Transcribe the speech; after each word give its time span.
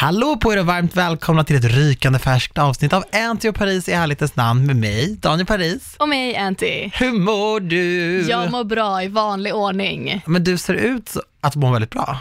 Hallå 0.00 0.36
på 0.36 0.52
er 0.52 0.60
och 0.60 0.66
varmt 0.66 0.96
välkomna 0.96 1.44
till 1.44 1.56
ett 1.56 1.64
rykande 1.64 2.18
färskt 2.18 2.58
avsnitt 2.58 2.92
av 2.92 3.04
Anty 3.12 3.48
och 3.48 3.54
Paris 3.54 3.88
i 3.88 3.92
ärlighetens 3.92 4.36
namn 4.36 4.66
med 4.66 4.76
mig, 4.76 5.16
Daniel 5.16 5.46
Paris. 5.46 5.96
Och 5.98 6.08
mig 6.08 6.36
Anty. 6.36 6.90
Hur 6.94 7.12
mår 7.12 7.60
du? 7.60 8.20
Jag 8.28 8.50
mår 8.50 8.64
bra 8.64 9.02
i 9.02 9.08
vanlig 9.08 9.54
ordning. 9.54 10.22
Men 10.26 10.44
du 10.44 10.58
ser 10.58 10.74
ut 10.74 11.16
att 11.40 11.56
må 11.56 11.72
väldigt 11.72 11.90
bra. 11.90 12.18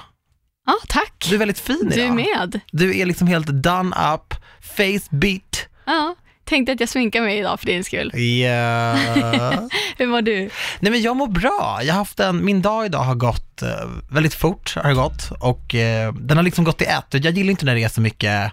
Ja, 0.65 0.73
tack. 0.87 1.25
Du 1.29 1.35
är 1.35 1.39
väldigt 1.39 1.59
fin 1.59 1.91
Du 1.93 2.01
idag. 2.01 2.15
med. 2.15 2.59
Du 2.71 2.97
är 2.99 3.05
liksom 3.05 3.27
helt 3.27 3.47
done 3.47 3.96
up, 4.14 4.34
face 4.62 5.16
beat. 5.16 5.68
Ja, 5.86 6.16
tänkte 6.48 6.71
att 6.71 6.79
jag 6.79 6.89
sminkar 6.89 7.21
mig 7.21 7.38
idag 7.38 7.59
för 7.59 7.66
din 7.66 7.84
skull. 7.84 8.11
Ja. 8.13 8.93
Hur 9.98 10.07
mår 10.07 10.21
du? 10.21 10.50
Nej 10.80 10.91
men 10.91 11.02
jag 11.02 11.18
mår 11.18 11.27
bra. 11.27 11.80
Jag 11.84 11.93
har 11.93 12.00
haft 12.00 12.20
en, 12.20 12.45
min 12.45 12.62
dag 12.62 12.86
idag 12.86 13.00
har 13.00 13.16
gått 13.16 13.62
eh, 13.62 13.70
väldigt 14.09 14.34
fort, 14.34 14.75
har 14.75 14.94
gått. 14.94 15.31
Och 15.39 15.75
eh, 15.75 16.13
den 16.13 16.38
har 16.38 16.44
liksom 16.44 16.63
gått 16.63 16.81
i 16.81 16.86
ett. 16.86 17.05
Jag 17.23 17.38
gillar 17.38 17.52
inte 17.52 17.66
när 17.66 17.75
det 17.75 17.84
är 17.84 17.89
så 17.89 18.02
mycket 18.02 18.52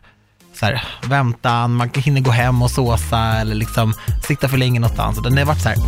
så 0.55 0.67
här, 0.67 0.85
väntan, 1.05 1.75
man 1.75 1.91
hinner 1.95 2.21
gå 2.21 2.31
hem 2.31 2.63
och 2.63 2.71
såsa 2.71 3.19
eller 3.19 3.55
liksom 3.55 3.95
sitta 4.27 4.49
för 4.49 4.57
länge 4.57 4.81
någonstans. 4.81 5.23
Den 5.23 5.39
har 5.39 5.45
varit 5.45 5.63
så 5.63 5.69
här, 5.69 5.79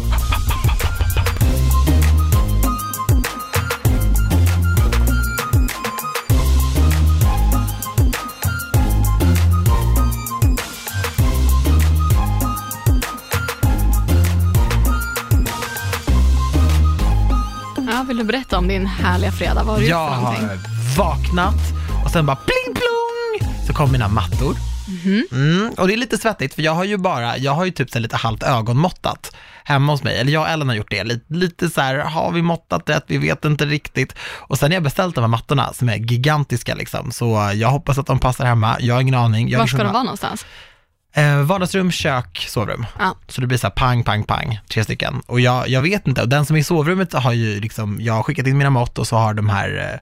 vill 18.06 18.16
du 18.16 18.24
berätta 18.24 18.58
om 18.58 18.68
din 18.68 18.86
härliga 18.86 19.32
fredag? 19.32 19.64
Vad 19.64 19.66
har 19.66 19.76
du 19.76 19.82
gjort 19.82 19.90
jag 19.90 20.14
för 20.14 20.16
någonting? 20.16 20.48
har 20.48 20.96
vaknat 20.96 21.54
och 22.04 22.10
sen 22.10 22.26
bara 22.26 22.36
pling 22.36 22.74
plong 22.74 23.52
så 23.66 23.72
kom 23.72 23.92
mina 23.92 24.08
mattor. 24.08 24.56
Mm, 25.32 25.70
och 25.78 25.86
det 25.88 25.94
är 25.94 25.96
lite 25.96 26.18
svettigt 26.18 26.54
för 26.54 26.62
jag 26.62 26.72
har 26.72 26.84
ju 26.84 26.96
bara, 26.96 27.38
jag 27.38 27.52
har 27.52 27.64
ju 27.64 27.70
typ 27.70 27.90
så 27.90 27.98
lite 27.98 28.16
halvt 28.16 28.42
ögonmåttat 28.42 29.36
hemma 29.64 29.92
hos 29.92 30.02
mig, 30.02 30.18
eller 30.18 30.32
jag 30.32 30.42
och 30.42 30.48
Ellen 30.48 30.68
har 30.68 30.76
gjort 30.76 30.90
det, 30.90 31.04
lite, 31.04 31.34
lite 31.34 31.70
så 31.70 31.80
här, 31.80 31.98
har 31.98 32.32
vi 32.32 32.42
måttat 32.42 32.90
rätt, 32.90 33.04
vi 33.06 33.18
vet 33.18 33.44
inte 33.44 33.66
riktigt. 33.66 34.14
Och 34.20 34.58
sen 34.58 34.70
har 34.70 34.74
jag 34.74 34.82
beställt 34.82 35.14
de 35.14 35.20
här 35.20 35.28
mattorna 35.28 35.72
som 35.72 35.88
är 35.88 35.96
gigantiska 35.96 36.74
liksom, 36.74 37.12
så 37.12 37.52
jag 37.54 37.68
hoppas 37.68 37.98
att 37.98 38.06
de 38.06 38.18
passar 38.18 38.44
hemma, 38.44 38.76
jag 38.80 38.94
har 38.94 39.00
ingen 39.00 39.14
aning. 39.14 39.48
Jag 39.48 39.58
Var 39.58 39.66
ska 39.66 39.84
de 39.84 39.92
vara 39.92 40.02
någonstans? 40.02 40.46
Eh, 41.16 41.42
vardagsrum, 41.42 41.90
kök, 41.90 42.46
sovrum. 42.48 42.86
Ja. 42.98 43.16
Så 43.28 43.40
det 43.40 43.46
blir 43.46 43.58
så 43.58 43.66
här 43.66 43.74
pang, 43.74 44.04
pang, 44.04 44.24
pang, 44.24 44.60
tre 44.68 44.84
stycken. 44.84 45.22
Och 45.26 45.40
jag, 45.40 45.68
jag 45.68 45.82
vet 45.82 46.06
inte, 46.06 46.22
och 46.22 46.28
den 46.28 46.46
som 46.46 46.56
är 46.56 46.60
i 46.60 46.64
sovrummet 46.64 47.12
har 47.12 47.32
ju 47.32 47.60
liksom, 47.60 47.98
jag 48.00 48.14
har 48.14 48.22
skickat 48.22 48.46
in 48.46 48.58
mina 48.58 48.70
mått 48.70 48.98
och 48.98 49.06
så 49.06 49.16
har 49.16 49.34
de 49.34 49.48
här, 49.48 49.90
eh, 49.92 49.98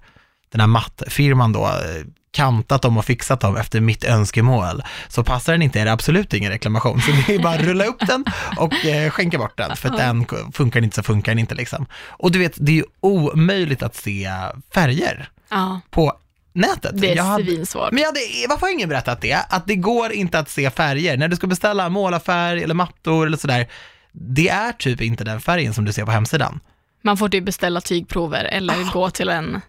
den 0.52 0.60
här 0.60 0.66
mattfirman 0.66 1.52
då, 1.52 1.66
eh, 1.66 2.04
kantat 2.30 2.82
dem 2.82 2.96
och 2.96 3.04
fixat 3.04 3.40
dem 3.40 3.56
efter 3.56 3.80
mitt 3.80 4.04
önskemål. 4.04 4.82
Så 5.08 5.24
passar 5.24 5.52
den 5.52 5.62
inte 5.62 5.80
är 5.80 5.84
det 5.84 5.92
absolut 5.92 6.34
ingen 6.34 6.50
reklamation. 6.52 7.00
Så 7.00 7.10
det 7.26 7.34
är 7.34 7.38
bara 7.38 7.54
att 7.54 7.60
rulla 7.64 7.84
upp 7.84 8.06
den 8.06 8.24
och 8.56 8.84
eh, 8.84 9.10
skänka 9.10 9.38
bort 9.38 9.56
den, 9.56 9.76
för 9.76 9.88
att 9.88 9.96
den 9.96 10.26
funkar 10.52 10.82
inte 10.82 10.96
så 10.96 11.02
funkar 11.02 11.32
den 11.32 11.38
inte 11.38 11.54
liksom. 11.54 11.86
Och 12.08 12.32
du 12.32 12.38
vet, 12.38 12.54
det 12.56 12.72
är 12.72 12.76
ju 12.76 12.84
omöjligt 13.00 13.82
att 13.82 13.96
se 13.96 14.30
färger 14.74 15.28
Ja, 15.48 15.80
på 15.90 16.12
nätet. 16.54 17.00
det 17.00 17.10
är 17.12 17.16
Jag 17.16 17.24
hade- 17.24 17.44
svinsvårt. 17.44 17.92
men 17.92 18.00
jag 18.00 18.06
hade, 18.08 18.20
varför 18.48 18.66
har 18.66 18.72
ingen 18.72 18.88
berättat 18.88 19.20
det? 19.20 19.38
Att 19.48 19.66
det 19.66 19.76
går 19.76 20.12
inte 20.12 20.38
att 20.38 20.50
se 20.50 20.70
färger. 20.70 21.16
När 21.16 21.28
du 21.28 21.36
ska 21.36 21.46
beställa 21.46 21.88
målarfärg 21.88 22.62
eller 22.62 22.74
mattor 22.74 23.26
eller 23.26 23.36
sådär, 23.36 23.66
det 24.12 24.48
är 24.48 24.72
typ 24.72 25.00
inte 25.00 25.24
den 25.24 25.40
färgen 25.40 25.74
som 25.74 25.84
du 25.84 25.92
ser 25.92 26.04
på 26.04 26.10
hemsidan. 26.10 26.60
Man 27.02 27.16
får 27.16 27.28
typ 27.28 27.44
beställa 27.44 27.80
tygprover 27.80 28.44
eller 28.44 28.92
gå 28.92 29.10
till 29.10 29.28
en 29.28 29.60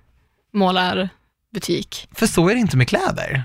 målarbutik. 0.53 2.07
För 2.15 2.27
så 2.27 2.49
är 2.49 2.53
det 2.53 2.59
inte 2.59 2.77
med 2.77 2.87
kläder. 2.87 3.43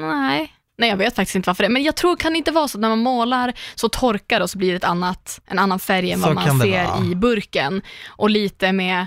Nej. 0.00 0.52
Nej, 0.78 0.88
jag 0.90 0.96
vet 0.96 1.14
faktiskt 1.16 1.36
inte 1.36 1.48
varför 1.48 1.62
det 1.62 1.68
Men 1.68 1.82
jag 1.82 1.96
tror, 1.96 2.16
kan 2.16 2.32
det 2.32 2.38
inte 2.38 2.50
vara 2.50 2.68
så 2.68 2.78
att 2.78 2.80
när 2.82 2.88
man 2.88 2.98
målar 2.98 3.52
så 3.74 3.88
torkar 3.88 4.38
det 4.38 4.42
och 4.42 4.50
så 4.50 4.58
blir 4.58 4.70
det 4.70 4.76
ett 4.76 4.84
annat, 4.84 5.40
en 5.46 5.58
annan 5.58 5.78
färg 5.78 6.12
än 6.12 6.20
Så 6.20 6.26
vad 6.26 6.34
man 6.34 6.60
ser 6.60 6.84
vara. 6.84 7.04
i 7.06 7.14
burken. 7.14 7.82
Och 8.08 8.30
lite 8.30 8.72
med, 8.72 9.06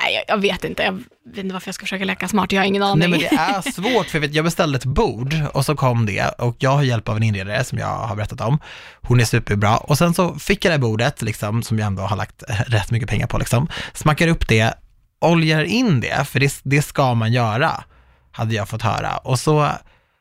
nej 0.00 0.14
jag, 0.14 0.24
jag 0.28 0.38
vet 0.40 0.64
inte, 0.64 0.82
jag 0.82 0.92
vet 0.92 1.38
inte 1.38 1.52
varför 1.52 1.68
jag 1.68 1.74
ska 1.74 1.82
försöka 1.82 2.04
leka 2.04 2.28
smart, 2.28 2.52
jag 2.52 2.60
har 2.60 2.66
ingen 2.66 2.82
aning. 2.82 2.98
Nej 2.98 3.08
men 3.08 3.18
det 3.18 3.26
är 3.26 3.62
svårt, 3.72 4.06
för 4.06 4.18
jag, 4.18 4.20
vet, 4.20 4.34
jag 4.34 4.44
beställde 4.44 4.78
ett 4.78 4.84
bord 4.84 5.34
och 5.52 5.64
så 5.64 5.76
kom 5.76 6.06
det 6.06 6.28
och 6.28 6.56
jag 6.58 6.70
har 6.70 6.82
hjälp 6.82 7.08
av 7.08 7.16
en 7.16 7.22
inredare 7.22 7.64
som 7.64 7.78
jag 7.78 7.86
har 7.86 8.16
berättat 8.16 8.40
om. 8.40 8.58
Hon 9.02 9.20
är 9.20 9.24
superbra 9.24 9.76
och 9.76 9.98
sen 9.98 10.14
så 10.14 10.34
fick 10.34 10.64
jag 10.64 10.70
det 10.70 10.74
här 10.74 10.80
bordet, 10.80 11.22
liksom, 11.22 11.62
som 11.62 11.78
jag 11.78 11.86
ändå 11.86 12.02
har 12.02 12.16
lagt 12.16 12.42
rätt 12.66 12.90
mycket 12.90 13.08
pengar 13.08 13.26
på, 13.26 13.38
liksom. 13.38 13.68
smackar 13.94 14.28
upp 14.28 14.48
det, 14.48 14.74
oljar 15.20 15.64
in 15.64 16.00
det, 16.00 16.24
för 16.24 16.40
det, 16.40 16.60
det 16.62 16.82
ska 16.82 17.14
man 17.14 17.32
göra, 17.32 17.84
hade 18.32 18.54
jag 18.54 18.68
fått 18.68 18.82
höra. 18.82 19.16
Och 19.16 19.38
så 19.38 19.70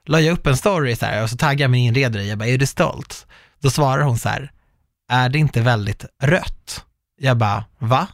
la 0.06 0.20
jag 0.20 0.34
upp 0.34 0.48
en 0.48 0.58
story 0.58 0.96
så 0.96 1.06
här, 1.06 1.24
och 1.24 1.30
så 1.30 1.38
taggade 1.38 1.64
jag 1.64 1.72
min 1.72 1.88
inredare, 1.88 2.24
jag 2.24 2.38
bara, 2.38 2.50
är 2.50 2.58
du 2.58 2.66
stolt? 2.66 3.26
Då 3.62 3.70
svarar 3.70 4.04
hon 4.04 4.18
så 4.18 4.30
här, 4.30 4.52
är 5.12 5.30
det 5.30 5.40
inte 5.40 5.62
väldigt 5.62 6.06
rött? 6.22 6.86
Jag 7.20 7.38
bara, 7.38 7.66
va? 7.80 8.08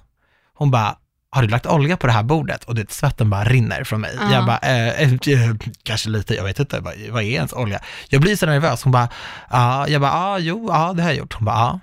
Hon 0.53 0.72
bara, 0.72 0.97
har 1.31 1.41
du 1.41 1.47
lagt 1.47 1.66
olja 1.66 1.97
på 1.97 2.07
det 2.07 2.13
här 2.13 2.23
bordet? 2.23 2.63
Och 2.63 2.75
det, 2.75 2.91
svetten 2.91 3.29
bara 3.29 3.44
rinner 3.44 3.84
från 3.84 4.01
mig. 4.01 4.17
Ja. 4.19 4.34
Jag 4.34 4.45
bara, 4.45 4.57
eh, 4.57 5.01
eh, 5.01 5.13
eh, 5.13 5.56
kanske 5.84 6.09
lite, 6.09 6.35
jag 6.35 6.44
vet 6.44 6.59
inte, 6.59 6.79
vad, 6.79 7.23
är 7.23 7.28
ens 7.28 7.53
olja? 7.53 7.81
Jag 8.09 8.22
blir 8.22 8.35
så 8.35 8.45
nervös, 8.45 8.84
hon 8.84 8.91
bara, 8.91 9.09
ja, 9.50 9.88
jag 9.88 10.01
bara, 10.01 10.12
ja, 10.12 10.39
jo, 10.39 10.68
ja, 10.69 10.94
det 10.94 11.01
har 11.01 11.09
jag 11.09 11.18
gjort. 11.18 11.34
Hon 11.34 11.45
bara, 11.45 11.56
ja, 11.56 11.79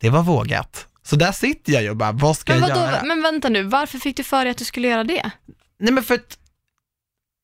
det 0.00 0.10
var 0.10 0.22
vågat. 0.22 0.86
Så 1.02 1.16
där 1.16 1.32
sitter 1.32 1.72
jag 1.72 1.82
ju 1.82 1.90
och 1.90 1.96
bara, 1.96 2.12
vad 2.12 2.36
ska 2.36 2.52
men, 2.52 2.68
jag 2.68 2.78
göra? 2.78 3.02
men 3.02 3.22
vänta 3.22 3.48
nu, 3.48 3.62
varför 3.62 3.98
fick 3.98 4.16
du 4.16 4.24
för 4.24 4.44
dig 4.44 4.50
att 4.50 4.58
du 4.58 4.64
skulle 4.64 4.88
göra 4.88 5.04
det? 5.04 5.30
Nej 5.78 5.92
men 5.92 6.04
för 6.04 6.14
att, 6.14 6.38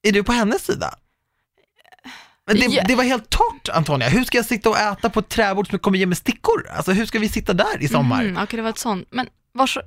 är 0.08 0.12
du 0.12 0.24
på 0.24 0.32
hennes 0.32 0.64
sida? 0.64 0.94
Det, 2.46 2.84
det 2.88 2.94
var 2.94 3.04
helt 3.04 3.30
torrt 3.30 3.68
Antonia, 3.68 4.08
hur 4.08 4.24
ska 4.24 4.38
jag 4.38 4.44
sitta 4.44 4.70
och 4.70 4.78
äta 4.78 5.10
på 5.10 5.20
ett 5.20 5.28
träbord 5.28 5.68
som 5.68 5.78
kommer 5.78 5.98
ge 5.98 6.06
mig 6.06 6.16
stickor? 6.16 6.68
Alltså 6.70 6.92
hur 6.92 7.06
ska 7.06 7.18
vi 7.18 7.28
sitta 7.28 7.52
där 7.52 7.82
i 7.82 7.88
sommar? 7.88 8.22
Mm, 8.22 8.42
Okej, 8.42 8.56
det 8.56 8.62
var 8.62 8.70
ett 8.70 8.78
sånt. 8.78 9.08
Men 9.10 9.28
vars, 9.54 9.78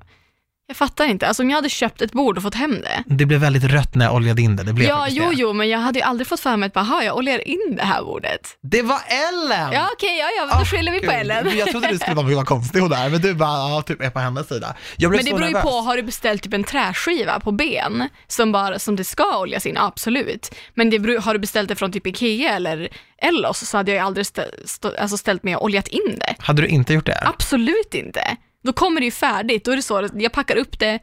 jag 0.72 0.78
fattar 0.78 1.06
inte. 1.06 1.28
Alltså 1.28 1.44
om 1.44 1.50
jag 1.50 1.58
hade 1.58 1.70
köpt 1.70 2.02
ett 2.02 2.12
bord 2.12 2.38
och 2.38 2.44
fått 2.44 2.56
hem 2.56 2.72
det. 2.82 3.04
Det 3.16 3.26
blev 3.26 3.40
väldigt 3.40 3.64
rött 3.64 3.96
när 3.96 4.06
jag 4.06 4.16
oljade 4.16 4.42
in 4.42 4.56
det, 4.56 4.64
det 4.64 4.74
blev 4.74 4.88
Ja, 4.90 5.08
jo, 5.10 5.30
det. 5.30 5.36
jo, 5.36 5.54
men 5.54 5.70
jag 5.70 5.80
hade 5.80 6.00
ju 6.00 6.04
aldrig 6.06 6.28
fått 6.28 6.40
för 6.40 6.58
mig 6.58 6.68
att 6.68 6.74
bara, 6.74 6.86
"Ha, 6.86 7.04
jag 7.04 7.18
oljar 7.18 7.48
in 7.48 7.76
det 7.78 7.84
här 7.84 8.04
bordet. 8.04 8.58
Det 8.62 8.82
var 8.82 9.00
Ellen! 9.08 9.72
Ja, 9.74 9.90
okej, 9.94 10.18
ja, 10.20 10.26
ja, 10.38 10.46
då 10.46 10.62
Ah, 10.62 10.66
skyller 10.66 10.92
vi 10.92 11.00
på. 11.00 11.12
Ellen. 11.12 11.58
Jag 11.58 11.70
trodde 11.72 11.88
du 11.88 11.98
skulle 12.00 12.16
vara 12.16 12.36
vad 12.36 12.46
konstig 12.46 12.80
hon 12.80 12.90
där, 12.90 13.10
men 13.10 13.22
du 13.22 13.34
bara, 13.34 13.50
ja, 13.76 13.82
typ 13.82 14.02
är 14.02 14.10
på 14.10 14.20
hennes 14.20 14.48
sida. 14.48 14.76
Jag 14.98 15.12
blev 15.12 15.20
Men 15.24 15.26
det 15.34 15.38
beror 15.40 15.50
ju 15.56 15.62
på, 15.62 15.70
har 15.82 15.96
du 15.98 16.04
beställt 16.04 16.42
typ 16.44 16.54
en 16.54 16.64
träskiva 16.64 17.40
på 17.40 17.52
ben 17.52 18.10
som, 18.28 18.52
bara, 18.52 18.80
som 18.80 18.96
det 18.96 19.04
ska 19.04 19.40
oljas 19.40 19.66
in, 19.66 19.78
absolut. 19.78 20.56
Men 20.74 20.90
det 20.90 21.00
beror, 21.00 21.20
har 21.22 21.34
du 21.34 21.40
beställt 21.40 21.70
det 21.70 21.76
från 21.76 21.92
typ 21.92 22.08
Ikea 22.08 22.56
eller 22.56 22.90
Ellos 23.24 23.70
så 23.70 23.78
hade 23.78 23.92
jag 23.92 23.96
ju 24.00 24.06
aldrig 24.06 24.26
stä, 24.26 24.46
stå, 24.66 24.92
alltså 25.00 25.18
ställt 25.18 25.44
mig 25.44 25.56
och 25.56 25.64
oljat 25.64 25.88
in 25.88 26.16
det. 26.20 26.36
Hade 26.40 26.62
du 26.62 26.68
inte 26.68 26.94
gjort 26.94 27.06
det? 27.06 27.24
Absolut 27.26 27.94
inte. 27.94 28.22
Då 28.64 28.74
kommer 28.74 29.00
det 29.02 29.06
ju 29.06 29.12
färdigt, 29.12 29.66
då 29.66 29.72
är 29.72 29.76
det 29.76 29.82
så 29.82 30.06
att 30.06 30.22
jag 30.22 30.32
packar 30.32 30.56
upp 30.56 30.80
det, 30.80 31.00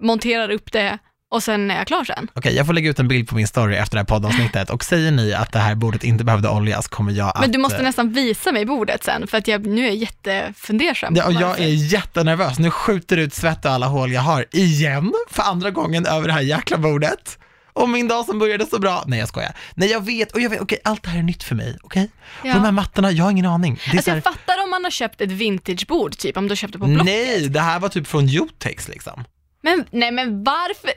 monterar 0.00 0.50
upp 0.50 0.72
det 0.72 0.98
och 1.30 1.42
sen 1.42 1.70
är 1.70 1.76
jag 1.76 1.86
klar 1.86 2.04
sen. 2.04 2.28
Okej, 2.34 2.54
jag 2.56 2.66
får 2.66 2.72
lägga 2.72 2.90
ut 2.90 2.98
en 2.98 3.08
bild 3.08 3.28
på 3.28 3.34
min 3.34 3.46
story 3.46 3.76
efter 3.76 3.96
det 3.96 4.00
här 4.00 4.04
poddavsnittet 4.06 4.70
och 4.70 4.84
säger 4.84 5.10
ni 5.10 5.32
att 5.34 5.52
det 5.52 5.58
här 5.58 5.74
bordet 5.74 6.04
inte 6.04 6.24
behövde 6.24 6.48
oljas 6.48 6.88
kommer 6.88 7.12
jag 7.12 7.28
att... 7.28 7.40
Men 7.40 7.52
du 7.52 7.58
måste 7.58 7.76
eh, 7.76 7.82
nästan 7.82 8.12
visa 8.12 8.52
mig 8.52 8.66
bordet 8.66 9.04
sen 9.04 9.26
för 9.26 9.38
att 9.38 9.48
jag, 9.48 9.66
nu 9.66 9.82
är 9.82 9.86
jag 9.86 9.96
jättefundersam. 9.96 11.16
Ja, 11.16 11.26
och 11.26 11.32
jag 11.32 11.60
är 11.60 11.92
jättenervös. 11.92 12.58
Nu 12.58 12.70
skjuter 12.70 13.16
ut 13.16 13.34
svett 13.34 13.64
och 13.64 13.70
alla 13.70 13.86
hål 13.86 14.12
jag 14.12 14.20
har 14.20 14.44
igen 14.50 15.12
för 15.30 15.42
andra 15.42 15.70
gången 15.70 16.06
över 16.06 16.26
det 16.26 16.32
här 16.32 16.40
jäkla 16.40 16.78
bordet. 16.78 17.38
Och 17.82 17.88
min 17.88 18.08
dag 18.08 18.24
som 18.24 18.38
började 18.38 18.66
så 18.66 18.78
bra. 18.78 19.04
Nej 19.06 19.18
jag 19.18 19.28
skojar. 19.28 19.52
Nej 19.74 19.90
jag 19.90 20.04
vet, 20.04 20.32
och 20.32 20.40
jag 20.40 20.50
vet, 20.50 20.60
okej 20.60 20.78
allt 20.84 21.02
det 21.02 21.08
här 21.08 21.18
är 21.18 21.22
nytt 21.22 21.42
för 21.42 21.54
mig, 21.54 21.78
okej? 21.82 22.10
Ja. 22.44 22.54
De 22.54 22.60
här 22.64 22.72
mattorna, 22.72 23.10
jag 23.10 23.24
har 23.24 23.30
ingen 23.30 23.46
aning. 23.46 23.74
Det 23.84 23.90
är 23.90 23.90
Alltså 23.90 24.02
så 24.04 24.10
här, 24.10 24.16
jag 24.16 24.24
fattar 24.24 24.62
om 24.64 24.70
man 24.70 24.84
har 24.84 24.90
köpt 24.90 25.20
ett 25.20 25.30
vintagebord, 25.30 26.16
typ 26.16 26.36
om 26.36 26.44
du 26.44 26.50
har 26.50 26.56
köpt 26.56 26.72
det 26.72 26.78
på 26.78 26.86
Blocket. 26.86 27.04
nej, 27.06 27.48
det 27.48 27.60
här 27.60 27.80
var 27.80 27.88
typ 27.88 28.06
från 28.06 28.26
Jotex 28.26 28.88
liksom. 28.88 29.24
Men, 29.62 29.84
nej 29.90 30.10
men 30.10 30.44
varför? 30.44 30.90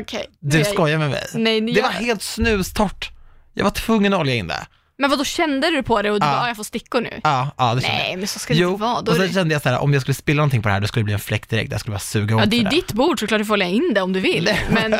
Okej. 0.00 0.26
nu 0.40 0.58
Du 0.58 0.64
skojar 0.64 0.98
med 0.98 1.10
mig? 1.10 1.24
Nej, 1.34 1.60
Det 1.60 1.70
jag- 1.72 1.82
var 1.82 1.90
helt 1.90 2.22
snustort. 2.22 3.10
Jag 3.54 3.64
var 3.64 3.70
tvungen 3.70 4.14
att 4.14 4.20
olja 4.20 4.34
in 4.34 4.46
det. 4.48 4.66
Men 4.98 5.10
vad 5.10 5.18
då 5.18 5.24
kände 5.24 5.70
du 5.70 5.82
på 5.82 6.02
det 6.02 6.10
och 6.10 6.20
du 6.20 6.26
Ja. 6.26 6.32
bara, 6.32 6.40
"Ah, 6.42 6.46
jag 6.48 6.56
får 6.56 6.64
stickor 6.64 7.00
nu? 7.00 7.20
Ja, 7.24 7.48
ja 7.58 7.74
det 7.74 7.80
kände 7.80 7.96
jag. 7.98 8.04
Nej, 8.06 8.16
men 8.16 8.28
så 8.28 8.38
ska 8.38 8.54
det 8.54 8.60
Jo, 8.60 8.68
inte 8.70 8.80
vara. 8.82 9.00
Då 9.02 9.12
och 9.12 9.16
är 9.16 9.20
sen 9.20 9.28
det... 9.28 9.34
kände 9.34 9.54
jag 9.54 9.62
så 9.62 9.68
här, 9.68 9.78
om 9.78 9.92
jag 9.92 10.02
skulle 10.02 10.14
spilla 10.14 10.36
någonting 10.36 10.62
på 10.62 10.68
det 10.68 10.72
här, 10.72 10.80
då 10.80 10.86
skulle 10.86 11.00
det 11.00 11.04
bli 11.04 11.12
en 11.14 11.20
fläck 11.20 11.48
direkt. 11.50 11.70
Jag 11.72 11.80
skulle 11.80 11.92
bara 11.94 11.98
suga 11.98 12.36
åt 12.36 12.40
Ja, 12.42 12.46
det 12.46 12.56
är 12.56 12.62
ju 12.62 12.68
ditt 12.68 12.92
bord 12.92 13.20
såklart, 13.20 13.40
du 13.40 13.44
får 13.44 13.56
lägga 13.56 13.70
in 13.70 13.92
det 13.94 14.00
om 14.00 14.12
du 14.12 14.20
vill. 14.20 14.50
Men 14.70 14.92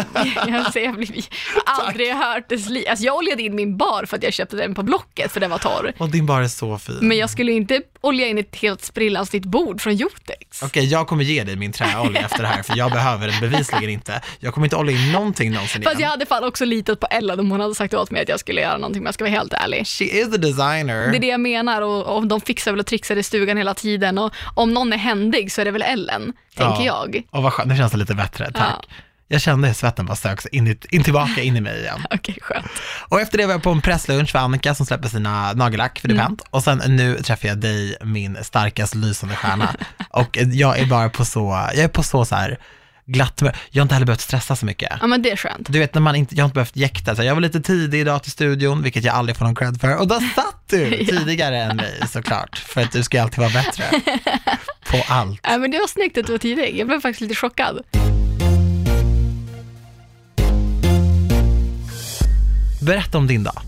jag, 0.48 0.72
säger, 0.72 0.86
jag 0.86 0.94
blir 0.96 1.24
aldrig 1.66 2.12
hört 2.14 2.48
det 2.48 2.58
sli... 2.58 2.88
Alltså 2.88 3.04
jag 3.04 3.16
oljade 3.16 3.42
in 3.42 3.54
min 3.54 3.76
bar 3.76 4.04
för 4.06 4.16
att 4.16 4.22
jag 4.22 4.32
köpte 4.32 4.56
den 4.56 4.74
på 4.74 4.82
Blocket 4.82 5.32
för 5.32 5.40
den 5.40 5.50
var 5.50 5.58
torr. 5.58 5.92
Och 5.98 6.08
din 6.08 6.26
bar 6.26 6.40
är 6.42 6.48
så 6.48 6.78
fin. 6.78 6.98
Men 7.00 7.16
jag 7.16 7.30
skulle 7.30 7.52
inte 7.52 7.80
olja 8.00 8.26
in 8.26 8.38
ett 8.38 8.56
helt 8.56 8.84
sprillans 8.84 9.32
nytt 9.32 9.44
bord 9.44 9.80
från 9.80 9.96
Jotex. 9.96 10.62
Okej, 10.62 10.84
jag 10.86 11.06
kommer 11.06 11.24
ge 11.24 11.44
dig 11.44 11.56
min 11.56 11.72
träolja 11.72 12.20
efter 12.20 12.42
det 12.42 12.48
här, 12.48 12.62
för 12.62 12.76
jag 12.76 12.92
behöver 12.92 13.28
den 13.28 13.40
bevisligen 13.40 13.90
inte. 13.90 14.20
Jag 14.40 14.54
kommer 14.54 14.66
inte 14.66 14.76
olja 14.76 14.96
in 14.96 15.12
någonting 15.12 15.52
någonsin 15.52 15.82
Fast 15.82 15.92
jag 15.92 16.00
igen. 16.00 16.10
hade 16.10 16.26
fan 16.26 16.44
också 16.44 16.64
litat 16.64 17.00
på 17.00 17.06
Ellen 17.10 17.40
om 17.40 17.50
hon 17.50 17.60
hade 17.60 17.74
sagt 17.74 17.94
åt 17.94 18.10
mig 18.10 18.22
att 18.22 18.28
jag 18.28 18.40
skulle 18.40 18.60
göra 18.60 18.78
någonting, 18.78 19.02
men 19.02 19.06
jag 19.06 19.14
ska 19.14 19.24
vara 19.24 19.34
helt 19.34 19.52
ärlig. 19.52 19.85
She 19.86 20.04
is 20.04 20.34
a 20.34 20.36
designer. 20.36 21.10
Det 21.10 21.16
är 21.16 21.20
det 21.20 21.26
jag 21.26 21.40
menar 21.40 21.82
och, 21.82 22.16
och 22.16 22.26
de 22.26 22.40
fixar 22.40 22.70
väl 22.70 22.80
och 22.80 22.86
trixar 22.86 23.16
i 23.16 23.22
stugan 23.22 23.56
hela 23.56 23.74
tiden 23.74 24.18
och 24.18 24.32
om 24.54 24.74
någon 24.74 24.92
är 24.92 24.96
händig 24.96 25.52
så 25.52 25.60
är 25.60 25.64
det 25.64 25.70
väl 25.70 25.82
Ellen, 25.82 26.32
tänker 26.54 26.84
jag. 26.84 27.22
Och 27.30 27.42
vad 27.42 27.52
skönt, 27.52 27.68
nu 27.68 27.76
känns 27.76 27.92
det 27.92 27.98
lite 27.98 28.14
bättre, 28.14 28.50
tack. 28.52 28.86
Ja. 28.88 28.94
Jag 29.28 29.40
kände 29.40 29.68
hur 29.68 29.74
svetten 29.74 30.06
bara 30.06 30.16
söks 30.16 30.46
in, 30.46 30.66
i, 30.66 30.78
in 30.90 31.02
tillbaka 31.02 31.42
in 31.42 31.56
i 31.56 31.60
mig 31.60 31.80
igen. 31.80 32.06
Okej, 32.10 32.38
skönt. 32.40 32.66
Och 33.08 33.20
efter 33.20 33.38
det 33.38 33.46
var 33.46 33.52
jag 33.52 33.62
på 33.62 33.70
en 33.70 33.80
presslunch 33.80 34.32
för 34.32 34.38
Annika 34.38 34.74
som 34.74 34.86
släpper 34.86 35.08
sina 35.08 35.52
nagellack 35.52 35.98
för 35.98 36.08
Dupent. 36.08 36.42
Och 36.50 36.62
sen 36.62 36.82
nu 36.86 37.16
träffar 37.16 37.48
jag 37.48 37.58
dig, 37.58 37.96
min 38.04 38.44
starkast 38.44 38.94
lysande 38.94 39.36
stjärna. 39.36 39.74
och 40.10 40.36
jag 40.36 40.78
är 40.78 40.86
bara 40.86 41.08
på 41.08 41.24
så, 41.24 41.68
jag 41.74 41.84
är 41.84 41.88
på 41.88 42.02
så, 42.02 42.24
så 42.24 42.34
här 42.34 42.58
glatt 43.06 43.40
humör. 43.40 43.56
Jag 43.70 43.80
har 43.80 43.84
inte 43.84 43.94
heller 43.94 44.06
behövt 44.06 44.20
stressa 44.20 44.56
så 44.56 44.66
mycket. 44.66 44.92
Ja, 45.00 45.06
men 45.06 45.22
det 45.22 45.30
är 45.30 45.36
skönt. 45.36 45.72
Du 45.72 45.78
vet 45.78 45.94
när 45.94 46.00
man 46.00 46.16
inte, 46.16 46.34
jag 46.34 46.42
har 46.42 46.46
inte 46.46 46.54
behövt 46.54 46.76
jäkta, 46.76 47.16
så 47.16 47.22
jag 47.22 47.34
var 47.34 47.40
lite 47.40 47.60
tidig 47.60 48.00
idag 48.00 48.22
till 48.22 48.32
studion, 48.32 48.82
vilket 48.82 49.04
jag 49.04 49.14
aldrig 49.14 49.36
får 49.36 49.44
någon 49.44 49.54
cred 49.54 49.80
för. 49.80 49.96
Och 49.96 50.08
då 50.08 50.14
satt 50.14 50.62
du 50.66 50.90
tidigare 51.06 51.62
än 51.62 51.76
mig 51.76 52.00
såklart, 52.10 52.58
för 52.58 52.80
att 52.80 52.92
du 52.92 53.02
ska 53.02 53.22
alltid 53.22 53.38
vara 53.38 53.50
bättre 53.50 53.84
på 54.90 55.02
allt. 55.08 55.40
Ja, 55.42 55.58
men 55.58 55.70
det 55.70 55.78
var 55.78 55.86
snyggt 55.86 56.18
att 56.18 56.26
du 56.26 56.32
var 56.32 56.38
tidig. 56.38 56.78
Jag 56.78 56.86
blev 56.86 57.00
faktiskt 57.00 57.20
lite 57.20 57.34
chockad. 57.34 57.82
Berätta 62.82 63.18
om 63.18 63.26
din 63.26 63.44
dag. 63.44 63.58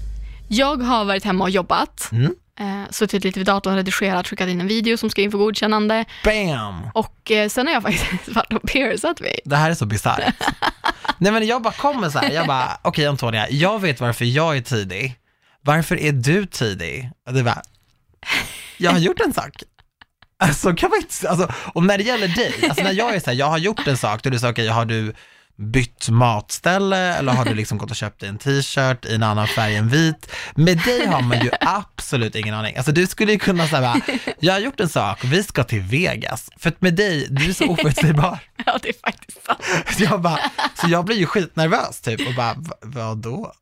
Jag 0.49 0.77
har 0.83 1.05
varit 1.05 1.25
hemma 1.25 1.45
och 1.45 1.51
jobbat. 1.51 2.09
Mm. 2.13 2.35
Eh, 2.61 2.91
suttit 2.91 3.25
lite 3.25 3.41
vid 3.41 3.47
datorn, 3.47 3.75
redigerat, 3.77 4.29
skickat 4.29 4.49
in 4.49 4.61
en 4.61 4.67
video 4.67 4.97
som 4.97 5.11
ska 5.11 5.23
in 5.23 5.31
för 5.31 5.39
godkännande. 5.39 6.05
Bam! 6.25 6.91
Och 6.95 7.31
eh, 7.31 7.49
sen 7.49 7.67
har 7.67 7.75
jag 7.75 7.83
faktiskt 7.83 8.29
varit 8.35 8.53
och 8.53 8.63
piercat 8.63 9.21
mig. 9.21 9.41
Det 9.45 9.57
här 9.57 9.71
är 9.71 9.75
så 9.75 9.87
bisarrt. 9.87 10.35
Nej 11.19 11.33
men 11.33 11.47
jag 11.47 11.63
bara 11.63 11.73
kommer 11.73 12.11
så 12.11 12.19
här, 12.19 12.31
jag 12.31 12.47
bara, 12.47 12.79
okej 12.83 13.07
Antonia, 13.07 13.51
jag 13.51 13.81
vet 13.81 14.01
varför 14.01 14.25
jag 14.25 14.57
är 14.57 14.61
tidig. 14.61 15.15
Varför 15.61 16.01
är 16.01 16.13
du 16.13 16.47
tidig? 16.47 17.11
Och 17.27 17.35
det 17.35 17.43
bara, 17.43 17.63
jag 18.77 18.91
har 18.91 18.99
gjort 18.99 19.21
en 19.21 19.33
sak. 19.33 19.63
Alltså 20.41 20.75
kan 20.75 20.91
man 20.91 20.99
inte, 20.99 21.29
alltså, 21.29 21.53
och 21.75 21.85
när 21.85 21.99
det 21.99 22.05
gäller 22.05 22.29
dig, 22.29 22.55
alltså 22.69 22.85
när 22.85 22.93
jag 22.93 23.15
är 23.15 23.21
så 23.21 23.31
här, 23.31 23.37
jag 23.39 23.47
har 23.47 23.59
gjort 23.59 23.87
en 23.87 23.97
sak, 23.97 24.23
då 24.23 24.29
är 24.29 24.31
det 24.31 24.39
så, 24.39 24.51
okej, 24.51 24.69
har 24.69 24.85
du 24.85 25.15
bytt 25.59 26.09
matställe 26.09 27.15
eller 27.15 27.33
har 27.33 27.45
du 27.45 27.55
liksom 27.55 27.79
gått 27.79 27.91
och 27.91 27.97
köpt 27.97 28.23
en 28.23 28.39
t-shirt 28.39 29.05
i 29.05 29.15
en 29.15 29.23
annan 29.23 29.47
färg 29.49 29.77
än 29.77 29.89
vit? 29.89 30.31
Med 30.55 30.79
dig 30.79 31.07
har 31.07 31.23
man 31.23 31.41
ju 31.41 31.51
absolut 31.61 32.35
ingen 32.35 32.55
aning. 32.55 32.77
Alltså 32.77 32.93
du 32.93 33.07
skulle 33.07 33.33
ju 33.33 33.39
kunna 33.39 33.69
säga, 33.69 34.01
jag 34.41 34.53
har 34.53 34.61
gjort 34.61 34.81
en 34.81 34.89
sak, 34.89 35.25
vi 35.25 35.43
ska 35.43 35.65
till 35.65 35.81
Vegas. 35.81 36.51
För 36.57 36.69
att 36.69 36.81
med 36.81 36.95
dig, 36.95 37.27
du 37.31 37.49
är 37.49 37.53
så 37.53 37.67
oförutsägbar. 37.71 38.39
Ja, 38.67 38.79
det 38.83 38.89
är 38.89 38.95
faktiskt 39.05 39.45
sant. 39.47 39.63
Så 39.97 40.03
jag 40.03 40.21
bara, 40.21 40.41
så 40.75 40.89
jag 40.89 41.05
blir 41.05 41.17
ju 41.17 41.27
skitnervös 41.27 42.01
typ 42.01 42.29
och 42.29 42.35
bara, 42.35 42.55
"Va- 42.55 42.77
vadå? 42.83 43.53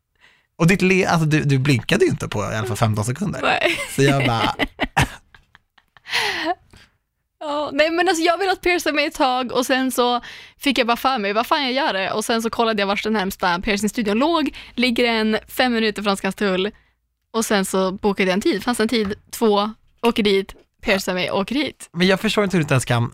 Och 0.59 0.67
ditt 0.67 0.83
le, 0.83 1.07
alltså 1.07 1.27
du, 1.27 1.43
du 1.45 1.59
blinkade 1.59 2.05
ju 2.05 2.11
inte 2.11 2.29
på 2.29 2.43
i 2.53 2.57
alla 2.57 2.67
fall 2.69 2.77
15 2.77 3.05
sekunder. 3.05 3.41
Nej. 3.43 3.77
Så 3.97 4.03
jag 4.03 4.27
bara, 4.27 4.55
Oh, 7.47 7.71
nej 7.73 7.91
men 7.91 8.09
alltså 8.09 8.23
jag 8.23 8.33
har 8.33 8.39
velat 8.39 8.61
pierca 8.61 8.93
mig 8.93 9.07
ett 9.07 9.15
tag 9.15 9.53
och 9.53 9.67
sen 9.67 9.91
så 9.93 10.21
fick 10.59 10.79
jag 10.79 10.87
bara 10.87 10.97
för 10.97 11.19
mig, 11.19 11.33
vad 11.33 11.47
fan 11.47 11.63
jag 11.63 11.73
gör 11.73 11.93
det? 11.93 12.13
Och 12.13 12.25
sen 12.25 12.43
så 12.43 12.51
kollade 12.51 12.83
jag 12.83 12.87
vart 12.87 13.03
den 13.03 13.13
närmsta 13.13 13.61
piercingstudion 13.61 14.19
låg, 14.19 14.57
ligger 14.75 15.05
en 15.05 15.39
fem 15.49 15.73
minuter 15.73 16.03
från 16.03 16.17
Skanstull. 16.17 16.71
Och 17.31 17.45
sen 17.45 17.65
så 17.65 17.93
bokade 17.93 18.31
jag 18.31 18.35
en 18.35 18.41
tid, 18.41 18.65
fanns 18.65 18.81
en 18.81 18.89
tid, 18.89 19.15
två, 19.31 19.71
åker 20.03 20.23
dit, 20.23 20.55
piercar 20.83 21.15
mig, 21.15 21.31
åker 21.31 21.55
hit. 21.55 21.89
men 21.93 22.07
jag 22.07 22.21
förstår 22.21 22.45
inte 22.45 22.57
hur 22.57 22.65
du 22.65 22.69
ens 22.71 22.85
kan, 22.85 23.13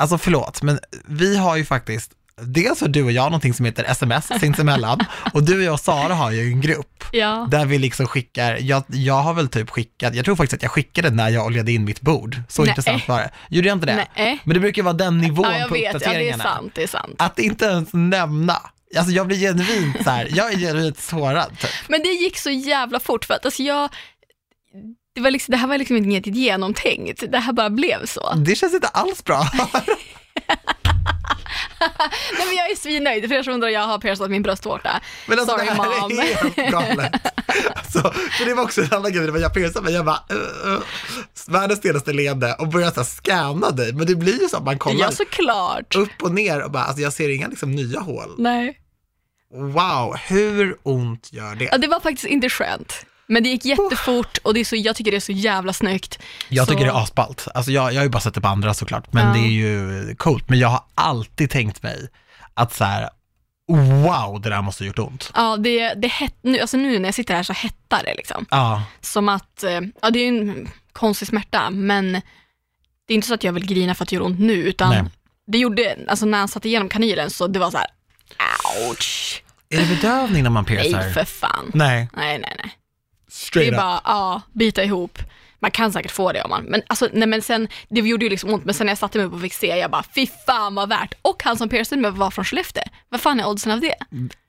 alltså 0.00 0.18
förlåt, 0.18 0.62
men 0.62 0.78
vi 1.04 1.36
har 1.36 1.56
ju 1.56 1.64
faktiskt, 1.64 2.12
dels 2.42 2.80
har 2.80 2.88
du 2.88 3.04
och 3.04 3.12
jag 3.12 3.24
någonting 3.24 3.54
som 3.54 3.64
heter 3.64 3.84
sms 3.84 4.26
sinsemellan 4.40 4.98
och 5.32 5.42
du 5.42 5.56
och 5.58 5.62
jag 5.62 5.72
och 5.72 5.80
Sara 5.80 6.14
har 6.14 6.30
ju 6.30 6.40
en 6.52 6.60
grupp 6.60 7.04
Ja, 7.12 7.48
där 7.50 7.66
vi 7.66 7.78
liksom 7.78 8.06
skickar, 8.06 8.58
jag, 8.60 8.82
jag 8.88 9.14
har 9.14 9.34
väl 9.34 9.48
typ 9.48 9.70
skickat, 9.70 10.14
jag 10.14 10.24
tror 10.24 10.36
faktiskt 10.36 10.54
att 10.58 10.62
jag 10.62 10.72
skickade 10.72 11.10
när 11.10 11.28
jag 11.28 11.46
oljade 11.46 11.72
in 11.72 11.84
mitt 11.84 12.00
bord, 12.00 12.36
så 12.48 12.62
Nej. 12.62 12.68
intressant 12.68 13.08
var 13.08 13.18
det. 13.18 13.30
Gjorde 13.50 13.68
jag 13.68 13.76
inte 13.76 13.86
det? 13.86 14.06
nej. 14.16 14.38
Men 14.44 14.54
det 14.54 14.60
brukar 14.60 14.82
vara 14.82 14.94
den 14.94 15.18
nivån 15.18 15.46
Ja, 15.58 15.66
på 15.68 15.74
vet, 15.74 15.82
ja 15.82 15.90
det 15.92 15.94
är 15.94 15.94
uppdateringarna. 15.96 16.44
sant, 16.44 16.72
det 16.74 16.82
är 16.82 16.86
sant. 16.86 17.14
Att 17.18 17.38
inte 17.38 17.64
ens 17.64 17.88
nämna, 17.92 18.56
alltså 18.96 19.12
jag 19.12 19.26
blir 19.26 19.36
genuint 19.38 19.96
så 20.04 20.10
här, 20.10 20.28
jag 20.32 20.52
är 20.52 20.58
genuint 20.58 20.98
sårad 20.98 21.58
typ. 21.60 21.70
Men 21.88 22.02
det 22.02 22.08
gick 22.08 22.38
så 22.38 22.50
jävla 22.50 23.00
fort 23.00 23.24
för 23.24 23.34
att 23.34 23.44
alltså 23.44 23.62
jag, 23.62 23.88
det, 25.14 25.20
var 25.20 25.30
liksom, 25.30 25.52
det 25.52 25.58
här 25.58 25.68
var 25.68 25.78
liksom 25.78 25.96
inget 25.96 26.26
genomtänkt, 26.26 27.24
det 27.32 27.38
här 27.38 27.52
bara 27.52 27.70
blev 27.70 28.06
så. 28.06 28.34
Det 28.34 28.54
känns 28.54 28.74
inte 28.74 28.88
alls 28.88 29.24
bra. 29.24 29.46
Nej 32.38 32.46
men 32.46 32.56
jag 32.56 32.70
är 32.70 32.76
svinnöjd, 32.76 33.28
för 33.28 33.34
er 33.34 33.42
som 33.42 33.52
undrar, 33.52 33.68
jag 33.68 33.80
har 33.80 33.98
piercat 33.98 34.30
min 34.30 34.42
bröstvårta. 34.42 35.00
Men 35.26 35.38
alltså 35.38 35.54
Sorry, 35.56 35.66
det 35.66 35.72
här 35.72 36.00
mom. 36.00 36.18
är 36.18 36.24
helt 36.24 36.70
galet. 36.72 37.12
Alltså, 37.74 38.12
för 38.12 38.44
det 38.46 38.54
var 38.54 38.62
också 38.62 38.80
en 38.82 38.92
annan 38.92 39.12
grej, 39.12 39.26
det 39.26 39.32
var 39.32 39.38
jag 39.38 39.54
piercade 39.54 39.84
mig, 39.84 39.94
jag 39.94 40.04
bara, 40.04 40.22
uh, 40.32 40.72
uh, 40.72 40.78
världens 41.48 41.78
stelaste 41.78 42.12
leende 42.12 42.54
och 42.54 42.68
började 42.68 42.94
så 42.94 43.04
scanna 43.04 43.70
dig, 43.70 43.92
men 43.92 44.06
det 44.06 44.14
blir 44.14 44.42
ju 44.42 44.48
så 44.48 44.56
att 44.56 44.64
man 44.64 44.78
kollar 44.78 45.00
Ja 45.00 45.10
såklart. 45.10 45.96
upp 45.96 46.22
och 46.22 46.32
ner 46.34 46.62
och 46.64 46.70
bara, 46.70 46.84
alltså 46.84 47.02
jag 47.02 47.12
ser 47.12 47.28
inga 47.28 47.48
liksom 47.48 47.72
nya 47.72 48.00
hål. 48.00 48.34
Nej. 48.38 48.78
Wow, 49.54 50.16
hur 50.28 50.76
ont 50.82 51.32
gör 51.32 51.54
det? 51.54 51.64
Ja, 51.72 51.78
det 51.78 51.88
var 51.88 52.00
faktiskt 52.00 52.24
inte 52.24 52.48
skönt. 52.48 53.06
Men 53.28 53.42
det 53.42 53.48
gick 53.48 53.64
jättefort 53.64 54.38
och 54.38 54.54
det 54.54 54.60
är 54.60 54.64
så, 54.64 54.76
jag 54.76 54.96
tycker 54.96 55.10
det 55.10 55.16
är 55.16 55.20
så 55.20 55.32
jävla 55.32 55.72
snyggt. 55.72 56.18
Jag 56.48 56.68
tycker 56.68 56.80
så- 56.80 56.84
det 56.84 56.90
är 56.98 57.02
asballt. 57.02 57.48
Alltså 57.54 57.70
jag, 57.72 57.92
jag 57.92 57.98
har 57.98 58.04
ju 58.04 58.10
bara 58.10 58.20
sett 58.20 58.34
det 58.34 58.40
på 58.40 58.48
andra 58.48 58.74
såklart, 58.74 59.12
men 59.12 59.26
Ja. 59.26 59.32
det 59.32 59.38
är 59.38 59.50
ju 59.50 60.14
coolt. 60.16 60.48
Men 60.48 60.58
jag 60.58 60.68
har 60.68 60.80
alltid 60.94 61.50
tänkt 61.50 61.82
mig 61.82 62.08
att 62.54 62.74
så 62.74 62.84
här, 62.84 63.08
wow, 64.06 64.40
det 64.40 64.48
där 64.50 64.62
måste 64.62 64.84
ha 64.84 64.86
gjort 64.86 64.98
ont. 64.98 65.30
Ja, 65.34 65.56
det, 65.56 65.94
det 65.94 66.08
het, 66.08 66.34
nu, 66.42 66.58
alltså 66.60 66.76
nu 66.76 66.98
när 66.98 67.08
jag 67.08 67.14
sitter 67.14 67.34
här 67.34 67.42
så 67.42 67.52
hettar 67.52 68.02
det 68.04 68.14
liksom. 68.14 68.46
Ja, 68.50 68.82
Som 69.00 69.28
att, 69.28 69.62
eh, 69.64 69.80
ja 70.02 70.10
det 70.10 70.18
är 70.18 70.32
ju 70.32 70.38
en 70.38 70.68
konstig 70.92 71.28
smärta, 71.28 71.70
men 71.70 72.12
det 73.06 73.12
är 73.12 73.14
inte 73.14 73.28
så 73.28 73.34
att 73.34 73.44
jag 73.44 73.52
vill 73.52 73.66
grina 73.66 73.94
för 73.94 74.02
att 74.04 74.08
det 74.08 74.16
gör 74.16 74.22
ont 74.22 74.40
nu, 74.40 74.52
utan 74.54 74.90
Nej. 74.90 75.04
det 75.46 75.58
gjorde, 75.58 75.96
alltså 76.08 76.26
när 76.26 76.38
han 76.38 76.48
satte 76.48 76.68
igenom 76.68 76.88
kanylen 76.88 77.30
så 77.30 77.46
det 77.46 77.58
var 77.58 77.70
så 77.70 77.76
här, 77.78 77.86
ouch. 78.90 79.42
är 79.70 79.78
det 79.80 79.86
bedövning 79.96 80.42
när 80.42 80.50
man 80.50 80.64
piercar? 80.64 80.98
Nej 80.98 81.12
för 81.12 81.24
fan. 81.24 81.70
Nej, 81.74 82.08
Nej, 82.16 82.38
nej, 82.38 82.54
nej. 82.64 82.72
Det 83.52 83.60
straight 83.60 83.72
är 83.72 83.76
up. 83.76 83.82
bara, 83.82 84.00
ja, 84.04 84.42
bita 84.52 84.84
ihop. 84.84 85.18
Man 85.60 85.70
kan 85.70 85.92
säkert 85.92 86.10
få 86.10 86.32
det 86.32 86.42
om 86.42 86.50
man, 86.50 86.64
men 86.64 86.82
alltså, 86.86 87.08
nej 87.12 87.28
men 87.28 87.42
sen, 87.42 87.68
det 87.88 88.00
gjorde 88.00 88.24
ju 88.24 88.30
liksom 88.30 88.50
ont, 88.50 88.64
men 88.64 88.74
sen 88.74 88.86
när 88.86 88.90
jag 88.90 88.98
satte 88.98 89.18
mig 89.18 89.26
upp 89.26 89.32
och 89.32 89.40
fick 89.40 89.54
se, 89.54 89.66
jag 89.66 89.90
bara, 89.90 90.04
fy 90.14 90.26
fan 90.46 90.74
vad 90.74 90.88
värt. 90.88 91.14
Och 91.22 91.42
han 91.44 91.56
som 91.56 91.68
piercade 91.68 92.00
mig 92.00 92.10
var 92.10 92.30
från 92.30 92.44
Skellefteå. 92.44 92.82
Vad 93.08 93.20
fan 93.20 93.40
är 93.40 93.48
oddsen 93.48 93.72
av 93.72 93.80
det? 93.80 93.94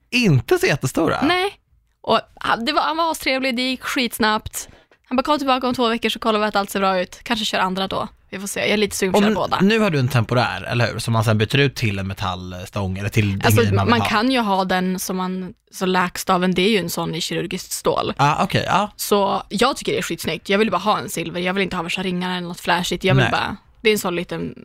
Inte 0.09 0.59
så 0.59 0.65
jättestora. 0.65 1.21
Nej. 1.21 1.59
Och 2.01 2.19
han, 2.35 2.65
det 2.65 2.71
var, 2.71 2.81
han 2.81 2.97
var 2.97 3.11
astrevlig, 3.11 3.55
det 3.55 3.61
gick 3.61 3.81
skitsnabbt. 3.83 4.69
Han 5.07 5.15
bara, 5.15 5.23
kom 5.23 5.37
tillbaka 5.37 5.67
om 5.67 5.73
två 5.73 5.89
veckor 5.89 6.09
så 6.09 6.19
kollar 6.19 6.39
vi 6.39 6.45
att 6.45 6.55
allt 6.55 6.69
ser 6.69 6.79
bra 6.79 6.99
ut. 6.99 7.19
Kanske 7.23 7.45
kör 7.45 7.59
andra 7.59 7.87
då. 7.87 8.07
Vi 8.31 8.39
får 8.39 8.47
se, 8.47 8.59
jag 8.59 8.69
är 8.69 8.77
lite 8.77 8.95
sugen 8.95 9.13
på 9.13 9.27
att 9.27 9.35
båda. 9.35 9.59
nu 9.61 9.79
har 9.79 9.89
du 9.89 9.99
en 9.99 10.07
temporär, 10.07 10.61
eller 10.63 10.91
hur? 10.91 10.99
Som 10.99 11.13
man 11.13 11.23
sen 11.23 11.37
byter 11.37 11.57
ut 11.57 11.75
till 11.75 11.99
en 11.99 12.07
metallstång 12.07 12.97
eller 12.97 13.09
till 13.09 13.41
Alltså, 13.45 13.73
man 13.73 13.89
man 13.89 14.01
kan 14.01 14.31
ju 14.31 14.39
ha 14.39 14.65
den 14.65 14.99
som 14.99 15.17
man, 15.17 15.53
så 15.71 15.85
läkstaven, 15.85 16.53
det 16.53 16.61
är 16.61 16.69
ju 16.69 16.77
en 16.77 16.89
sån 16.89 17.15
i 17.15 17.21
kirurgiskt 17.21 17.71
stål. 17.71 18.13
Ah, 18.17 18.43
okej, 18.43 18.63
ja. 18.67 18.91
Så 18.95 19.43
jag 19.49 19.77
tycker 19.77 19.91
det 19.91 19.97
är 19.97 20.01
skitsnyggt. 20.01 20.49
Jag 20.49 20.57
vill 20.57 20.71
bara 20.71 20.77
ha 20.77 20.99
en 20.99 21.09
silver, 21.09 21.41
jag 21.41 21.53
vill 21.53 21.63
inte 21.63 21.75
ha 21.75 21.83
värsta 21.83 22.03
ringarna 22.03 22.37
eller 22.37 22.47
något 22.47 22.59
flashigt. 22.59 23.03
Jag 23.03 23.15
vill 23.15 23.23
Nej. 23.23 23.31
bara, 23.31 23.57
det 23.81 23.89
är 23.89 23.93
en 23.93 23.99
sån 23.99 24.15
liten, 24.15 24.55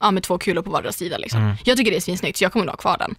ja 0.00 0.10
med 0.10 0.22
två 0.22 0.38
kulor 0.38 0.62
på 0.62 0.70
vardera 0.70 0.92
sida 0.92 1.18
liksom. 1.18 1.42
Mm. 1.42 1.56
Jag 1.64 1.76
tycker 1.76 1.90
det 1.90 1.96
är 1.96 2.00
svinsnyggt 2.00 2.38
så 2.38 2.44
jag 2.44 2.52
kommer 2.52 2.66
nog 2.66 2.72
ha 2.72 2.76
kvar 2.76 2.98
den. 2.98 3.14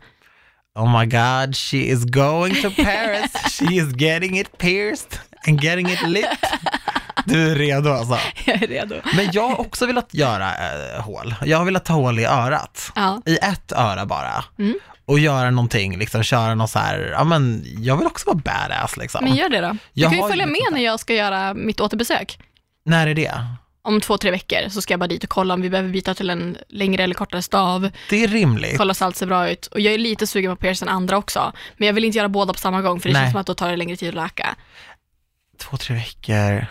Oh 0.75 1.00
my 1.00 1.05
god, 1.05 1.55
she 1.55 1.77
is 1.77 2.05
going 2.05 2.55
to 2.62 2.69
Paris. 2.83 3.31
She 3.60 3.75
is 3.75 4.01
getting 4.01 4.39
it 4.39 4.57
pierced 4.57 5.19
and 5.48 5.63
getting 5.63 5.89
it 5.89 6.01
lit. 6.07 6.25
Du 7.34 7.51
är 7.51 7.56
redo 7.56 7.89
alltså. 7.89 8.18
jag 8.46 8.63
är 8.63 8.68
redo. 8.68 8.96
Men 9.15 9.30
jag 9.34 9.50
har 9.50 9.60
också 9.60 9.86
velat 9.86 10.13
göra 10.13 10.51
äh, 10.96 11.01
hål. 11.01 11.36
Jag 11.46 11.58
har 11.58 11.65
velat 11.65 11.86
ta 11.86 11.94
hål 11.94 12.20
i 12.20 12.25
örat. 12.25 12.92
Ja. 12.96 13.22
I 13.25 13.38
ett 13.38 13.72
öra 13.72 14.06
bara. 14.06 14.44
Mm. 14.60 14.75
Och 15.06 15.20
göra 15.20 15.51
någonting, 15.51 15.98
liksom 15.98 16.24
köra 16.24 16.56
någon 16.56 16.68
så 16.68 16.80
här, 16.80 17.10
ja 17.12 17.24
men 17.24 17.63
jag 17.77 17.98
vill 17.98 18.08
också 18.08 18.25
vara 18.25 18.38
badass 18.38 18.98
liksom. 18.98 19.24
Men 19.24 19.36
gör 19.36 19.50
det 19.50 19.62
då. 19.62 19.72
Du 19.72 19.77
Jag 19.94 20.10
kan 20.10 20.18
ju 20.18 20.22
har 20.22 20.30
följa 20.30 20.46
med 20.46 20.68
när 20.72 20.84
jag 20.84 21.00
ska 21.00 21.13
göra 21.13 21.53
mitt 21.53 21.82
återbesök. 21.82 22.39
När 22.86 23.08
är 23.08 23.13
det? 23.13 23.46
Om 23.84 24.01
två, 24.01 24.18
tre 24.18 24.32
veckor 24.32 24.70
så 24.70 24.82
ska 24.82 24.94
jag 24.94 25.00
bara 25.00 25.08
dit 25.08 25.24
och 25.24 25.30
kolla 25.30 25.53
om 25.53 25.62
vi 25.62 25.70
behöver 25.70 25.89
byta 25.89 26.13
till 26.13 26.30
en 26.30 26.58
längre 26.70 27.03
eller 27.03 27.15
kortare 27.15 27.42
stav. 27.42 27.89
Det 28.10 28.24
är 28.24 28.27
rimligt. 28.27 28.77
Kolla 28.77 28.94
så 28.94 29.06
allt 29.06 29.15
ser 29.15 29.25
bra 29.25 29.50
ut. 29.50 29.65
Och 29.68 29.80
jag 29.80 29.94
är 29.94 29.98
lite 29.98 30.27
sugen 30.27 30.51
på 30.51 30.62
piercing 30.62 30.89
andra 30.89 31.18
också. 31.18 31.53
Men 31.77 31.86
jag 31.86 31.94
vill 31.94 32.06
inte 32.06 32.18
göra 32.18 32.30
båda 32.30 32.53
på 32.53 32.60
samma 32.60 32.82
gång 32.82 33.00
för 33.00 33.10
det 33.10 33.13
Nej. 33.13 33.22
känns 33.24 33.32
som 33.32 33.42
att 33.42 33.48
då 33.48 33.53
tar 33.53 33.70
det 33.70 33.75
längre 33.75 33.98
tid 33.98 34.10
att 34.10 34.15
läka. 34.15 34.56
Två, 35.60 35.77
tre 35.77 35.96
veckor. 35.96 36.65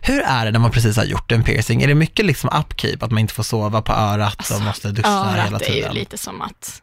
Hur 0.00 0.20
är 0.20 0.44
det 0.44 0.50
när 0.50 0.58
man 0.58 0.70
precis 0.70 0.96
har 0.96 1.04
gjort 1.04 1.32
en 1.32 1.44
piercing? 1.44 1.82
Är 1.82 1.88
det 1.88 1.94
mycket 1.94 2.26
liksom 2.26 2.50
upkeep, 2.60 3.02
att 3.02 3.10
man 3.10 3.18
inte 3.18 3.34
får 3.34 3.42
sova 3.42 3.82
på 3.82 3.92
örat 3.92 4.50
och 4.50 4.62
måste 4.62 4.88
duscha 4.88 5.30
hela 5.30 5.48
Örat 5.48 5.62
är 5.62 5.66
ju 5.66 5.74
tiden? 5.74 5.94
lite 5.94 6.18
som 6.18 6.40
att... 6.40 6.82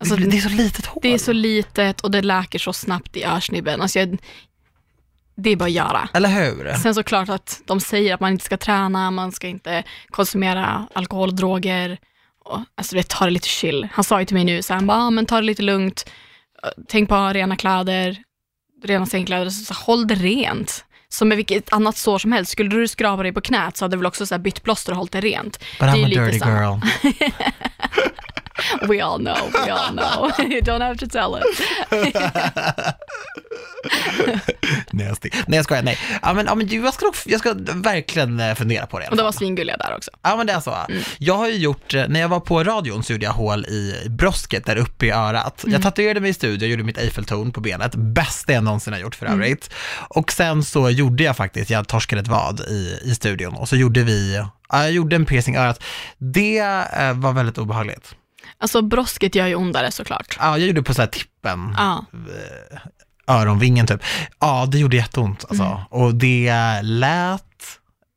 Alltså, 0.00 0.16
det, 0.16 0.26
det 0.26 0.36
är 0.36 0.40
så 0.40 0.48
litet 0.48 0.86
hål. 0.86 1.00
det 1.02 1.14
är 1.14 1.18
så 1.18 1.32
litet 1.32 2.00
och 2.00 2.10
det 2.10 2.22
läker 2.22 2.58
så 2.58 2.72
snabbt 2.72 3.16
i 3.16 3.24
örsnibben. 3.24 3.80
Alltså 3.80 3.98
jag, 3.98 4.18
det 5.36 5.50
är 5.50 5.56
bara 5.56 5.64
att 5.64 5.70
göra. 5.70 6.08
Eller 6.14 6.28
hur? 6.28 6.74
Sen 6.74 6.94
såklart 6.94 7.28
att 7.28 7.62
de 7.66 7.80
säger 7.80 8.14
att 8.14 8.20
man 8.20 8.32
inte 8.32 8.44
ska 8.44 8.56
träna, 8.56 9.10
man 9.10 9.32
ska 9.32 9.48
inte 9.48 9.84
konsumera 10.10 10.88
alkohol 10.94 11.28
och 11.28 11.34
droger. 11.34 11.98
Och, 12.44 12.60
alltså 12.74 12.96
det 12.96 13.08
tar 13.08 13.26
det 13.26 13.32
lite 13.32 13.48
chill. 13.48 13.88
Han 13.92 14.04
sa 14.04 14.20
ju 14.20 14.26
till 14.26 14.36
mig 14.36 14.44
nu, 14.44 14.62
så 14.62 14.74
han 14.74 14.86
bara, 14.86 14.98
ah, 14.98 15.10
men 15.10 15.26
ta 15.26 15.36
det 15.36 15.42
lite 15.46 15.62
lugnt, 15.62 16.10
tänk 16.88 17.08
på 17.08 17.14
att 17.14 17.20
ha 17.20 17.32
rena 17.32 17.56
kläder, 17.56 18.22
rena 18.84 19.06
sängkläder, 19.06 19.50
så, 19.50 19.74
så 19.74 19.74
håll 19.74 20.06
det 20.06 20.14
rent. 20.14 20.84
Som 21.12 21.28
med 21.28 21.36
vilket 21.36 21.72
annat 21.72 21.96
sår 21.96 22.18
som 22.18 22.32
helst. 22.32 22.52
Skulle 22.52 22.70
du 22.70 22.88
skrapa 22.88 23.22
dig 23.22 23.32
på 23.32 23.40
knät 23.40 23.76
så 23.76 23.84
hade 23.84 23.96
du 23.96 23.98
väl 23.98 24.06
också 24.06 24.26
så 24.26 24.38
bytt 24.38 24.62
plåster 24.62 24.92
och 24.92 24.98
hållit 24.98 25.12
det 25.12 25.20
rent. 25.20 25.58
But 25.58 25.64
det 25.78 25.84
är 25.86 25.94
I'm 25.94 26.04
a 26.04 26.08
lite 26.08 26.24
dirty 26.24 26.38
girl. 26.38 26.80
We 28.88 29.02
all 29.02 29.18
know, 29.18 29.36
we 29.66 29.70
all 29.70 29.92
know. 29.92 30.30
You 30.52 30.60
don't 30.60 30.80
have 30.82 30.96
to 30.96 31.06
tell 31.06 31.34
us. 31.34 31.60
sti- 35.16 35.30
nej, 35.46 35.56
jag 35.56 35.64
skojar, 35.64 35.82
nej. 35.82 35.98
Ja, 36.22 36.32
men, 36.34 36.46
ja, 36.46 36.54
men 36.54 36.68
jag, 36.68 36.94
ska, 36.94 37.06
nog- 37.06 37.14
jag 37.26 37.40
ska 37.40 37.54
verkligen 37.74 38.40
eh, 38.40 38.54
fundera 38.54 38.86
på 38.86 38.98
det. 38.98 39.08
Och 39.08 39.16
de 39.16 39.22
var 39.22 39.32
svingulliga 39.32 39.76
där 39.76 39.94
också. 39.96 40.10
Ja, 40.22 40.36
men 40.36 40.46
det 40.46 40.52
är 40.52 40.60
så. 40.60 40.76
Jag 41.18 41.34
har 41.34 41.48
ju 41.48 41.56
gjort, 41.56 41.94
eh, 41.94 42.04
när 42.08 42.20
jag 42.20 42.28
var 42.28 42.40
på 42.40 42.64
radion 42.64 43.02
så 43.02 43.12
gjorde 43.12 43.24
jag 43.24 43.32
hål 43.32 43.66
i 43.66 43.94
brosket 44.08 44.64
där 44.66 44.76
uppe 44.76 45.06
i 45.06 45.10
örat. 45.10 45.64
Jag 45.66 45.82
tatuerade 45.82 46.20
mig 46.20 46.30
i 46.30 46.34
studio, 46.34 46.68
gjorde 46.68 46.82
mitt 46.82 46.98
Eiffeltorn 46.98 47.52
på 47.52 47.60
benet, 47.60 47.94
bästa 47.94 48.52
jag 48.52 48.64
någonsin 48.64 48.92
har 48.92 49.00
gjort 49.00 49.14
för 49.14 49.26
övrigt. 49.26 49.70
Och 50.08 50.32
sen 50.32 50.64
så 50.64 50.90
gjorde 50.90 51.24
jag 51.24 51.36
faktiskt, 51.36 51.70
jag 51.70 51.88
torskade 51.88 52.22
ett 52.22 52.28
vad 52.28 52.60
i, 52.60 52.98
i 53.04 53.14
studion 53.14 53.54
och 53.54 53.68
så 53.68 53.76
gjorde 53.76 54.02
vi, 54.02 54.34
ja, 54.68 54.82
jag 54.82 54.92
gjorde 54.92 55.16
en 55.16 55.26
piercing 55.26 55.54
i 55.54 55.58
örat. 55.58 55.82
Det 56.18 56.58
eh, 56.58 57.12
var 57.14 57.32
väldigt 57.32 57.58
obehagligt. 57.58 58.14
Alltså 58.58 58.82
brosket 58.82 59.34
gör 59.34 59.46
ju 59.46 59.54
ondare 59.54 59.90
såklart. 59.90 60.36
Ja, 60.40 60.58
jag 60.58 60.66
gjorde 60.68 60.82
på 60.82 60.94
så 60.94 61.02
här 61.02 61.06
tippen, 61.08 61.74
Ja, 61.78 62.04
öronvingen 63.26 63.86
typ. 63.86 64.02
Ja, 64.40 64.66
det 64.68 64.78
gjorde 64.78 64.96
jätteont 64.96 65.44
alltså. 65.48 65.64
Mm. 65.64 65.78
Och 65.90 66.14
det 66.14 66.80
lät 66.82 67.42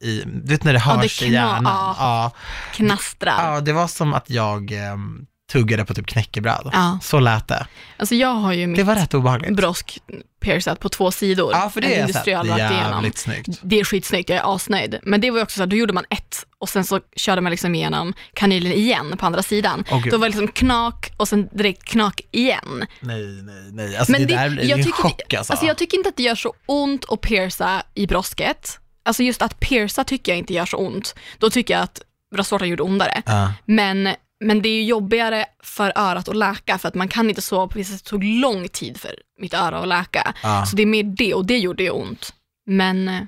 i, 0.03 0.23
du 0.25 0.49
vet 0.53 0.63
när 0.63 0.73
det 0.73 0.81
Ja, 0.85 0.93
det 0.93 1.01
hörs 1.01 1.21
i 1.21 1.31
hjärnan. 1.33 1.63
ja. 1.65 1.95
Ja, 1.99 2.31
knastrar. 2.73 3.53
ja, 3.53 3.61
det 3.61 3.73
var 3.73 3.87
som 3.87 4.13
att 4.13 4.29
jag 4.29 4.71
ehm, 4.71 5.25
tuggade 5.53 5.85
på 5.85 5.93
typ 5.93 6.07
knäckebröd. 6.07 6.69
Ja. 6.73 6.99
Så 7.01 7.19
lät 7.19 7.47
det. 7.47 7.67
Alltså 7.97 8.15
jag 8.15 8.33
har 8.33 8.53
ju 8.53 8.67
mitt 8.67 9.55
brosk 9.55 9.99
piercat 10.41 10.79
på 10.79 10.89
två 10.89 11.11
sidor. 11.11 11.51
Ja, 11.53 11.69
för 11.69 11.81
det 11.81 11.95
En 11.95 12.09
är 12.09 12.43
rakt 12.43 12.73
igenom. 12.73 13.11
snyggt. 13.15 13.59
Det 13.61 13.79
är 13.79 13.83
skitsnyggt, 13.83 14.29
jag 14.29 14.39
är 14.39 14.55
asnöjd. 14.55 14.99
Men 15.03 15.21
det 15.21 15.31
var 15.31 15.37
ju 15.37 15.43
också 15.43 15.55
så 15.55 15.61
här, 15.61 15.67
då 15.67 15.75
gjorde 15.75 15.93
man 15.93 16.05
ett 16.09 16.45
och 16.59 16.69
sen 16.69 16.85
så 16.85 16.99
körde 17.15 17.41
man 17.41 17.51
liksom 17.51 17.75
igenom 17.75 18.13
kanylen 18.33 18.71
igen 18.71 19.17
på 19.17 19.25
andra 19.25 19.43
sidan. 19.43 19.83
Gud. 20.03 20.11
då 20.11 20.17
var 20.17 20.29
det 20.29 20.29
liksom 20.29 20.47
knak 20.47 21.11
och 21.17 21.27
sen 21.27 21.49
direkt 21.51 21.83
knak 21.83 22.21
igen. 22.31 22.85
Nej, 22.99 23.25
nej, 23.43 23.69
nej. 23.71 23.97
Alltså 23.97 24.11
Men 24.11 24.21
det, 24.21 24.27
det, 24.27 24.33
där 24.35 24.59
är 24.59 24.65
jag, 24.65 24.79
en 24.79 24.91
chock 24.91 25.33
alltså. 25.33 25.53
alltså 25.53 25.65
jag 25.65 25.77
tycker 25.77 25.97
inte 25.97 26.09
att 26.09 26.17
det 26.17 26.23
gör 26.23 26.35
så 26.35 26.53
ont 26.65 27.05
att 27.11 27.21
pierca 27.21 27.83
i 27.93 28.07
brosket. 28.07 28.79
Alltså 29.05 29.23
just 29.23 29.41
att 29.41 29.59
pierca 29.59 30.03
tycker 30.03 30.31
jag 30.31 30.39
inte 30.39 30.53
gör 30.53 30.65
så 30.65 30.77
ont. 30.77 31.15
Då 31.37 31.49
tycker 31.49 31.73
jag 31.73 31.83
att 31.83 32.01
bröstvårtan 32.33 32.69
gjorde 32.69 32.83
ondare. 32.83 33.21
Ja. 33.25 33.53
Men, 33.65 34.09
men 34.43 34.61
det 34.61 34.69
är 34.69 34.73
ju 34.73 34.83
jobbigare 34.83 35.45
för 35.63 35.93
örat 35.95 36.29
att 36.29 36.35
läka 36.35 36.77
för 36.77 36.87
att 36.87 36.95
man 36.95 37.07
kan 37.07 37.29
inte 37.29 37.41
sova 37.41 37.67
på 37.67 37.77
vissa 37.77 37.93
sätt. 37.93 38.03
Det 38.03 38.09
tog 38.09 38.23
lång 38.23 38.67
tid 38.67 38.97
för 38.97 39.15
mitt 39.39 39.53
öra 39.53 39.79
att 39.79 39.87
läka. 39.87 40.33
Ja. 40.43 40.65
Så 40.65 40.75
det 40.75 40.81
är 40.81 40.85
mer 40.85 41.03
det 41.03 41.33
och 41.33 41.45
det 41.45 41.57
gjorde 41.57 41.83
ju 41.83 41.89
ont. 41.89 42.33
Men, 42.65 43.27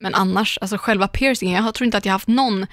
men 0.00 0.14
annars, 0.14 0.58
alltså 0.60 0.76
själva 0.78 1.08
piercingen, 1.08 1.64
jag 1.64 1.74
tror 1.74 1.84
inte 1.84 1.98
att 1.98 2.04
jag 2.04 2.12
haft 2.12 2.28
någon 2.28 2.66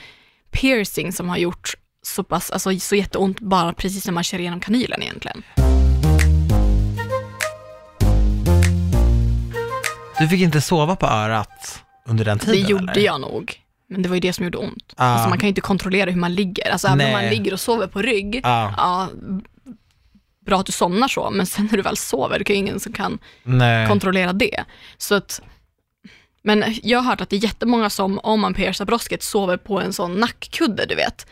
piercing 0.52 1.14
som 1.14 1.30
har 1.30 1.38
gjort 1.38 1.74
så 2.02 2.24
pass, 2.24 2.52
alltså 2.52 2.80
så 2.80 2.96
jätteont 2.96 3.40
bara 3.40 3.74
precis 3.74 4.06
när 4.06 4.14
man 4.14 4.24
kör 4.24 4.40
igenom 4.40 4.60
kanylen 4.60 5.04
egentligen. 5.04 5.44
Du 10.20 10.28
fick 10.28 10.42
inte 10.42 10.62
sova 10.62 10.96
på 10.96 11.06
örat 11.06 11.84
under 12.06 12.26
den 12.26 12.38
Det 12.38 12.46
tiden 12.46 12.70
gjorde 12.70 12.92
eller? 12.92 13.02
jag 13.02 13.22
nog. 13.22 13.67
Men 13.90 14.02
det 14.02 14.10
var 14.10 14.16
ju 14.16 14.20
det 14.20 14.34
som 14.34 14.46
gjorde 14.46 14.58
ont. 14.58 14.94
Ja. 14.98 15.04
Alltså 15.04 15.30
man 15.30 15.38
kan 15.38 15.48
ju 15.48 15.50
inte 15.50 15.62
kontrollera 15.62 16.12
hur 16.12 16.20
man 16.20 16.34
ligger. 16.36 16.72
Alltså 16.72 16.88
även 16.88 17.00
om 17.00 17.06
Nej. 17.06 17.14
man 17.14 17.26
ligger 17.30 17.54
och 17.54 17.60
sover 17.60 17.88
på 17.88 18.02
rygg, 18.02 18.40
Ja. 18.44 18.74
ja, 18.78 19.10
bra 20.46 20.60
att 20.60 20.66
du 20.66 20.72
somnar 20.72 21.08
så, 21.08 21.30
men 21.30 21.46
sen 21.46 21.68
när 21.72 21.78
du 21.78 21.84
väl 21.84 21.98
sover, 21.98 22.40
det 22.40 22.50
är 22.50 22.54
ju 22.54 22.60
ingen 22.60 22.80
som 22.80 22.94
kan 22.94 23.20
Nej. 23.44 23.88
kontrollera 23.88 24.34
det. 24.34 24.64
Så 24.98 25.16
att, 25.16 25.42
men 26.44 26.64
jag 26.84 27.00
har 27.00 27.10
hört 27.10 27.22
att 27.22 27.30
det 27.30 27.36
är 27.36 27.44
jättemånga 27.44 27.90
som, 27.90 28.20
om 28.24 28.40
man 28.40 28.54
piercar 28.54 28.86
brosket, 28.86 29.24
sover 29.24 29.58
på 29.58 29.82
en 29.82 29.94
sån 29.94 30.14
nackkudde, 30.14 30.86
du 30.86 30.96
vet. 30.96 31.28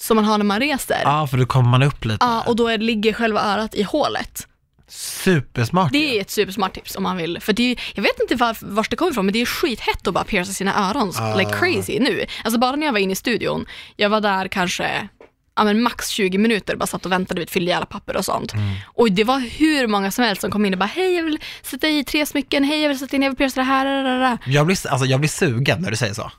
Som 0.00 0.14
man 0.14 0.24
har 0.24 0.38
när 0.38 0.44
man 0.44 0.60
reser. 0.60 1.00
Ja, 1.04 1.20
Ja, 1.20 1.26
för 1.26 1.36
då 1.38 1.46
kommer 1.46 1.68
man 1.70 1.82
upp 1.82 2.04
lite. 2.04 2.42
och 2.46 2.56
då 2.56 2.68
är, 2.68 2.78
ligger 2.78 3.12
själva 3.12 3.40
örat 3.42 3.74
i 3.74 3.82
hålet. 3.82 4.48
Supersmart. 4.92 5.92
Det 5.92 6.16
är 6.16 6.20
ett 6.20 6.30
supersmart 6.30 6.74
tips 6.74 6.96
om 6.96 7.02
man 7.02 7.16
vill. 7.16 7.40
För 7.40 7.52
det 7.52 7.62
är, 7.72 7.80
jag 7.94 8.02
vet 8.02 8.20
inte 8.20 8.34
var, 8.34 8.56
vars 8.60 8.88
det 8.88 8.96
kommer 8.96 9.10
ifrån, 9.12 9.26
men 9.26 9.32
det 9.32 9.40
är 9.40 9.46
skithett 9.46 10.06
att 10.06 10.14
bara 10.14 10.24
pierca 10.24 10.52
sina 10.52 10.88
öron 10.88 11.12
Ah. 11.18 11.36
like 11.36 11.50
crazy 11.58 12.00
nu. 12.00 12.24
Alltså 12.44 12.60
bara 12.60 12.76
när 12.76 12.86
jag 12.86 12.92
var 12.92 13.00
inne 13.00 13.12
i 13.12 13.16
studion, 13.16 13.66
jag 13.96 14.08
var 14.10 14.20
där 14.20 14.48
kanske 14.48 15.08
ja, 15.56 15.64
men 15.64 15.82
max 15.82 16.08
20 16.08 16.38
minuter, 16.38 16.76
bara 16.76 16.86
satt 16.86 17.06
och 17.06 17.12
väntade, 17.12 17.40
vet, 17.40 17.50
fyllde 17.50 17.76
alla 17.76 17.86
papper 17.86 18.16
och 18.16 18.24
sånt. 18.24 18.52
Mm. 18.54 18.74
Och 18.86 19.12
det 19.12 19.24
var 19.24 19.38
hur 19.38 19.86
många 19.86 20.10
som 20.10 20.24
helst 20.24 20.40
som 20.40 20.50
kom 20.50 20.64
in 20.64 20.72
och 20.72 20.78
bara, 20.78 20.86
hej 20.86 21.16
jag 21.16 21.24
vill 21.24 21.38
sätta 21.62 21.88
i 21.88 22.04
tre 22.04 22.26
smycken, 22.26 22.64
hej 22.64 22.80
jag 22.82 22.88
vill 22.88 22.98
sätta 22.98 23.16
in, 23.16 23.22
jag 23.22 23.30
vill 23.30 23.36
pierca 23.36 23.60
det 23.60 23.64
här. 23.64 24.38
Jag 24.46 24.66
blir, 24.66 24.86
alltså, 24.88 25.06
jag 25.06 25.20
blir 25.20 25.28
sugen 25.30 25.82
när 25.82 25.90
du 25.90 25.96
säger 25.96 26.14
så. 26.14 26.30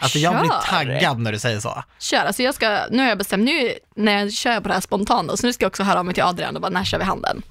Alltså 0.00 0.18
jag 0.18 0.40
blir 0.40 0.50
taggad 0.50 1.18
när 1.18 1.32
du 1.32 1.38
säger 1.38 1.60
så. 1.60 1.82
Kör, 1.98 2.24
alltså 2.24 2.42
jag 2.42 2.54
ska, 2.54 2.80
nu 2.90 3.02
har 3.02 3.08
jag 3.08 3.18
bestämt, 3.18 3.44
nu 3.44 3.72
när 3.96 4.18
jag 4.18 4.32
kör 4.32 4.60
på 4.60 4.68
det 4.68 4.74
här 4.74 4.80
spontant, 4.80 5.38
så 5.38 5.46
nu 5.46 5.52
ska 5.52 5.64
jag 5.64 5.70
också 5.70 5.82
höra 5.82 5.98
av 5.98 6.04
mig 6.04 6.14
till 6.14 6.22
Adrian 6.22 6.56
och 6.56 6.62
bara, 6.62 6.70
när 6.70 6.84
kör 6.84 6.98
vi 6.98 7.04
handen? 7.04 7.42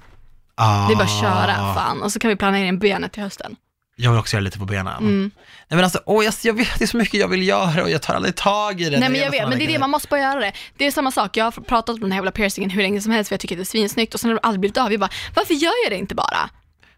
Ah, 0.62 0.86
Det 0.88 0.92
är 0.94 0.96
bara 0.96 1.04
att 1.04 1.20
köra, 1.20 1.74
fan. 1.74 2.02
Och 2.02 2.12
så 2.12 2.18
kan 2.18 2.28
vi 2.28 2.36
planera 2.36 2.66
in 2.66 2.78
benet 2.78 3.12
till 3.12 3.22
hösten. 3.22 3.56
Jag 3.96 4.10
vill 4.10 4.20
också 4.20 4.36
göra 4.36 4.44
lite 4.44 4.58
på 4.58 4.64
benen. 4.64 4.96
Mm. 4.98 5.30
Nej 5.68 5.76
men 5.76 5.84
alltså, 5.84 6.00
åh, 6.06 6.24
jag, 6.24 6.34
jag 6.42 6.54
vet, 6.54 6.78
det 6.78 6.84
är 6.84 6.88
så 6.88 6.96
mycket 6.96 7.20
jag 7.20 7.28
vill 7.28 7.48
göra 7.48 7.82
och 7.82 7.90
jag 7.90 8.02
tar 8.02 8.14
aldrig 8.14 8.36
tag 8.36 8.80
i 8.80 8.90
det. 8.90 8.98
Nej 9.00 9.08
men 9.08 9.20
jag 9.20 9.30
vet, 9.30 9.48
men 9.48 9.58
det 9.58 9.64
är 9.64 9.68
det, 9.68 9.78
man 9.78 9.90
måste 9.90 10.08
bara 10.08 10.20
göra 10.20 10.40
det. 10.40 10.52
Det 10.76 10.86
är 10.86 10.90
samma 10.90 11.10
sak, 11.10 11.36
jag 11.36 11.44
har 11.44 11.50
pratat 11.50 11.94
om 11.94 12.00
den 12.00 12.12
här 12.12 12.18
jävla 12.18 12.30
piercingen 12.30 12.70
hur 12.70 12.82
länge 12.82 13.00
som 13.00 13.12
helst 13.12 13.28
för 13.28 13.34
jag 13.34 13.40
tycker 13.40 13.54
att 13.54 13.58
det 13.58 13.62
är 13.62 13.64
svinsnyggt 13.64 14.14
och 14.14 14.20
sen 14.20 14.30
har 14.30 14.34
det 14.34 14.40
aldrig 14.40 14.60
blivit 14.60 14.76
av. 14.76 14.90
Jag 14.92 15.00
bara, 15.00 15.10
varför 15.34 15.54
gör 15.54 15.72
jag 15.84 15.92
det 15.92 15.96
inte 15.96 16.14
bara? 16.14 16.50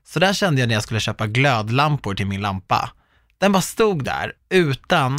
Så 0.07 0.19
där 0.19 0.33
kände 0.33 0.61
jag 0.61 0.69
när 0.69 0.75
jag 0.75 0.83
skulle 0.83 1.01
köpa 1.01 1.27
glödlampor 1.27 2.15
till 2.15 2.27
min 2.27 2.41
lampa. 2.41 2.91
Den 3.39 3.53
bara 3.53 3.63
stod 3.63 4.05
där 4.05 4.33
utan 4.51 5.19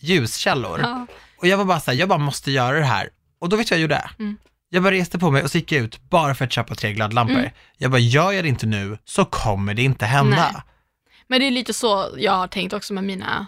ljuskällor. 0.00 0.80
Ja. 0.82 1.06
Och 1.38 1.46
jag 1.46 1.56
var 1.56 1.64
bara 1.64 1.80
så 1.80 1.90
här, 1.90 1.98
jag 1.98 2.08
bara 2.08 2.18
måste 2.18 2.50
göra 2.50 2.78
det 2.78 2.84
här. 2.84 3.08
Och 3.40 3.48
då 3.48 3.56
vet 3.56 3.70
vad 3.70 3.76
jag 3.78 3.82
gjorde? 3.82 4.10
Mm. 4.18 4.36
Jag 4.74 4.82
bara 4.82 4.94
reste 4.94 5.18
på 5.18 5.30
mig 5.30 5.42
och 5.42 5.50
så 5.50 5.58
gick 5.58 5.72
jag 5.72 5.82
ut 5.84 6.10
bara 6.10 6.34
för 6.34 6.44
att 6.44 6.52
köpa 6.52 6.74
tre 6.74 6.92
glödlampor. 6.92 7.38
Mm. 7.38 7.50
Jag 7.78 7.90
bara, 7.90 7.98
gör 7.98 8.32
jag 8.32 8.44
det 8.44 8.48
inte 8.48 8.66
nu 8.66 8.98
så 9.04 9.24
kommer 9.24 9.74
det 9.74 9.82
inte 9.82 10.06
hända. 10.06 10.36
Nej. 10.52 10.62
Men 11.28 11.40
det 11.40 11.46
är 11.46 11.50
lite 11.50 11.72
så 11.74 12.08
jag 12.18 12.32
har 12.32 12.46
tänkt 12.48 12.72
också 12.72 12.92
med 12.94 13.04
mina, 13.04 13.46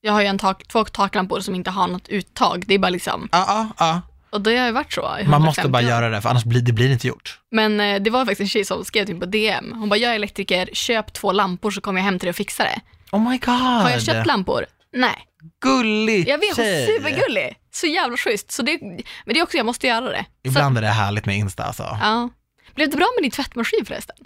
jag 0.00 0.12
har 0.12 0.20
ju 0.20 0.26
en 0.26 0.38
tak, 0.38 0.68
två 0.68 0.84
taklampor 0.84 1.40
som 1.40 1.54
inte 1.54 1.70
har 1.70 1.88
något 1.88 2.08
uttag. 2.08 2.64
Det 2.66 2.74
är 2.74 2.78
bara 2.78 2.90
liksom, 2.90 3.28
Ja, 3.32 3.44
ja, 3.48 3.68
ja. 3.78 4.00
och 4.30 4.40
det 4.40 4.56
har 4.56 4.66
ju 4.66 4.72
varit 4.72 4.92
så 4.92 5.00
Man 5.02 5.18
150 5.20 5.46
måste 5.46 5.68
bara 5.68 5.82
år. 5.82 5.88
göra 5.88 6.08
det 6.08 6.20
för 6.22 6.28
annars 6.28 6.44
blir 6.44 6.60
det 6.60 6.72
blir 6.72 6.90
inte 6.92 7.06
gjort. 7.06 7.40
Men 7.50 7.80
eh, 7.80 8.02
det 8.02 8.10
var 8.10 8.20
faktiskt 8.24 8.40
en 8.40 8.48
tjej 8.48 8.64
som 8.64 8.84
skrev 8.84 9.04
till 9.06 9.14
mig 9.14 9.20
på 9.20 9.26
DM. 9.26 9.72
Hon 9.72 9.88
bara, 9.88 9.96
jag 9.96 10.10
är 10.10 10.14
elektriker, 10.14 10.68
köp 10.72 11.12
två 11.12 11.32
lampor 11.32 11.70
så 11.70 11.80
kommer 11.80 12.00
jag 12.00 12.04
hem 12.04 12.18
till 12.18 12.26
dig 12.26 12.30
och 12.30 12.36
fixar 12.36 12.64
det. 12.64 12.80
Oh 13.12 13.30
my 13.30 13.38
god. 13.38 13.54
Har 13.54 13.90
jag 13.90 14.02
köpt 14.02 14.26
lampor? 14.26 14.66
Nej. 14.92 15.16
Gullig 15.60 16.28
Jag 16.28 16.38
vet, 16.38 16.56
tjej. 16.56 16.86
supergullig. 16.86 17.56
Så 17.72 17.86
jävla 17.86 18.16
schysst. 18.16 18.52
Så 18.52 18.62
det, 18.62 18.78
men 18.82 19.00
det 19.34 19.38
är 19.38 19.42
också, 19.42 19.56
jag 19.56 19.66
måste 19.66 19.86
göra 19.86 20.08
det. 20.10 20.24
Så, 20.44 20.48
Ibland 20.48 20.78
är 20.78 20.82
det 20.82 20.88
härligt 20.88 21.26
med 21.26 21.36
Insta 21.36 21.64
alltså. 21.64 21.82
ja. 22.00 22.30
Blev 22.74 22.90
det 22.90 22.96
bra 22.96 23.06
med 23.16 23.24
din 23.24 23.30
tvättmaskin 23.30 23.84
förresten? 23.86 24.16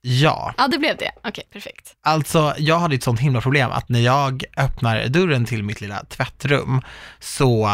Ja, 0.00 0.54
Ja, 0.58 0.68
det 0.68 0.78
blev 0.78 0.96
det. 0.96 1.10
Okej, 1.24 1.44
perfekt. 1.52 1.94
alltså 2.02 2.54
jag 2.58 2.78
hade 2.78 2.94
ett 2.94 3.02
sånt 3.02 3.20
himla 3.20 3.40
problem 3.40 3.70
att 3.70 3.88
när 3.88 4.00
jag 4.00 4.44
öppnar 4.56 5.08
dörren 5.08 5.44
till 5.44 5.62
mitt 5.62 5.80
lilla 5.80 6.04
tvättrum 6.04 6.82
så, 7.20 7.66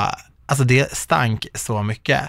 alltså 0.46 0.64
det 0.64 0.96
stank 0.96 1.46
så 1.54 1.82
mycket. 1.82 2.20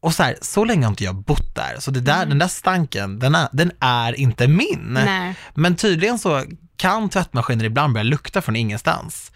Och 0.00 0.14
så 0.14 0.22
här, 0.22 0.36
så 0.40 0.64
länge 0.64 0.84
har 0.86 0.90
inte 0.90 1.04
jag 1.04 1.14
bott 1.14 1.54
där, 1.54 1.76
så 1.80 1.90
det 1.90 2.00
där, 2.00 2.26
den 2.26 2.38
där 2.38 2.48
stanken, 2.48 3.18
den 3.18 3.34
är, 3.34 3.48
den 3.52 3.72
är 3.80 4.20
inte 4.20 4.48
min. 4.48 4.86
Nej. 5.04 5.34
Men 5.54 5.76
tydligen 5.76 6.18
så 6.18 6.44
kan 6.76 7.08
tvättmaskiner 7.10 7.64
ibland 7.64 7.92
börja 7.92 8.04
lukta 8.04 8.42
från 8.42 8.56
ingenstans. 8.56 9.32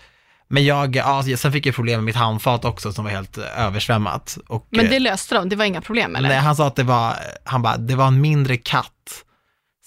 Men 0.49 0.65
jag, 0.65 0.97
ja, 0.97 1.25
sen 1.37 1.53
fick 1.53 1.67
jag 1.67 1.75
problem 1.75 1.97
med 2.01 2.05
mitt 2.05 2.17
handfat 2.17 2.65
också 2.65 2.93
som 2.93 3.05
var 3.05 3.11
helt 3.13 3.39
eh, 3.39 3.61
översvämmat. 3.61 4.39
Och, 4.47 4.67
Men 4.71 4.85
eh, 4.85 4.91
det 4.91 4.99
löste 4.99 5.35
de, 5.35 5.49
det 5.49 5.57
var 5.57 5.65
inga 5.65 5.81
problem 5.81 6.17
eller? 6.17 6.29
Nej, 6.29 6.39
han 6.39 6.57
sa 6.57 6.67
att 6.67 6.77
det 6.77 6.83
var, 6.83 7.17
han 7.45 7.63
bara, 7.63 7.77
det 7.77 7.95
var 7.95 8.07
en 8.07 8.21
mindre 8.21 8.57
katt 8.57 9.25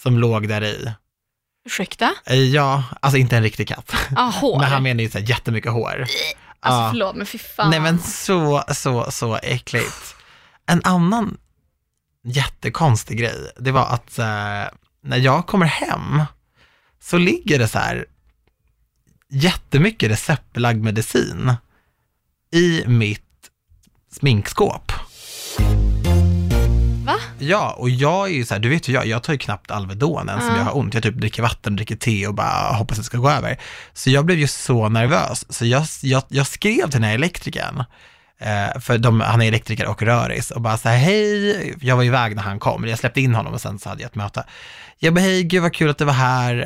som 0.04 0.18
låg 0.18 0.48
där 0.48 0.64
i. 0.64 0.92
Ursäkta? 1.66 2.14
Eh, 2.26 2.36
Ja, 2.36 2.84
alltså 3.00 3.18
inte 3.18 3.38
en 3.38 3.44
riktig 3.44 3.68
katt. 3.68 3.96
Ja, 4.16 4.22
hår. 4.42 4.60
Men 4.60 4.70
han 4.72 4.84
menar 4.84 5.04
ju 5.04 5.10
så 5.10 5.18
här 5.18 5.26
jättemycket 5.30 5.72
hår. 5.72 6.00
Alltså 6.60 6.82
Ja. 6.82 6.88
förlåt, 6.92 7.16
men 7.16 7.26
fy 7.26 7.38
fan. 7.38 7.70
Nej 7.70 7.80
men 7.80 8.00
så, 8.00 8.64
så, 8.74 9.12
så 9.12 9.36
äckligt. 9.44 10.16
En 10.66 10.82
annan 10.84 11.38
jättekonstig 12.24 13.18
grej, 13.20 13.52
det 13.60 13.72
var 13.72 13.86
att 13.86 14.20
eh, 14.20 14.26
när 15.04 15.18
jag 15.18 15.48
kommer 15.48 15.66
hem 15.66 16.24
så 17.02 17.18
ligger 17.18 17.60
det 17.60 17.68
så 17.68 17.80
här 17.80 18.06
jättemycket 19.30 20.12
receptbelagd 20.12 20.84
medicin 20.84 21.54
i 22.54 22.84
mitt 22.88 23.22
sminkskåp. 24.12 24.92
Va? 27.06 27.16
Ja, 27.40 27.76
och 27.78 27.90
jag 27.90 28.28
är 28.30 28.34
ju 28.34 28.46
så 28.46 28.54
här, 28.54 28.62
du 28.62 28.70
vet 28.70 28.88
ju 28.88 28.94
jag, 28.94 29.06
jag 29.06 29.24
tar 29.24 29.34
ju 29.34 29.40
knappt 29.40 29.72
Alvedon 29.72 30.30
ens 30.30 30.44
om 30.44 30.50
Ja. 30.50 30.58
jag 30.58 30.64
har 30.64 30.78
ont. 30.78 30.94
Jag 30.94 31.04
typ 31.04 31.16
dricker 31.16 31.42
vatten, 31.42 31.76
dricker 31.76 31.96
te 31.96 32.28
och 32.28 32.34
bara 32.34 32.74
hoppas 32.74 32.98
att 32.98 33.04
det 33.04 33.06
ska 33.06 33.18
gå 33.18 33.30
över. 33.30 33.58
Så 33.94 34.10
jag 34.10 34.26
blev 34.26 34.40
ju 34.40 34.48
så 34.48 34.90
nervös, 34.90 35.46
så 35.54 35.66
jag, 35.66 35.84
jag, 36.02 36.24
jag 36.28 36.48
skrev 36.48 36.82
till 36.84 36.92
den 36.92 37.04
här 37.04 37.14
elektrikern, 37.16 37.84
eh, 38.40 38.80
för 38.80 38.98
de, 38.98 39.22
han 39.22 39.42
är 39.42 39.48
elektriker 39.48 39.88
och 39.88 40.02
röris, 40.02 40.52
och 40.52 40.62
bara 40.62 40.78
så 40.78 40.90
här, 40.90 40.98
hej, 40.98 41.76
jag 41.82 41.96
var 41.96 42.04
iväg 42.04 42.36
när 42.36 42.44
han 42.44 42.60
kom, 42.60 42.88
jag 42.88 43.00
släppte 43.00 43.22
in 43.22 43.36
honom 43.36 43.54
och 43.54 43.62
sen 43.62 43.80
så 43.80 43.90
hade 43.90 44.02
jag 44.02 44.10
ett 44.10 44.16
möte. 44.16 44.44
Jag 45.00 45.14
bara, 45.14 45.22
hej, 45.22 45.44
gud 45.44 45.62
vad 45.62 45.74
kul 45.74 45.90
att 45.90 45.98
du 45.98 46.06
var 46.06 46.14
här, 46.14 46.60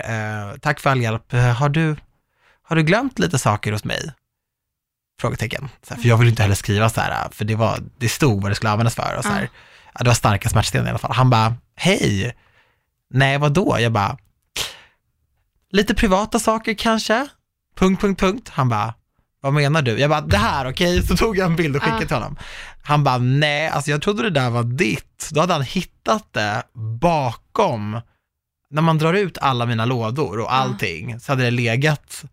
eh, 0.51 0.57
tack 0.57 0.79
för 0.79 0.89
all 0.89 1.01
hjälp, 1.01 1.31
har 1.31 1.69
du, 1.69 1.95
har 2.71 2.75
du 2.75 2.83
glömt 2.83 3.19
lite 3.19 3.39
saker 3.39 3.71
hos 3.71 3.83
mig? 3.83 4.11
Frågetecken. 5.21 5.69
Här, 5.89 5.97
för 5.97 6.07
jag 6.09 6.17
ville 6.17 6.29
inte 6.29 6.41
heller 6.41 6.55
skriva 6.55 6.89
så 6.89 7.01
här, 7.01 7.29
för 7.31 7.45
det, 7.45 7.55
var, 7.55 7.79
det 7.97 8.09
stod 8.09 8.41
vad 8.41 8.51
det 8.51 8.55
skulle 8.55 8.69
användas 8.69 8.95
för. 8.95 9.15
Och 9.17 9.23
så 9.23 9.29
här, 9.29 9.49
Ja. 9.93 9.99
det 10.03 10.07
var 10.09 10.13
starka 10.13 10.49
smärtstillande 10.49 10.89
i 10.89 10.91
alla 10.91 10.99
fall. 10.99 11.11
Han 11.13 11.29
bara, 11.29 11.55
hej, 11.75 12.35
nej 13.09 13.37
vadå? 13.37 13.77
Jag 13.79 13.91
bara, 13.91 14.17
lite 15.71 15.95
privata 15.95 16.39
saker 16.39 16.73
kanske? 16.73 17.27
Punkt, 17.75 18.01
punkt, 18.01 18.19
punkt. 18.19 18.49
Han 18.53 18.69
bara, 18.69 18.93
vad 19.41 19.53
menar 19.53 19.81
du? 19.81 19.99
Jag 19.99 20.09
bara, 20.09 20.21
det 20.21 20.37
här 20.37 20.69
okej? 20.71 21.07
Så 21.07 21.17
tog 21.17 21.37
jag 21.37 21.45
en 21.45 21.55
bild 21.55 21.75
och 21.75 21.83
skickade 21.83 22.05
till 22.05 22.15
honom. 22.15 22.37
Han 22.83 23.03
bara, 23.03 23.17
nej, 23.17 23.67
alltså 23.67 23.91
jag 23.91 24.01
trodde 24.01 24.23
det 24.23 24.29
där 24.29 24.49
var 24.49 24.63
ditt. 24.63 25.29
Då 25.31 25.41
hade 25.41 25.53
han 25.53 25.61
hittat 25.63 26.33
det 26.33 26.63
bakom, 26.73 28.01
när 28.69 28.81
man 28.81 28.97
drar 28.97 29.13
ut 29.13 29.37
alla 29.37 29.65
mina 29.65 29.85
lådor 29.85 30.39
och 30.39 30.53
allting, 30.53 31.19
så 31.19 31.31
hade 31.31 31.43
det 31.43 31.51
legat 31.51 32.23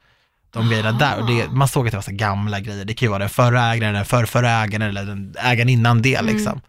de 0.52 0.68
grejerna 0.68 0.92
där. 0.92 1.20
Och 1.20 1.26
det, 1.26 1.48
man 1.50 1.68
såg 1.68 1.86
att 1.86 1.90
det 1.90 1.96
var 1.96 2.02
så 2.02 2.12
gamla 2.12 2.60
grejer. 2.60 2.84
Det 2.84 2.94
kan 2.94 3.06
ju 3.06 3.10
vara 3.10 3.18
den 3.18 3.28
förra 3.28 3.74
ägaren, 3.74 3.94
den 3.94 4.04
förrförra 4.04 4.50
ägaren 4.50 4.82
eller 4.82 5.04
den 5.04 5.34
ägaren 5.38 5.68
innan 5.68 6.02
det 6.02 6.14
Mm. 6.14 6.34
liksom. 6.36 6.60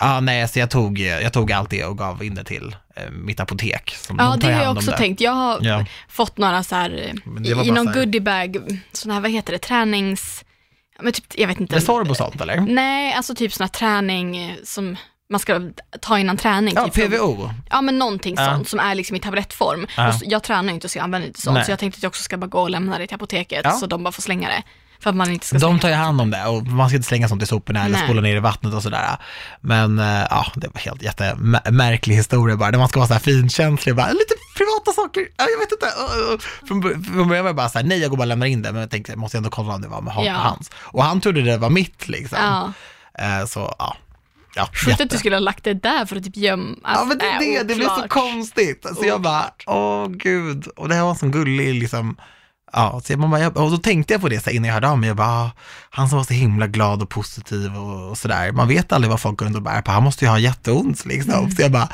Ja, 0.00 0.20
nej, 0.20 0.48
så 0.48 0.58
jag 0.58 0.70
tog, 0.70 0.98
jag 0.98 1.32
tog 1.32 1.52
allt 1.52 1.70
det 1.70 1.84
och 1.84 1.98
gav 1.98 2.24
in 2.24 2.34
det 2.34 2.44
till 2.44 2.76
eh, 2.96 3.10
mitt 3.10 3.40
apotek. 3.40 3.94
Som 3.98 4.16
Ja, 4.18 4.36
de 4.40 4.46
det 4.46 4.52
har 4.54 4.62
jag 4.62 4.76
också 4.76 4.92
tänkt. 4.92 5.20
Jag 5.20 5.32
har 5.32 5.58
Ja. 5.62 5.84
fått 6.08 6.38
några 6.38 6.62
så 6.62 6.74
här, 6.74 6.90
i, 6.90 7.12
någon 7.54 7.86
här- 7.86 7.94
goodiebag, 7.94 8.80
sån 8.92 9.10
här, 9.10 9.20
vad 9.20 9.30
heter 9.30 9.52
det, 9.52 9.58
tränings, 9.58 10.44
men 11.02 11.12
typ, 11.12 11.24
jag 11.34 11.48
vet 11.48 11.60
inte. 11.60 11.76
Resorb 11.76 12.10
och 12.10 12.16
sånt 12.16 12.40
eller? 12.40 12.60
Nej, 12.60 13.12
alltså 13.14 13.34
typ 13.34 13.52
sån 13.52 13.64
här 13.64 13.68
träning 13.68 14.56
som 14.64 14.96
man 15.30 15.40
ska 15.40 15.60
ta 16.00 16.18
innan 16.18 16.36
träning. 16.36 16.74
Ja, 16.76 16.88
typ, 16.88 17.10
PVO. 17.10 17.50
Ja, 17.70 17.80
men 17.80 17.98
någonting 17.98 18.34
Ja. 18.38 18.44
sånt 18.52 18.68
som 18.68 18.78
är 18.80 18.94
liksom 18.94 19.16
i 19.16 19.20
tablettform. 19.20 19.86
Ja. 19.96 20.08
Och 20.08 20.14
så, 20.14 20.24
jag 20.28 20.42
tränar 20.42 20.72
inte 20.72 20.88
så 20.88 20.98
jag 20.98 21.04
använder 21.04 21.28
inte 21.28 21.40
sånt, 21.40 21.54
Nej. 21.54 21.64
så 21.64 21.70
jag 21.72 21.78
tänkte 21.78 21.98
att 21.98 22.02
jag 22.02 22.10
också 22.10 22.22
ska 22.22 22.36
bara 22.36 22.46
gå 22.46 22.60
och 22.60 22.70
lämna 22.70 22.98
det 22.98 23.06
till 23.06 23.14
apoteket 23.14 23.60
Ja. 23.64 23.70
så 23.72 23.86
de 23.86 24.04
bara 24.04 24.12
får 24.12 24.22
slänga 24.22 24.48
det. 24.48 24.62
För 25.00 25.10
att 25.10 25.16
man 25.16 25.30
inte 25.30 25.46
ska 25.46 25.58
De 25.58 25.78
tar 25.78 25.88
ju 25.88 25.94
hand 25.94 26.20
om 26.20 26.30
det 26.30 26.44
och 26.46 26.66
man 26.66 26.88
ska 26.88 26.96
inte 26.96 27.08
slänga 27.08 27.28
sånt 27.28 27.42
i 27.42 27.46
soporna 27.46 27.84
eller 27.84 27.98
spola 27.98 28.20
ner 28.20 28.36
i 28.36 28.40
vattnet 28.40 28.74
och 28.74 28.82
sådär. 28.82 29.16
Men 29.60 29.98
eh, 29.98 30.26
ja, 30.30 30.46
det 30.54 30.68
var 30.74 30.80
helt 30.80 31.02
jättemärklig 31.02 32.14
historia 32.14 32.56
bara, 32.56 32.70
där 32.70 32.78
man 32.78 32.88
ska 32.88 32.98
vara 33.00 33.08
så 33.08 33.12
här 33.12 33.20
finkänslig, 33.20 33.94
bara 33.96 34.06
lite 34.08 34.34
privata 34.56 34.92
saker, 34.92 35.20
ja, 35.36 35.44
jag 35.52 35.58
vet 35.58 35.72
inte. 35.72 35.86
Från 36.66 36.80
bör- 36.80 37.04
från 37.14 37.28
början 37.28 37.44
var 37.44 37.48
jag 37.48 37.56
bara 37.56 37.68
så 37.68 37.78
här, 37.78 37.86
nej 37.86 37.98
jag 37.98 38.10
går 38.10 38.16
bara 38.16 38.22
och 38.22 38.26
lämnar 38.28 38.46
in 38.46 38.62
det, 38.62 38.72
men 38.72 38.80
jag 38.80 38.90
tänkte 38.90 39.12
jag 39.12 39.18
måste 39.18 39.36
ändå 39.36 39.50
kolla 39.50 39.74
om 39.74 39.82
det 39.82 39.88
var 39.88 40.00
med 40.00 40.14
Ja. 40.18 40.32
hans. 40.32 40.70
Och 40.76 41.04
han 41.04 41.20
trodde 41.20 41.42
det 41.42 41.56
var 41.58 41.70
mitt 41.70 42.08
liksom. 42.08 42.38
Eh, 43.18 43.46
så 43.46 43.74
ja. 43.78 43.96
Ja, 44.56 44.68
Sjukt 44.72 45.00
att 45.00 45.10
du 45.10 45.18
skulle 45.18 45.36
ha 45.36 45.40
lagt 45.40 45.64
det 45.64 45.74
där 45.74 46.06
för 46.06 46.16
att 46.16 46.24
typ 46.24 46.36
gömma. 46.36 46.76
Ja 46.82 47.04
men 47.04 47.18
det 47.18 47.24
är 47.24 47.38
det, 47.38 47.62
det 47.62 47.74
blev 47.74 47.88
så 47.88 48.08
konstigt. 48.08 48.86
Så 48.96 49.06
jag 49.06 49.22
bara, 49.22 49.44
åh 49.66 50.08
gud. 50.08 50.66
Och 50.66 50.88
det 50.88 50.94
här 50.94 51.02
var 51.02 51.10
en 51.10 51.16
sån 51.16 51.30
gullig 51.30 51.74
liksom, 51.74 52.16
ja, 52.72 53.00
så 53.04 53.16
man 53.16 53.30
bara, 53.30 53.40
jag, 53.40 53.56
och 53.56 53.70
då 53.70 53.76
tänkte 53.76 54.14
jag 54.14 54.20
på 54.20 54.28
det 54.28 54.40
så 54.40 54.50
här, 54.50 54.56
innan 54.56 54.66
jag 54.66 54.74
hörde 54.74 54.88
av 54.88 54.98
mig, 54.98 55.08
jag 55.08 55.16
bara, 55.16 55.28
ah, 55.28 55.50
han 55.90 56.08
som 56.08 56.18
var 56.18 56.24
så 56.24 56.34
himla 56.34 56.66
glad 56.66 57.02
och 57.02 57.08
positiv 57.08 57.76
och, 57.76 58.10
och 58.10 58.18
sådär. 58.18 58.52
Man 58.52 58.68
vet 58.68 58.92
aldrig 58.92 59.10
vad 59.10 59.20
folk 59.20 59.38
går 59.38 59.46
runt 59.46 59.56
och 59.56 59.62
bär 59.62 59.82
på, 59.82 59.90
han 59.90 60.02
måste 60.02 60.24
ju 60.24 60.30
ha 60.30 60.38
jätteont 60.38 61.04
liksom. 61.04 61.34
Mm. 61.34 61.50
Så 61.50 61.62
jag 61.62 61.72
bara, 61.72 61.88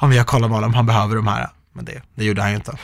ja 0.00 0.06
men 0.06 0.16
jag 0.16 0.26
kollar 0.26 0.48
med 0.48 0.56
honom, 0.56 0.74
han 0.74 0.86
behöver 0.86 1.16
de 1.16 1.26
här. 1.26 1.48
Men 1.72 1.84
det, 1.84 2.02
det 2.14 2.24
gjorde 2.24 2.42
han 2.42 2.50
ju 2.50 2.56
inte. 2.56 2.78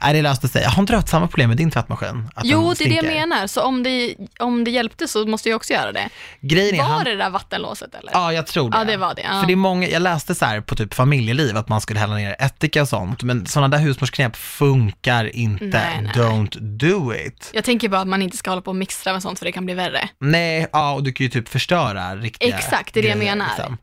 Nej, 0.00 0.14
det 0.14 0.22
löste 0.22 0.48
sig. 0.48 0.64
Har 0.64 0.82
inte 0.82 0.92
du 0.92 0.96
haft 0.96 1.08
samma 1.08 1.26
problem 1.26 1.48
med 1.48 1.56
din 1.56 1.70
tvättmaskin? 1.70 2.28
Att 2.34 2.44
Jo, 2.44 2.74
det 2.78 2.84
är 2.84 2.88
det 2.88 2.94
jag 2.94 3.04
menar. 3.04 3.46
Så 3.46 3.62
om 3.62 3.82
det, 3.82 4.14
om 4.38 4.64
det 4.64 4.70
hjälpte 4.70 5.08
så 5.08 5.26
måste 5.26 5.48
jag 5.48 5.56
också 5.56 5.72
göra 5.72 5.92
det. 5.92 6.08
Grejen 6.40 6.76
Var 6.76 6.84
han, 6.84 7.04
det 7.04 7.16
där 7.16 7.30
vattenlåset 7.30 7.94
eller? 7.94 8.12
Ja, 8.12 8.32
jag 8.32 8.46
tror 8.46 8.70
det. 8.70 8.78
Ja, 8.78 8.84
det 8.84 8.96
var 8.96 9.14
det, 9.14 9.22
ja. 9.22 9.40
För 9.40 9.46
det 9.46 9.52
är 9.52 9.56
många, 9.56 9.88
jag 9.88 10.02
läste 10.02 10.34
så 10.34 10.44
här 10.44 10.60
på 10.60 10.74
typ 10.76 10.94
familjeliv 10.94 11.56
att 11.56 11.68
man 11.68 11.80
skulle 11.80 12.00
hälla 12.00 12.14
ner 12.14 12.36
ättika 12.38 12.82
och 12.82 12.88
sånt, 12.88 13.22
men 13.22 13.46
sådana 13.46 13.76
där 13.76 13.84
husmorsknep 13.84 14.36
funkar 14.36 15.36
inte. 15.36 15.64
Nej, 15.64 16.02
nej, 16.02 16.12
Don't 16.14 16.60
do 16.60 17.14
it. 17.14 17.50
Jag 17.52 17.64
tänker 17.64 17.88
bara 17.88 18.00
att 18.00 18.08
man 18.08 18.22
inte 18.22 18.36
ska 18.36 18.50
hålla 18.50 18.62
på 18.62 18.70
och 18.70 18.76
mixtra 18.76 19.12
med 19.12 19.22
sånt 19.22 19.38
för 19.38 19.46
det 19.46 19.52
kan 19.52 19.64
bli 19.64 19.74
värre. 19.74 20.08
Nej, 20.18 20.66
ja, 20.72 20.92
och 20.92 21.02
du 21.02 21.12
kan 21.12 21.24
ju 21.24 21.30
typ 21.30 21.48
förstöra 21.48 22.16
riktiga 22.16 22.56
Exakt, 22.56 22.94
det 22.94 23.00
är 23.00 23.02
det 23.02 23.08
jag 23.08 23.18
menar. 23.18 23.78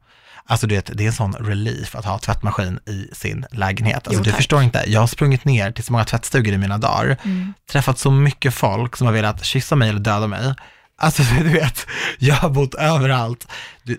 Alltså 0.49 0.67
du 0.67 0.75
vet, 0.75 0.89
det 0.93 1.03
är 1.03 1.07
en 1.07 1.13
sån 1.13 1.33
relief 1.33 1.95
att 1.95 2.05
ha 2.05 2.19
tvättmaskin 2.19 2.79
i 2.85 3.09
sin 3.15 3.45
lägenhet. 3.51 3.95
Alltså 4.07 4.13
Jo, 4.13 4.23
du 4.23 4.29
tack. 4.29 4.37
förstår 4.37 4.63
inte, 4.63 4.83
jag 4.87 4.99
har 4.99 5.07
sprungit 5.07 5.45
ner 5.45 5.71
till 5.71 5.83
så 5.83 5.91
många 5.91 6.05
tvättstugor 6.05 6.53
i 6.53 6.57
mina 6.57 6.77
dagar, 6.77 7.17
Mm. 7.23 7.53
träffat 7.71 7.99
så 7.99 8.11
mycket 8.11 8.53
folk 8.53 8.95
som 8.97 9.07
har 9.07 9.13
velat 9.13 9.45
kyssa 9.45 9.75
mig 9.75 9.89
eller 9.89 9.99
döda 9.99 10.27
mig. 10.27 10.53
Alltså 10.99 11.23
du 11.39 11.49
vet, 11.49 11.87
jag 12.19 12.35
har 12.35 12.49
bott 12.49 12.75
överallt. 12.75 13.47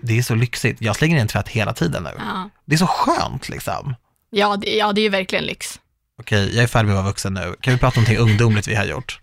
Det 0.01 0.17
är 0.17 0.21
så 0.21 0.35
lyxigt, 0.35 0.81
jag 0.81 0.95
slänger 0.95 1.19
in 1.21 1.27
tvätt 1.27 1.47
hela 1.49 1.73
tiden 1.73 2.03
nu. 2.03 2.09
Ja, 2.17 2.49
Det 2.65 2.75
är 2.75 2.77
så 2.77 2.87
skönt 2.87 3.49
liksom. 3.49 3.95
ja, 4.29 4.57
det, 4.57 4.69
ja 4.77 4.93
det 4.93 5.01
är 5.01 5.03
ju 5.03 5.09
verkligen 5.09 5.45
lyx. 5.45 5.79
Okej, 6.21 6.55
jag 6.55 6.63
är 6.63 6.67
färdig 6.67 6.87
med 6.87 6.95
att 6.97 7.03
vara 7.03 7.11
vuxen 7.11 7.33
nu. 7.33 7.55
Kan 7.61 7.73
vi 7.73 7.79
prata 7.79 7.99
om 7.99 8.03
någonting 8.03 8.17
ungdomligt 8.31 8.67
vi 8.67 8.75
har 8.75 8.85
gjort? 8.85 9.19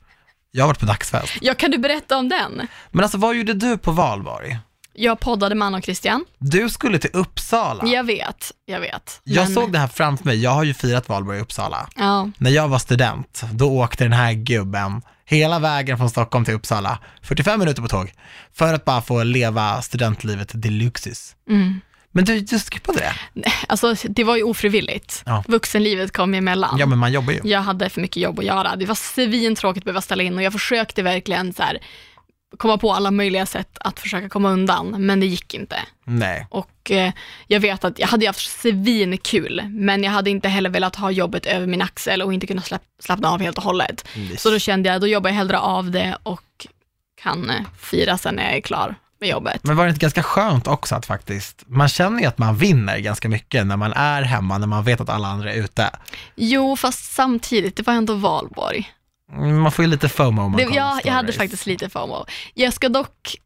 Jag 0.51 0.63
har 0.63 0.67
varit 0.69 0.79
på 0.81 0.87
dagsfest. 0.87 1.33
Ja, 1.41 1.55
kan 1.55 1.71
du 1.71 1.79
berätta 1.79 2.17
om 2.17 2.29
den? 2.29 2.69
Men 2.91 3.03
alltså 3.05 3.19
vad 3.19 3.37
gjorde 3.37 3.55
du 3.55 3.79
på 3.79 3.93
valborg? 3.93 4.59
Jag 4.99 5.21
poddade 5.21 5.55
med 5.55 5.67
Anna 5.67 5.79
och 5.79 5.85
Christian. 5.85 6.25
Du 6.39 6.69
skulle 6.69 6.99
till 6.99 7.11
Uppsala. 7.13 7.87
Jag 7.87 8.05
vet, 8.05 8.53
jag 8.67 8.81
vet. 8.81 9.21
Jag 9.25 9.45
Men- 9.45 9.55
såg 9.55 9.73
det 9.73 9.79
här 9.79 9.89
framför 9.89 10.25
mig, 10.25 10.43
jag 10.43 10.51
har 10.51 10.65
ju 10.65 10.75
firat 10.75 11.09
valborg 11.09 11.39
i 11.39 11.41
Uppsala. 11.41 11.89
Ja, 11.97 12.31
När 12.39 12.51
jag 12.51 12.69
var 12.69 12.79
student, 12.79 13.43
då 13.53 13.71
åkte 13.71 14.05
den 14.05 14.13
här 14.13 14.33
gubben 14.33 15.03
hela 15.25 15.59
vägen 15.59 15.99
från 15.99 16.11
Stockholm 16.11 16.45
till 16.45 16.55
Uppsala, 16.55 16.99
45 17.23 17.61
minuter 17.61 17.83
på 17.83 17.89
tåg, 17.89 18.13
för 18.55 18.75
att 18.75 18.85
bara 18.85 19.03
få 19.03 19.23
leva 19.23 19.83
studentlivet 19.83 20.51
deluxis. 20.55 21.37
mm. 21.49 21.81
Men 22.13 22.25
du, 22.25 22.41
du 22.41 22.59
skippade 22.59 22.99
det? 23.35 23.51
alltså 23.69 23.95
det 24.09 24.25
var 24.25 24.37
ju 24.37 24.43
ofrivilligt. 24.43 25.23
Ja. 25.27 25.45
Vuxenlivet 25.49 26.13
kom 26.17 26.35
emellan. 26.35 26.77
Ja, 26.79 26.87
men 26.87 26.99
man 26.99 27.13
jobbar 27.13 27.33
ju. 27.33 27.41
Jag 27.45 27.61
hade 27.61 27.91
för 27.91 28.01
mycket 28.01 28.17
jobb 28.23 28.39
att 28.39 28.45
göra. 28.45 28.77
Det 28.77 28.87
var 28.87 28.95
svintråkigt 28.95 29.83
att 29.83 29.85
behöva 29.85 30.01
ställa 30.01 30.23
in 30.23 30.35
och 30.37 30.43
jag 30.43 30.53
försökte 30.53 31.03
verkligen 31.03 31.53
så 31.53 31.63
här, 31.63 31.79
komma 32.57 32.79
på 32.79 32.93
alla 32.93 33.11
möjliga 33.11 33.47
sätt 33.47 33.79
att 33.81 34.01
försöka 34.01 34.29
komma 34.29 34.51
undan, 34.51 35.07
men 35.07 35.21
det 35.21 35.27
gick 35.27 35.55
inte. 35.55 35.77
Nej. 36.05 36.47
Och 36.51 36.91
eh, 36.91 37.13
jag 37.47 37.61
vet 37.61 37.85
att 37.85 37.99
jag 37.99 38.07
hade 38.07 38.27
haft 38.27 38.61
svinkul, 38.61 39.63
men 39.71 40.03
jag 40.03 40.11
hade 40.11 40.31
inte 40.31 40.49
heller 40.49 40.71
velat 40.71 40.97
ha 40.97 41.11
jobbet 41.11 41.47
över 41.47 41.67
min 41.67 41.83
axel 41.83 42.23
och 42.23 42.35
inte 42.35 42.47
kunna 42.47 42.63
slapp, 42.63 42.83
slappna 42.99 43.31
av 43.31 43.41
helt 43.41 43.59
och 43.59 43.65
hållet. 43.65 44.09
Så 44.39 44.51
då 44.51 44.59
kände 44.59 44.89
jag, 44.89 45.01
då 45.01 45.07
jobbar 45.07 45.31
jag 45.31 45.35
hellre 45.35 45.59
av 45.59 45.91
det 45.91 46.19
och 46.23 46.67
kan 47.23 47.51
eh, 47.51 47.61
fira 47.79 48.19
sen 48.19 48.35
när 48.35 48.43
jag 48.43 48.57
är 48.57 48.61
klar 48.61 48.95
med 49.21 49.29
jobbet. 49.29 49.65
Men 49.65 49.77
var 49.77 49.85
det 49.85 49.91
inte 49.91 50.01
ganska 50.01 50.23
skönt 50.23 50.67
också 50.67 50.95
att 50.95 51.07
faktiskt, 51.07 51.63
man 51.67 51.89
känner 51.89 52.21
ju 52.21 52.27
att 52.27 52.39
man 52.39 52.57
vinner 52.57 52.99
ganska 52.99 53.29
mycket 53.29 53.67
när 53.67 53.77
man 53.77 53.93
är 53.93 54.23
hemma, 54.23 54.59
när 54.59 54.67
man 54.67 54.85
vet 54.85 55.01
att 55.01 55.09
alla 55.09 55.29
andra 55.29 55.53
är 55.53 55.57
ute. 55.59 55.91
Jo, 56.35 56.77
fast 56.77 57.13
samtidigt, 57.13 57.77
det 57.77 57.87
var 57.87 57.95
ändå 57.95 58.15
valborg. 58.15 58.93
Mm, 59.33 59.59
Man 59.61 59.73
får 59.73 59.85
ju 59.85 59.91
lite 59.91 60.09
FOMO 60.09 60.43
om 60.43 60.51
man 60.51 60.57
Det, 60.57 60.65
kollar 60.65 60.77
jag, 60.77 61.01
jag 61.05 61.13
hade 61.13 61.33
stories. 61.33 61.37
faktiskt 61.39 61.67
lite 61.67 61.89
FOMO. 61.89 62.25
Jag 62.55 62.73
ska 62.73 62.89
dock, 62.89 63.37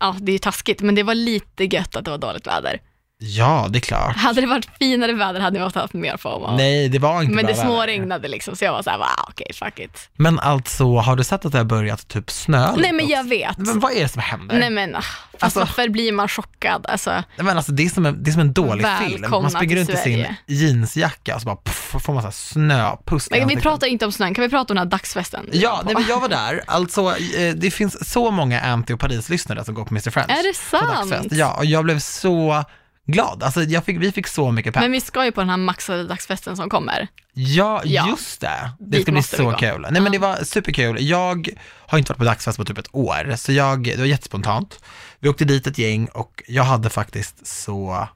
ja 0.00 0.16
det 0.20 0.30
är 0.30 0.34
ju 0.34 0.38
taskigt, 0.38 0.80
men 0.80 0.94
det 0.94 1.02
var 1.02 1.14
lite 1.14 1.64
gött 1.64 1.96
att 1.96 2.04
det 2.04 2.10
var 2.10 2.18
dåligt 2.18 2.46
väder. 2.46 2.80
Ja, 3.24 3.66
det 3.70 3.78
är 3.78 3.80
klart. 3.80 4.16
Hade 4.16 4.40
det 4.40 4.46
varit 4.46 4.68
finare 4.78 5.12
väder 5.12 5.40
hade 5.40 5.58
jag 5.58 5.70
haft 5.70 5.94
mer 5.94 6.16
FOMO. 6.16 6.56
Nej, 6.56 6.88
det 6.88 6.98
var 6.98 7.22
inte 7.22 7.34
men 7.34 7.46
bra 7.46 7.54
det 7.54 7.60
småregnade 7.60 8.28
liksom, 8.28 8.56
så 8.56 8.64
jag 8.64 8.72
var 8.72 8.82
såhär, 8.82 8.98
wow, 8.98 9.06
okej, 9.28 9.46
fuck 9.54 9.78
it. 9.78 10.08
Men 10.16 10.38
alltså, 10.38 10.96
har 10.96 11.16
du 11.16 11.24
sett 11.24 11.44
att 11.44 11.52
det 11.52 11.58
har 11.58 11.64
börjat 11.64 12.08
typ 12.08 12.30
snö 12.30 12.72
Nej 12.76 12.92
men 12.92 13.08
jag 13.08 13.28
vet. 13.28 13.58
Men 13.58 13.80
vad 13.80 13.92
är 13.92 14.02
det 14.02 14.08
som 14.08 14.22
händer? 14.22 14.58
Nej 14.58 14.70
men, 14.70 14.96
ah, 14.96 15.00
fast 15.32 15.42
Alltså- 15.42 15.58
varför 15.58 15.88
blir 15.88 16.12
man 16.12 16.28
chockad? 16.28 16.86
Alltså, 16.88 17.10
Nej, 17.10 17.24
men 17.36 17.56
alltså, 17.56 17.72
det, 17.72 17.82
är 17.82 17.88
som 17.88 18.06
en, 18.06 18.22
det 18.22 18.30
är 18.30 18.32
som 18.32 18.40
en 18.40 18.52
dålig 18.52 18.86
film. 18.98 19.30
Man 19.30 19.50
springer 19.50 19.76
runt 19.76 19.90
i 19.90 19.96
sin 19.96 20.26
jeansjacka 20.46 21.34
och 21.34 21.40
så 21.40 21.46
bara 21.46 21.56
puff, 21.56 21.94
får 22.02 22.12
man 22.12 22.22
så 22.22 22.26
här 22.26 22.32
snöpuss 22.32 23.28
i 23.28 23.38
men 23.38 23.48
vi 23.48 23.56
pratar 23.56 23.86
inte 23.86 24.06
om 24.06 24.12
snön, 24.12 24.34
kan 24.34 24.42
vi 24.42 24.48
prata 24.48 24.72
om 24.72 24.76
den 24.76 24.86
här 24.86 24.90
dagsfesten? 24.90 25.48
Ja, 25.52 25.82
nej, 25.84 25.94
men 25.94 26.04
jag 26.08 26.20
var 26.20 26.28
där. 26.28 26.62
Alltså, 26.66 27.16
eh, 27.16 27.54
det 27.54 27.70
finns 27.70 28.10
så 28.12 28.30
många 28.30 28.60
Anty 28.60 28.94
och 28.94 29.00
Paris-lyssnare 29.00 29.64
som 29.64 29.74
går 29.74 29.84
på 29.84 29.94
Mr. 29.94 30.10
Friends. 30.10 30.30
Är 30.30 30.42
det 30.42 30.54
sant? 30.54 31.32
Ja, 31.32 31.54
och 31.58 31.64
jag 31.64 31.84
blev 31.84 31.98
så 31.98 32.64
glad. 33.06 33.42
Alltså, 33.42 33.62
jag 33.62 33.84
fick, 33.84 33.96
vi 34.00 34.12
fick 34.12 34.26
så 34.26 34.50
mycket 34.52 34.74
pepp. 34.74 34.82
Men 34.82 34.92
vi 34.92 35.00
ska 35.00 35.24
ju 35.24 35.32
på 35.32 35.40
den 35.40 35.50
här 35.50 35.56
maxade 35.56 36.04
dagsfesten 36.04 36.56
som 36.56 36.68
kommer. 36.70 37.08
Ja, 37.32 37.82
Ja. 37.84 38.08
just 38.08 38.40
det. 38.40 38.72
Det 38.78 38.84
Dit 38.90 39.02
ska 39.02 39.12
bli 39.12 39.18
måste 39.18 39.36
vi 39.36 39.42
så 39.42 39.50
gå. 39.50 39.56
kul. 39.56 39.86
Nej 39.90 40.02
men 40.02 40.12
det 40.12 40.18
var 40.18 40.36
superkul. 40.44 40.96
Jag 41.00 41.48
har 41.86 41.98
inte 41.98 42.12
varit 42.12 42.18
på 42.18 42.24
dagsfest 42.24 42.58
på 42.58 42.64
typ 42.64 42.78
ett 42.78 42.88
år, 42.94 43.36
så 43.36 43.52
jag, 43.52 43.84
det 43.84 43.96
var 43.98 44.04
jättespontant. 44.04 44.84
Vi 45.20 45.28
åkte 45.28 45.44
dit 45.44 45.66
ett 45.66 45.78
gäng 45.78 46.06
och 46.06 46.42
jag 46.46 46.62
hade 46.64 46.90
faktiskt 46.90 47.46
så, 47.46 48.08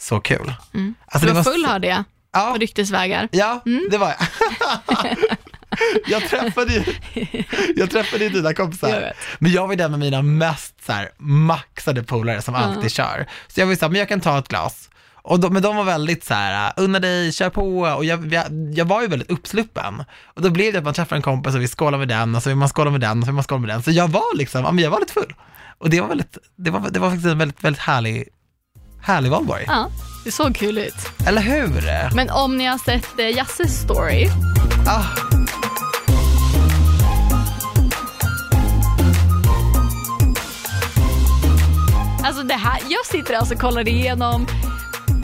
så 0.00 0.20
kul. 0.20 0.54
Mm. 0.74 0.94
Alltså, 1.06 1.28
du 1.28 1.34
var 1.34 1.42
full 1.42 1.62
så, 1.62 1.68
hörde 1.68 1.86
jag, 1.86 2.04
Ja, 2.32 2.50
på 2.52 2.58
ryktesvägar. 2.58 3.28
ja 3.32 3.62
Mm. 3.66 3.88
det 3.90 3.98
var 3.98 4.08
jag. 4.08 4.18
jag 6.06 6.28
träffade 6.28 6.72
ju, 6.72 6.84
jag 7.76 7.90
träffade 7.90 8.24
ju 8.24 8.30
dina 8.30 8.48
Jag 8.48 8.56
kompisar. 8.56 9.00
vet. 9.00 9.16
Men 9.38 9.52
jag 9.52 9.68
var 9.68 9.76
den 9.76 9.90
med 9.90 10.00
mina 10.00 10.22
mest 10.22 10.84
så 10.86 10.92
här, 10.92 11.10
maxade 11.18 12.02
polare 12.02 12.42
som 12.42 12.54
alltid 12.54 12.90
kör. 12.92 13.26
Så 13.48 13.60
jag 13.60 13.66
var 13.66 13.74
så 13.74 13.80
här, 13.84 13.88
men 13.90 13.98
jag 13.98 14.08
kan 14.08 14.20
ta 14.20 14.38
ett 14.38 14.48
glas. 14.48 14.90
Och 15.28 15.40
de, 15.40 15.52
men 15.52 15.62
de 15.62 15.76
var 15.76 15.84
väldigt 15.84 16.24
så 16.24 16.34
här, 16.34 16.72
unna 16.76 16.98
dig, 16.98 17.32
kör 17.32 17.50
på. 17.50 17.80
Och 17.80 18.04
jag, 18.04 18.32
jag, 18.34 18.44
jag 18.74 18.84
var 18.84 19.02
ju 19.02 19.08
väldigt 19.08 19.30
uppsluppen. 19.30 20.04
Och 20.24 20.42
då 20.42 20.50
blev 20.50 20.72
det 20.72 20.78
att 20.78 20.84
man 20.84 20.94
träffar 20.94 21.16
en 21.16 21.22
kompis 21.22 21.54
och 21.54 21.60
vi 21.62 21.68
skålar 21.68 21.98
med 21.98 22.08
den 22.08 22.34
och 22.34 22.42
så 22.42 22.48
vill 22.50 22.56
man 22.56 22.68
skåla 22.68 22.90
med 22.90 23.00
den 23.00 23.18
och 23.18 23.24
så 23.24 23.26
vill 23.26 23.34
man 23.34 23.44
skåla 23.44 23.60
med 23.60 23.70
den. 23.70 23.82
Så 23.82 23.90
jag 23.90 24.08
var 24.08 24.36
liksom, 24.36 24.60
ja 24.64 24.72
men 24.72 24.84
jag 24.84 24.90
var 24.90 25.00
lite 25.00 25.12
full. 25.12 25.34
Och 25.78 25.90
det 25.90 26.00
var 26.00 26.08
väldigt, 26.08 26.38
det 26.56 26.70
var, 26.70 26.90
det 26.90 26.98
var 26.98 27.10
faktiskt 27.10 27.26
en 27.26 27.38
väldigt, 27.38 27.64
väldigt 27.64 27.82
härlig, 27.82 28.28
härlig 29.02 29.30
valborg. 29.30 29.64
Ja, 29.66 29.90
det 30.26 30.32
såg 30.32 30.56
kul 30.56 30.78
ut. 30.78 30.94
Eller 31.26 31.40
hur? 31.42 32.14
Men 32.14 32.30
om 32.30 32.56
ni 32.56 32.64
har 32.64 32.78
sett 32.78 33.18
eh, 33.18 33.36
Jasses 33.36 33.80
story, 33.82 34.28
Ah. 34.86 35.04
Alltså 42.24 42.42
det 42.42 42.54
här, 42.54 42.82
jag 42.88 43.06
sitter 43.06 43.34
alltså 43.34 43.54
och 43.54 43.60
kollar 43.60 43.88
igenom 43.88 44.46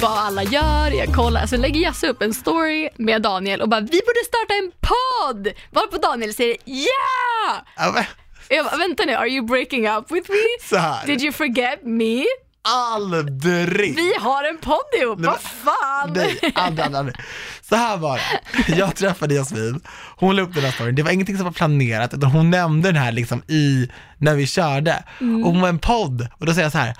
vad 0.00 0.18
alla 0.18 0.42
gör, 0.42 0.90
jag 0.90 1.14
kollar, 1.14 1.46
så 1.46 1.56
lägger 1.56 1.80
Jasse 1.80 2.08
upp 2.08 2.22
en 2.22 2.34
story 2.34 2.88
med 2.96 3.22
Daniel 3.22 3.60
och 3.60 3.68
bara 3.68 3.80
vi 3.80 3.86
borde 4.06 4.24
starta 4.26 4.54
en 4.54 4.72
podd! 4.80 5.52
Varpå 5.70 5.96
Daniel 5.96 6.34
säger 6.34 6.56
ja! 6.64 7.92
Men, 7.94 8.04
Jag 8.48 8.64
bara, 8.66 8.76
vänta 8.76 9.04
nu, 9.04 9.14
are 9.14 9.28
you 9.28 9.46
breaking 9.46 9.88
up 9.88 10.10
with 10.10 10.30
me? 10.30 10.36
så 10.68 10.76
här. 10.76 11.06
Did 11.06 11.22
you 11.22 11.32
forget 11.32 11.84
me? 11.84 12.24
Aldrig! 12.68 13.96
Vi 13.96 14.14
har 14.20 14.44
en 14.44 14.58
podd 14.58 15.02
ihop, 15.02 15.20
vad 15.20 15.40
fan? 15.40 16.12
Nej, 16.14 16.38
aldrig, 16.54 16.84
aldrig, 16.84 16.98
aldrig. 16.98 17.16
Så 17.62 17.76
här 17.76 17.96
var 17.96 18.20
det. 18.66 18.76
Jag 18.76 18.96
träffade 18.96 19.34
Jasmin, 19.34 19.80
hon 20.16 20.36
la 20.36 20.42
upp 20.42 20.54
den 20.54 20.64
här 20.64 20.70
storyn. 20.72 20.94
Det 20.94 21.02
var 21.02 21.10
ingenting 21.10 21.36
som 21.36 21.44
var 21.44 21.52
planerat, 21.52 22.14
utan 22.14 22.30
hon 22.30 22.50
nämnde 22.50 22.88
den 22.88 23.02
här 23.02 23.12
liksom 23.12 23.42
i, 23.48 23.90
när 24.18 24.34
vi 24.34 24.46
körde. 24.46 25.04
Mm. 25.20 25.44
Och 25.44 25.52
hon 25.52 25.60
var 25.60 25.68
en 25.68 25.78
podd, 25.78 26.28
och 26.38 26.46
då 26.46 26.52
säger 26.52 26.64
jag 26.64 26.72
så 26.72 26.78
här, 26.78 26.96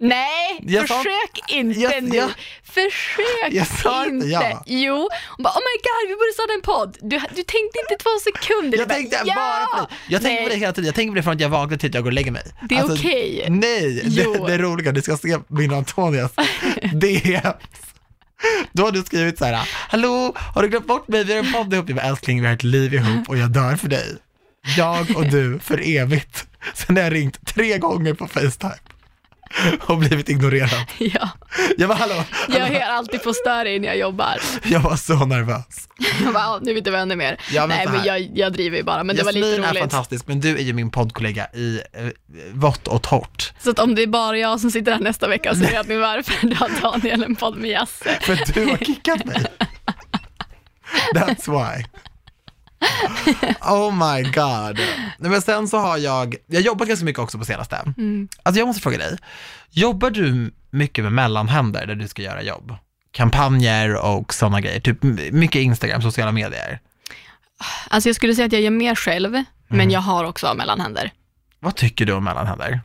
Nej, 0.00 0.58
Jag 0.62 0.88
sa- 0.88 0.96
försök 0.96 1.50
inte 1.50 1.80
Jag- 1.80 2.02
nu. 2.02 2.16
jag- 2.16 2.30
Försök 2.64 3.48
Jag 3.50 3.66
sa 3.66 4.06
inte 4.06 4.26
ja. 4.26 4.62
Jo, 4.66 5.08
hon 5.36 5.42
bara 5.42 5.50
oh 5.54 5.58
my 5.68 5.76
god 5.82 6.08
vi 6.08 6.14
borde 6.14 6.32
starta 6.34 6.52
en 6.54 6.60
podd. 6.62 6.96
Du, 7.10 7.16
du 7.18 7.42
tänkte 7.42 7.78
inte 7.88 7.96
två 8.02 8.10
sekunder. 8.24 8.78
Jag 8.78 8.88
Du 8.88 8.94
tänkte 8.94 9.22
ja! 9.24 9.34
bara 9.34 9.66
på 9.82 9.86
det. 9.90 9.94
Jag 10.12 10.22
tänker 10.22 10.42
på 10.42 10.48
det 10.48 10.54
Nej, 10.54 10.60
hela 10.60 10.72
tiden. 10.72 10.86
Jag 10.86 10.94
tänker 10.94 11.10
på 11.10 11.16
det 11.16 11.22
från 11.22 11.34
att 11.34 11.40
jag 11.40 11.48
vaknar 11.48 11.76
till 11.78 11.88
att 11.90 11.94
jag 11.94 12.02
går 12.04 12.10
och 12.10 12.14
lägger 12.14 12.30
mig. 12.30 12.42
Det 12.68 12.74
är 12.74 12.92
okej. 12.94 13.46
Nej, 13.48 14.02
Jo. 14.04 14.32
det, 14.32 14.46
det 14.46 14.54
är 14.54 14.58
roliga. 14.58 14.92
Du 14.92 15.02
ska 15.02 15.16
se 15.16 15.38
min 15.48 15.74
Antonias 15.74 16.32
DM. 16.92 17.52
Då 18.72 18.82
har 18.84 18.92
du 18.92 19.02
skrivit 19.02 19.38
så 19.38 19.44
här, 19.44 19.68
hallå, 19.88 20.32
har 20.54 20.62
du 20.62 20.68
glömt 20.68 20.86
bort 20.86 21.08
mig? 21.08 21.24
Vi 21.24 21.32
har 21.32 21.44
en 21.44 21.52
podd 21.52 21.74
ihop. 21.74 21.88
Jag 21.88 21.96
bara, 21.96 22.06
älskling, 22.06 22.40
vi 22.40 22.46
har 22.46 22.54
ett 22.54 22.62
liv 22.62 22.94
ihop 22.94 23.28
och 23.28 23.36
jag 23.38 23.50
dör 23.50 23.76
för 23.76 23.88
dig. 23.88 24.16
Jag 24.76 25.16
och 25.16 25.26
du 25.26 25.58
för 25.58 25.96
evigt. 25.96 26.46
Sen 26.74 26.96
har 26.96 27.02
jag 27.04 27.12
ringt 27.14 27.46
tre 27.46 27.78
gånger 27.78 28.14
på 28.14 28.28
Facetime 28.28 28.74
och 29.86 29.98
blivit 29.98 30.28
ignorerad. 30.28 30.70
Ja, 30.98 31.28
Jag 31.76 31.88
var 31.88 31.94
hallå, 31.94 32.24
jag 32.48 32.68
är 32.68 32.86
alltid 32.86 33.22
på 33.22 33.32
större 33.34 33.78
när 33.78 33.88
jag 33.88 33.98
jobbar. 33.98 34.40
jag 34.64 34.80
var 34.80 34.96
så 34.96 35.14
nervös. 35.24 35.88
Jag 36.24 36.32
bara, 36.34 36.42
"Ja, 36.44 36.58
nu 36.62 36.70
är 36.70 36.74
vi 36.74 36.78
inte 36.78 36.90
vänner 36.90 37.16
mer. 37.16 37.40
Ja, 37.50 37.66
men 37.66 37.76
Nej 37.76 37.86
men 37.92 38.04
jag, 38.04 38.30
jag 38.34 38.52
driver 38.52 38.76
ju 38.76 38.82
bara, 38.82 39.04
men 39.04 39.16
det 39.16 39.22
var 39.22 39.32
lite 39.32 39.46
Jasmin 39.46 39.64
är 39.64 39.68
roligt. 39.68 39.80
fantastisk, 39.80 40.26
men 40.28 40.40
du 40.40 40.56
är 40.58 40.62
ju 40.62 40.72
min 40.72 40.90
poddkollega 40.90 41.46
i 41.54 41.80
eh, 41.92 42.06
vått 42.52 42.88
och 42.88 43.02
torrt. 43.02 43.52
Så 43.62 43.70
att 43.70 43.78
om 43.78 43.94
det 43.94 44.02
är 44.02 44.06
bara 44.06 44.38
jag 44.38 44.60
som 44.60 44.70
sitter 44.70 44.92
här 44.92 45.00
nästa 45.00 45.28
vecka 45.28 45.54
så 45.54 45.60
vet 45.60 45.88
ni 45.88 45.96
varför 45.96 46.46
då 46.46 46.54
har 46.56 46.70
Daniel 46.82 47.22
en 47.24 47.36
podd 47.36 47.56
med 47.56 47.70
Jasse. 47.70 48.18
För 48.20 48.52
du 48.54 48.64
har 48.70 48.76
kickat 48.78 49.24
mig. 49.24 49.44
That's 51.14 51.50
why. 51.76 51.84
Oh 53.60 53.92
my 53.94 54.22
god. 54.22 54.78
Men 55.18 55.42
sen 55.42 55.68
så 55.68 55.78
har 55.78 55.96
jag, 55.98 56.34
jag 56.46 56.56
har 56.56 56.62
jobbat 56.62 56.88
ganska 56.88 57.04
mycket 57.04 57.18
också 57.22 57.38
på 57.38 57.44
senaste. 57.44 57.76
Mm. 57.96 58.28
Alltså 58.42 58.58
jag 58.58 58.66
måste 58.66 58.82
fråga 58.82 58.98
dig, 58.98 59.18
jobbar 59.70 60.10
du 60.10 60.54
mycket 60.70 61.04
med 61.04 61.12
mellanhänder 61.12 61.86
där 61.86 61.94
du 61.94 62.08
ska 62.08 62.22
göra 62.22 62.42
jobb? 62.42 62.74
Kampanjer 63.12 63.94
och 64.04 64.34
sådana 64.34 64.60
grejer, 64.60 64.80
typ 64.80 65.02
mycket 65.32 65.60
Instagram, 65.62 66.02
sociala 66.02 66.32
medier. 66.32 66.80
Alltså 67.88 68.08
jag 68.08 68.16
skulle 68.16 68.34
säga 68.34 68.46
att 68.46 68.52
jag 68.52 68.62
gör 68.62 68.70
mer 68.70 68.94
själv, 68.94 69.34
Mm. 69.34 69.78
men 69.78 69.90
jag 69.90 70.00
har 70.00 70.24
också 70.24 70.54
mellanhänder. 70.54 71.10
Vad 71.60 71.76
tycker 71.76 72.06
du 72.06 72.12
om 72.12 72.24
mellanhänder? 72.24 72.80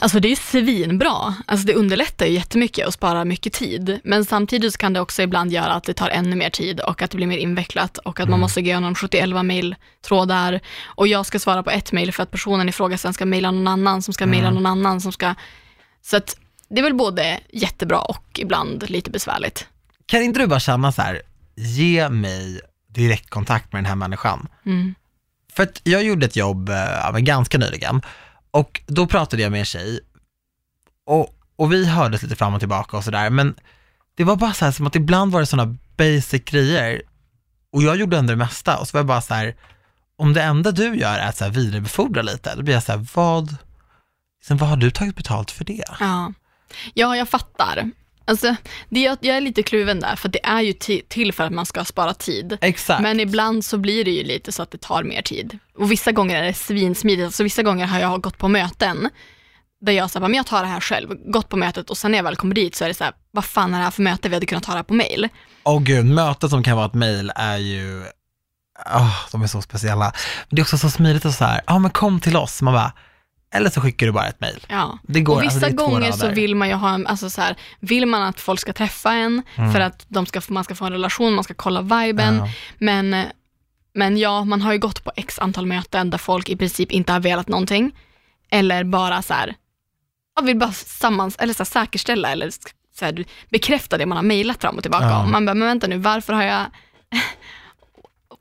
Alltså 0.00 0.20
det 0.20 0.32
är 0.32 0.36
svinbra. 0.36 1.34
Alltså 1.46 1.66
det 1.66 1.74
underlättar 1.74 2.26
ju 2.26 2.32
jättemycket 2.32 2.86
och 2.86 2.92
sparar 2.92 3.24
mycket 3.24 3.52
tid. 3.52 4.00
Men 4.04 4.24
samtidigt 4.24 4.76
kan 4.76 4.92
det 4.92 5.00
också 5.00 5.22
ibland 5.22 5.52
göra 5.52 5.72
att 5.72 5.84
det 5.84 5.94
tar 5.94 6.08
ännu 6.08 6.36
mer 6.36 6.50
tid 6.50 6.80
och 6.80 7.02
att 7.02 7.10
det 7.10 7.16
blir 7.16 7.26
mer 7.26 7.38
invecklat 7.38 7.98
och 7.98 8.20
att 8.20 8.28
man 8.28 8.40
måste 8.40 8.62
gå 8.62 8.66
igenom 8.66 8.94
71 8.94 9.44
mejltrådar 9.44 10.60
och 10.84 11.08
jag 11.08 11.26
ska 11.26 11.38
svara 11.38 11.62
på 11.62 11.70
ett 11.70 11.92
mejl 11.92 12.12
för 12.12 12.22
att 12.22 12.30
personen 12.30 12.68
i 12.68 12.72
fråga 12.72 12.98
sen 12.98 13.12
ska 13.12 13.26
mejla 13.26 13.50
någon 13.50 13.68
annan 13.68 14.02
som 14.02 14.14
ska 14.14 14.26
mejla 14.26 14.50
någon 14.50 14.66
annan 14.66 15.00
som 15.00 15.12
ska... 15.12 15.34
Så 16.02 16.16
att 16.16 16.36
det 16.68 16.78
är 16.80 16.82
väl 16.82 16.94
både 16.94 17.40
jättebra 17.52 17.98
och 17.98 18.24
ibland 18.38 18.90
lite 18.90 19.10
besvärligt. 19.10 19.66
Kan 20.06 20.22
inte 20.22 20.40
du 20.40 20.46
bara 20.46 20.60
känna 20.60 20.92
så 20.92 21.02
här, 21.02 21.22
ge 21.56 22.08
mig 22.08 22.60
direktkontakt 22.88 23.72
med 23.72 23.78
den 23.78 23.86
här 23.86 23.96
människan? 23.96 24.48
Mm. 24.66 24.94
För 25.52 25.62
att 25.62 25.80
jag 25.84 26.04
gjorde 26.04 26.26
ett 26.26 26.36
jobb 26.36 26.70
men 27.12 27.24
ganska 27.24 27.58
nyligen 27.58 28.02
och 28.50 28.80
då 28.86 29.06
pratade 29.06 29.42
jag 29.42 29.52
med 29.52 29.58
en 29.58 29.64
tjej 29.64 30.00
och, 31.06 31.34
och 31.56 31.72
vi 31.72 31.86
hördes 31.86 32.22
lite 32.22 32.36
fram 32.36 32.54
och 32.54 32.60
tillbaka 32.60 32.96
och 32.96 33.04
sådär, 33.04 33.30
men 33.30 33.54
det 34.14 34.24
var 34.24 34.36
bara 34.36 34.52
så 34.52 34.64
här 34.64 34.72
som 34.72 34.86
att 34.86 34.96
ibland 34.96 35.32
var 35.32 35.40
det 35.40 35.46
sådana 35.46 35.76
basic 35.96 36.44
grejer 36.44 37.02
och 37.72 37.82
jag 37.82 37.96
gjorde 37.96 38.18
ändå 38.18 38.32
det 38.32 38.36
mesta 38.36 38.78
och 38.78 38.88
så 38.88 38.92
var 38.92 38.98
jag 38.98 39.06
bara 39.06 39.20
så 39.20 39.34
här, 39.34 39.56
om 40.16 40.32
det 40.32 40.42
enda 40.42 40.70
du 40.70 40.96
gör 40.96 41.18
är 41.18 41.28
att 41.28 41.36
så 41.36 41.44
här 41.44 41.50
vidarebefordra 41.50 42.22
lite, 42.22 42.54
då 42.54 42.62
blir 42.62 42.74
jag 42.74 42.82
så 42.82 42.92
här, 42.92 43.06
vad, 43.14 43.56
liksom, 44.40 44.56
vad 44.56 44.68
har 44.68 44.76
du 44.76 44.90
tagit 44.90 45.16
betalt 45.16 45.50
för 45.50 45.64
det? 45.64 45.84
Ja. 46.00 46.32
ja, 46.94 47.16
jag 47.16 47.28
fattar. 47.28 47.90
Alltså, 48.30 48.54
det, 48.88 49.00
jag, 49.00 49.18
jag 49.20 49.36
är 49.36 49.40
lite 49.40 49.62
kluven 49.62 50.00
där, 50.00 50.16
för 50.16 50.28
det 50.28 50.44
är 50.46 50.60
ju 50.60 50.72
ti- 50.72 51.02
till 51.08 51.32
för 51.32 51.44
att 51.44 51.52
man 51.52 51.66
ska 51.66 51.84
spara 51.84 52.14
tid. 52.14 52.58
Exakt. 52.60 53.02
Men 53.02 53.20
ibland 53.20 53.64
så 53.64 53.78
blir 53.78 54.04
det 54.04 54.10
ju 54.10 54.24
lite 54.24 54.52
så 54.52 54.62
att 54.62 54.70
det 54.70 54.78
tar 54.80 55.02
mer 55.02 55.22
tid. 55.22 55.58
Och 55.78 55.92
vissa 55.92 56.12
gånger 56.12 56.42
är 56.42 56.46
det 56.46 56.54
svinsmidigt. 56.54 57.26
Alltså 57.26 57.42
vissa 57.42 57.62
gånger 57.62 57.86
har 57.86 58.00
jag 58.00 58.20
gått 58.20 58.38
på 58.38 58.48
möten 58.48 59.08
där 59.80 59.92
jag 59.92 60.10
säger, 60.10 60.28
men 60.28 60.34
jag 60.36 60.46
tar 60.46 60.62
det 60.62 60.68
här 60.68 60.80
själv, 60.80 61.08
gått 61.32 61.48
på 61.48 61.56
mötet 61.56 61.90
och 61.90 61.98
sen 61.98 62.10
när 62.10 62.18
jag 62.18 62.22
väl 62.24 62.36
kommer 62.36 62.54
dit 62.54 62.74
så 62.76 62.84
är 62.84 62.88
det 62.88 62.94
så 62.94 63.04
här, 63.04 63.12
vad 63.30 63.44
fan 63.44 63.74
är 63.74 63.78
det 63.78 63.84
här 63.84 63.90
för 63.90 64.02
möte? 64.02 64.28
Vi 64.28 64.34
hade 64.34 64.46
kunnat 64.46 64.64
ta 64.64 64.72
det 64.72 64.78
här 64.78 64.82
på 64.82 64.94
mail. 64.94 65.28
Åh 65.64 65.82
gud, 65.82 66.06
möten 66.06 66.50
som 66.50 66.62
kan 66.62 66.76
vara 66.76 66.86
ett 66.86 66.94
mejl 66.94 67.32
är 67.36 67.56
ju, 67.56 68.02
åh, 68.94 69.16
de 69.32 69.42
är 69.42 69.46
så 69.46 69.62
speciella. 69.62 70.04
Men 70.48 70.56
det 70.56 70.60
är 70.60 70.64
också 70.64 70.78
så 70.78 70.90
smidigt 70.90 71.24
och 71.24 71.34
så 71.34 71.44
här, 71.44 71.60
ja 71.66 71.78
men 71.78 71.90
kom 71.90 72.20
till 72.20 72.36
oss, 72.36 72.62
man 72.62 72.74
bara, 72.74 72.92
eller 73.54 73.70
så 73.70 73.80
skickar 73.80 74.06
du 74.06 74.12
bara 74.12 74.28
ett 74.28 74.40
mejl. 74.40 74.66
Ja. 74.68 74.98
Det 75.02 75.20
går, 75.20 75.36
och 75.36 75.42
vissa 75.42 75.54
alltså, 75.54 75.66
det 75.70 75.76
gånger 75.76 76.12
så 76.12 76.28
vill 76.28 76.54
man 76.54 76.68
ju 76.68 76.74
ha, 76.74 76.90
en- 76.94 77.06
alltså 77.06 77.30
så 77.30 77.40
här, 77.40 77.56
vill 77.80 78.06
man 78.06 78.22
att 78.22 78.40
folk 78.40 78.60
ska 78.60 78.72
träffa 78.72 79.12
en 79.12 79.42
Mm. 79.56 79.72
för 79.72 79.80
att 79.80 80.04
de 80.08 80.26
ska, 80.26 80.40
man 80.48 80.64
ska 80.64 80.74
få 80.74 80.84
en 80.84 80.92
relation, 80.92 81.34
man 81.34 81.44
ska 81.44 81.54
kolla 81.54 81.82
viben. 81.82 82.34
Ja. 82.36 82.48
Men, 82.78 83.24
men 83.94 84.18
ja, 84.18 84.44
man 84.44 84.62
har 84.62 84.72
ju 84.72 84.78
gått 84.78 85.04
på 85.04 85.12
x 85.16 85.38
antal 85.38 85.66
möten 85.66 86.10
där 86.10 86.18
folk 86.18 86.48
i 86.48 86.56
princip 86.56 86.92
inte 86.92 87.12
har 87.12 87.20
velat 87.20 87.48
någonting. 87.48 87.92
Eller 88.50 88.84
bara 88.84 89.22
så 89.22 89.34
här, 89.34 89.54
jag 90.36 90.42
vill 90.46 90.56
bara 90.58 90.72
sammans, 90.72 91.36
eller 91.36 91.54
så 91.54 91.58
här, 91.60 91.64
säkerställa 91.64 92.28
eller 92.32 92.50
så 92.98 93.04
här, 93.04 93.24
bekräfta 93.50 93.98
det 93.98 94.06
man 94.06 94.16
har 94.16 94.22
mejlat 94.24 94.60
fram 94.60 94.76
och 94.76 94.82
tillbaka 94.82 95.04
Ja. 95.04 95.18
om. 95.22 95.32
Man 95.32 95.46
bara, 95.46 95.54
men 95.54 95.68
vänta 95.68 95.86
nu, 95.86 95.98
varför 95.98 96.32
har 96.32 96.42
jag, 96.42 96.66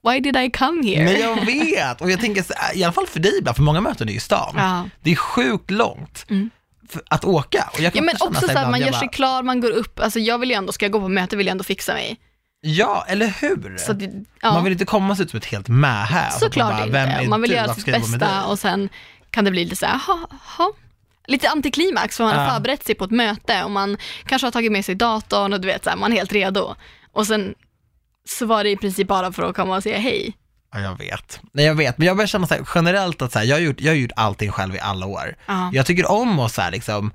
why 0.07 0.19
did 0.19 0.37
I 0.37 0.51
come 0.51 0.87
here? 0.89 1.03
Men 1.03 1.19
jag 1.21 1.45
vet, 1.45 2.01
och 2.01 2.11
jag 2.11 2.19
tänker, 2.19 2.45
här, 2.55 2.77
i 2.77 2.83
alla 2.83 2.93
fall 2.93 3.07
för 3.07 3.19
dig 3.19 3.37
ibland, 3.39 3.55
för 3.55 3.63
många 3.63 3.81
möten 3.81 4.07
är 4.07 4.11
ju 4.11 4.17
i 4.17 4.21
stan. 4.21 4.53
Ja. 4.57 4.89
Det 5.01 5.11
är 5.11 5.15
sjukt 5.15 5.71
långt 5.71 6.25
Mm. 6.29 6.49
att 7.09 7.25
åka. 7.25 7.69
Och 7.73 7.79
jag 7.79 7.85
Ja 7.85 7.91
kan 7.91 8.05
men 8.05 8.17
känna 8.17 8.29
också 8.29 8.41
så 8.47 8.51
här 8.53 8.63
här, 8.63 8.71
man 8.71 8.79
gör 8.79 8.91
sig 8.91 8.99
bara, 9.07 9.07
klar, 9.07 9.43
man 9.43 9.61
går 9.61 9.71
upp, 9.71 9.99
alltså 9.99 10.19
jag 10.19 10.37
vill 10.39 10.49
ju 10.49 10.55
ändå, 10.55 10.71
ska 10.71 10.85
jag 10.85 10.91
gå 10.91 10.99
på 10.99 11.07
möte 11.07 11.35
vill 11.37 11.47
jag 11.47 11.51
ändå 11.51 11.63
fixa 11.63 11.93
mig. 11.93 12.17
Ja, 12.61 13.05
eller 13.07 13.27
hur? 13.41 13.75
Att, 13.89 13.99
det- 13.99 14.25
ja. 14.41 14.53
Man 14.53 14.63
vill 14.63 14.73
inte 14.73 14.85
komma 14.85 15.15
sig 15.15 15.25
ut 15.25 15.31
som 15.31 15.37
ett 15.37 15.45
helt 15.45 15.67
mähä. 15.67 16.27
och 16.27 16.33
så 16.33 16.39
Såklart 16.39 16.91
bara, 16.91 17.05
inte. 17.19 17.29
Man 17.29 17.41
vill 17.41 17.49
du? 17.51 17.57
göra 17.57 17.73
sitt 17.73 17.87
med 17.87 18.01
bästa 18.01 18.45
och 18.45 18.59
sen 18.59 18.89
kan 19.31 19.45
det 19.45 19.51
bli 19.51 19.63
lite 19.63 19.75
så 19.75 19.85
här, 19.85 20.01
"Jaha, 20.07 20.27
jaha." 20.57 20.71
Lite 21.27 21.49
antiklimax 21.49 22.17
för 22.17 22.23
man 22.23 22.35
har 22.35 22.43
Ja. 22.43 22.49
förberett 22.53 22.85
sig 22.85 22.95
på 22.95 23.03
ett 23.03 23.11
möte 23.11 23.63
och 23.63 23.71
man 23.71 23.97
kanske 24.25 24.45
har 24.45 24.51
tagit 24.51 24.71
med 24.71 24.85
sig 24.85 24.95
datorn 24.95 25.53
och 25.53 25.61
du 25.61 25.67
vet 25.67 25.83
så 25.83 25.89
här, 25.89 25.97
man 25.97 26.11
är 26.13 26.17
helt 26.17 26.33
redo. 26.33 26.75
Och 27.11 27.27
sen 27.27 27.53
så 28.37 28.45
var 28.45 28.63
det 28.63 28.69
i 28.69 28.77
princip 28.77 29.07
bara 29.07 29.31
för 29.31 29.43
att 29.43 29.55
komma 29.55 29.75
och 29.75 29.83
säga 29.83 29.97
hej. 29.97 30.33
Ja, 30.73 30.79
jag 30.79 30.97
vet. 30.97 31.39
Nej, 31.51 31.65
jag 31.65 31.75
vet, 31.75 31.97
men 31.97 32.07
jag 32.07 32.17
börjar 32.17 32.27
känna 32.27 32.47
så 32.47 32.53
här, 32.53 32.67
generellt 32.75 33.21
att 33.21 33.31
så 33.31 33.39
här, 33.39 33.45
jag, 33.45 33.55
har 33.55 33.61
gjort, 33.61 33.81
jag 33.81 33.91
har 33.91 33.95
gjort 33.95 34.11
allting 34.15 34.51
själv 34.51 34.75
i 34.75 34.79
alla 34.79 35.05
år. 35.05 35.35
Ja. 35.45 35.69
Jag 35.73 35.85
tycker 35.85 36.11
om 36.11 36.39
att 36.39 36.51
så 36.51 36.61
här, 36.61 36.71
liksom, 36.71 37.11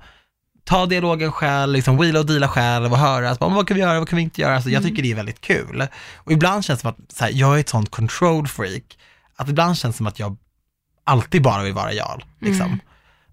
ta 0.63 0.85
dialogen 0.85 1.31
själv, 1.31 1.73
liksom, 1.73 1.97
wheela 1.97 2.19
och 2.19 2.25
deala 2.25 2.47
själv 2.47 2.91
och 2.91 2.97
höra, 2.97 3.29
alltså, 3.29 3.49
vad 3.49 3.67
kan 3.67 3.75
vi 3.75 3.81
göra, 3.81 3.99
vad 3.99 4.09
kan 4.09 4.17
vi 4.17 4.23
inte 4.23 4.41
göra? 4.41 4.55
Alltså, 4.55 4.69
jag 4.69 4.83
tycker 4.83 5.03
det 5.03 5.11
är 5.11 5.15
väldigt 5.15 5.41
kul. 5.41 5.87
Och 6.15 6.31
ibland 6.31 6.65
känns 6.65 6.79
det 6.79 6.81
som 6.81 6.89
att 6.89 7.11
så 7.13 7.23
här, 7.23 7.31
jag 7.33 7.55
är 7.55 7.59
ett 7.59 7.69
sånt 7.69 7.91
control 7.91 8.47
freak, 8.47 8.97
att 9.35 9.49
ibland 9.49 9.77
känns 9.77 9.95
det 9.95 9.97
som 9.97 10.07
att 10.07 10.19
jag 10.19 10.37
alltid 11.03 11.41
bara 11.41 11.63
vill 11.63 11.73
vara 11.73 11.93
jag. 11.93 12.23
Liksom. 12.39 12.65
Mm. 12.65 12.79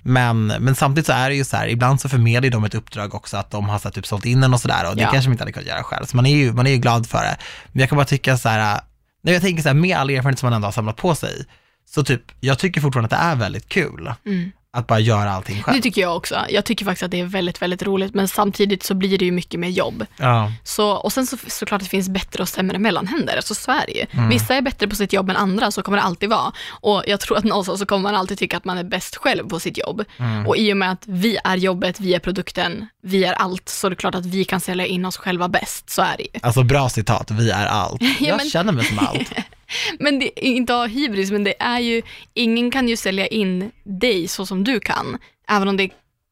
Men, 0.02 0.46
men 0.46 0.74
samtidigt 0.74 1.06
så 1.06 1.12
är 1.12 1.28
det 1.30 1.36
ju 1.36 1.44
så 1.44 1.56
här, 1.56 1.68
ibland 1.68 2.00
så 2.00 2.08
förmedlar 2.08 2.50
de 2.50 2.64
ett 2.64 2.74
uppdrag 2.74 3.14
också 3.14 3.36
att 3.36 3.50
de 3.50 3.68
har 3.68 3.78
så 3.78 3.88
här, 3.88 3.92
typ 3.92 4.06
sålt 4.06 4.24
in 4.26 4.40
den 4.40 4.54
och 4.54 4.60
sådär 4.60 4.90
och 4.90 4.96
det 4.96 5.02
Ja. 5.02 5.10
kanske 5.10 5.28
man 5.28 5.32
inte 5.34 5.42
hade 5.42 5.52
kunnat 5.52 5.68
göra 5.68 5.82
själv. 5.82 6.06
Så 6.06 6.16
man 6.16 6.26
är 6.26 6.36
ju, 6.36 6.52
man 6.52 6.66
är 6.66 6.70
ju 6.70 6.76
glad 6.76 7.06
för 7.06 7.18
det. 7.22 7.36
Men 7.72 7.80
jag 7.80 7.88
kan 7.88 7.96
bara 7.96 8.04
tycka 8.06 8.36
så 8.38 8.48
här, 8.48 8.80
när 9.22 9.32
jag 9.32 9.42
tänker 9.42 9.62
så 9.62 9.68
här, 9.68 9.74
med 9.74 9.96
all 9.96 10.10
erfarenhet 10.10 10.38
som 10.38 10.46
man 10.46 10.52
ändå 10.56 10.66
har 10.66 10.72
samlat 10.72 10.96
på 10.96 11.14
sig, 11.14 11.44
så 11.90 12.04
typ, 12.04 12.22
jag 12.40 12.58
tycker 12.58 12.80
fortfarande 12.80 13.16
att 13.16 13.22
det 13.22 13.26
är 13.26 13.36
väldigt 13.36 13.68
kul 13.68 14.12
Mm. 14.26 14.52
Att 14.76 14.86
bara 14.86 15.00
göra 15.00 15.32
allting 15.32 15.62
själv. 15.62 15.76
Det 15.76 15.82
tycker 15.82 16.00
jag 16.00 16.16
också. 16.16 16.36
Jag 16.50 16.64
tycker 16.64 16.84
faktiskt 16.84 17.02
att 17.02 17.10
det 17.10 17.20
är 17.20 17.24
väldigt, 17.24 17.62
väldigt 17.62 17.82
roligt 17.82 18.14
men 18.14 18.28
samtidigt 18.28 18.82
så 18.82 18.94
blir 18.94 19.18
det 19.18 19.24
ju 19.24 19.32
mycket 19.32 19.60
mer 19.60 19.68
jobb. 19.68 20.06
Ja. 20.16 20.52
Så, 20.64 20.90
och 20.90 21.12
sen 21.12 21.26
så, 21.26 21.36
såklart 21.48 21.80
det 21.80 21.86
finns 21.88 22.08
bättre 22.08 22.42
och 22.42 22.48
sämre 22.48 22.78
mellanhänder, 22.78 23.36
alltså 23.36 23.54
så 23.54 23.70
är 23.72 23.86
det 23.86 23.92
ju. 23.92 24.06
Mm. 24.10 24.28
Vissa 24.28 24.54
är 24.54 24.62
bättre 24.62 24.88
på 24.88 24.96
sitt 24.96 25.12
jobb 25.12 25.30
än 25.30 25.36
andra, 25.36 25.70
så 25.70 25.82
kommer 25.82 25.98
det 25.98 26.04
alltid 26.04 26.28
vara. 26.28 26.52
Och 26.70 27.02
jag 27.06 27.20
tror 27.20 27.38
att 27.38 27.44
någonstans 27.44 27.80
så 27.80 27.86
kommer 27.86 28.02
man 28.02 28.14
alltid 28.14 28.38
tycka 28.38 28.56
att 28.56 28.64
man 28.64 28.78
är 28.78 28.84
bäst 28.84 29.16
själv 29.16 29.48
på 29.48 29.60
sitt 29.60 29.78
jobb. 29.78 30.04
Mm. 30.18 30.46
Och 30.46 30.56
i 30.56 30.72
och 30.72 30.76
med 30.76 30.92
att 30.92 31.02
vi 31.06 31.38
är 31.44 31.56
jobbet, 31.56 32.00
vi 32.00 32.14
är 32.14 32.18
produkten, 32.18 32.86
vi 33.02 33.24
är 33.24 33.32
allt, 33.32 33.68
så 33.68 33.86
är 33.86 33.90
det 33.90 33.96
klart 33.96 34.14
att 34.14 34.26
vi 34.26 34.44
kan 34.44 34.60
sälja 34.60 34.86
in 34.86 35.04
oss 35.04 35.16
själva 35.16 35.48
bäst, 35.48 35.90
så 35.90 36.02
är 36.02 36.16
det 36.16 36.22
ju. 36.22 36.40
Alltså 36.42 36.62
bra 36.62 36.88
citat, 36.88 37.30
vi 37.30 37.50
är 37.50 37.66
allt. 37.66 38.02
Jag 38.20 38.36
men- 38.36 38.50
känner 38.50 38.72
mig 38.72 38.84
som 38.84 38.98
allt. 38.98 39.32
Men 39.98 40.18
det 40.18 40.44
inte 40.44 40.72
ha 40.72 40.86
hybris, 40.86 41.30
men 41.30 41.44
det 41.44 41.54
är 41.62 41.78
ju, 41.80 42.02
ingen 42.34 42.70
kan 42.70 42.88
ju 42.88 42.96
sälja 42.96 43.26
in 43.26 43.70
dig 43.84 44.28
så 44.28 44.46
som 44.46 44.64
du 44.64 44.80
kan. 44.80 45.18
även 45.48 45.68
om 45.68 45.76
det 45.76 45.90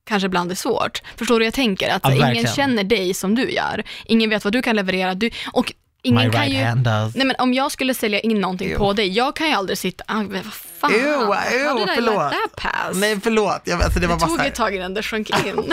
kanske 0.08 0.26
ibland 0.26 0.50
är 0.50 0.54
svårt. 0.54 1.02
Förstår 1.16 1.34
du 1.34 1.38
hur 1.44 1.46
jag 1.46 1.54
tänker? 1.54 1.88
Att 1.94 2.00
Ja, 2.04 2.10
ingen 2.10 2.22
verkligen. 2.22 2.54
känner 2.54 2.84
dig 2.84 3.14
som 3.14 3.34
du 3.34 3.50
gör. 3.50 3.84
Ingen 4.04 4.30
vet 4.30 4.44
vad 4.44 4.52
du 4.52 4.62
kan 4.62 4.76
leverera. 4.76 5.14
Du, 5.14 5.30
och 5.52 5.66
My 5.66 5.74
ingen 6.10 6.30
kan 6.32 6.40
right 6.42 6.54
ju... 6.54 6.64
hand 6.64 6.84
does. 6.84 7.14
Nej 7.14 7.26
men 7.26 7.36
om 7.38 7.54
jag 7.54 7.72
skulle 7.72 7.94
sälja 7.94 8.20
in 8.20 8.40
någonting 8.40 8.68
Ew. 8.68 8.78
på 8.78 8.92
dig, 8.92 9.08
jag 9.08 9.36
kan 9.36 9.48
ju 9.48 9.54
aldrig 9.54 9.78
sitta, 9.78 10.04
ah, 10.06 10.22
vad 10.28 10.44
fan, 10.80 10.92
Ew, 10.94 11.34
ew, 11.52 11.74
did 11.80 11.88
I 11.88 11.94
förlåt. 11.94 12.14
let 12.14 12.32
that 12.32 12.56
pass? 12.56 12.96
Nej 12.96 13.20
förlåt, 13.22 13.62
jag, 13.64 13.82
alltså, 13.82 14.00
det 14.00 14.06
var 14.06 14.14
det 14.14 14.20
bara 14.20 14.36
tog 14.36 14.46
ett 14.46 14.54
tag 14.54 14.74
innan 14.76 14.94
det 14.94 15.02
sjönk 15.02 15.30
in. 15.30 15.72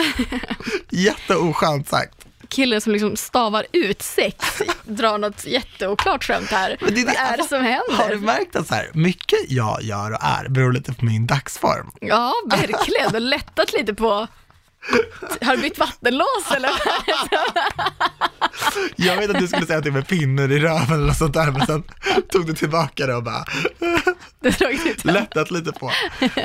jätteoskönt 0.90 1.88
sagt. 1.88 2.24
Killen 2.48 2.80
som 2.80 2.92
liksom 2.92 3.16
stavar 3.16 3.66
ut 3.72 4.02
sex 4.02 4.36
drar 4.84 5.18
något 5.18 5.44
jätteoklart 5.46 6.24
skämt 6.24 6.50
här. 6.50 6.76
Men 6.80 6.94
det 6.94 7.00
är 7.00 7.06
det- 7.06 7.12
vad 7.22 7.32
är 7.32 7.36
det 7.36 7.44
som 7.44 7.58
Har 7.96 8.08
du 8.08 8.14
händer? 8.14 8.26
märkt 8.26 8.56
att 8.56 8.66
så 8.68 8.74
här, 8.74 8.90
mycket 8.94 9.38
jag 9.48 9.82
gör 9.82 10.10
och 10.12 10.18
är 10.22 10.48
beror 10.48 10.72
lite 10.72 10.92
på 10.92 11.04
min 11.04 11.26
dagsform? 11.26 11.90
Ja, 12.00 12.32
verkligen. 12.50 13.08
Du 13.08 13.14
har 13.14 13.20
lättat 13.20 13.72
lite 13.72 13.94
på... 13.94 14.26
Har 15.42 15.56
du 15.56 15.62
bytt 15.62 15.78
vattenlås 15.78 16.50
eller? 16.56 16.70
Jag 18.96 19.16
vet 19.16 19.30
att 19.30 19.38
du 19.38 19.48
skulle 19.48 19.66
säga 19.66 19.78
att 19.78 19.84
det 19.84 19.90
med 19.90 20.08
pinnar 20.08 20.52
i 20.52 20.58
röven 20.58 20.92
eller 20.92 21.06
något 21.06 21.16
sånt 21.16 21.34
där, 21.34 21.50
men 21.50 21.66
sen 21.66 21.82
tog 22.32 22.46
du 22.46 22.54
tillbaka 22.54 23.06
det 23.06 23.14
och 23.14 23.22
bara 23.22 23.44
Drog 24.42 24.72
ut. 24.86 25.04
lättat 25.04 25.50
lite 25.50 25.72
på. 25.72 25.90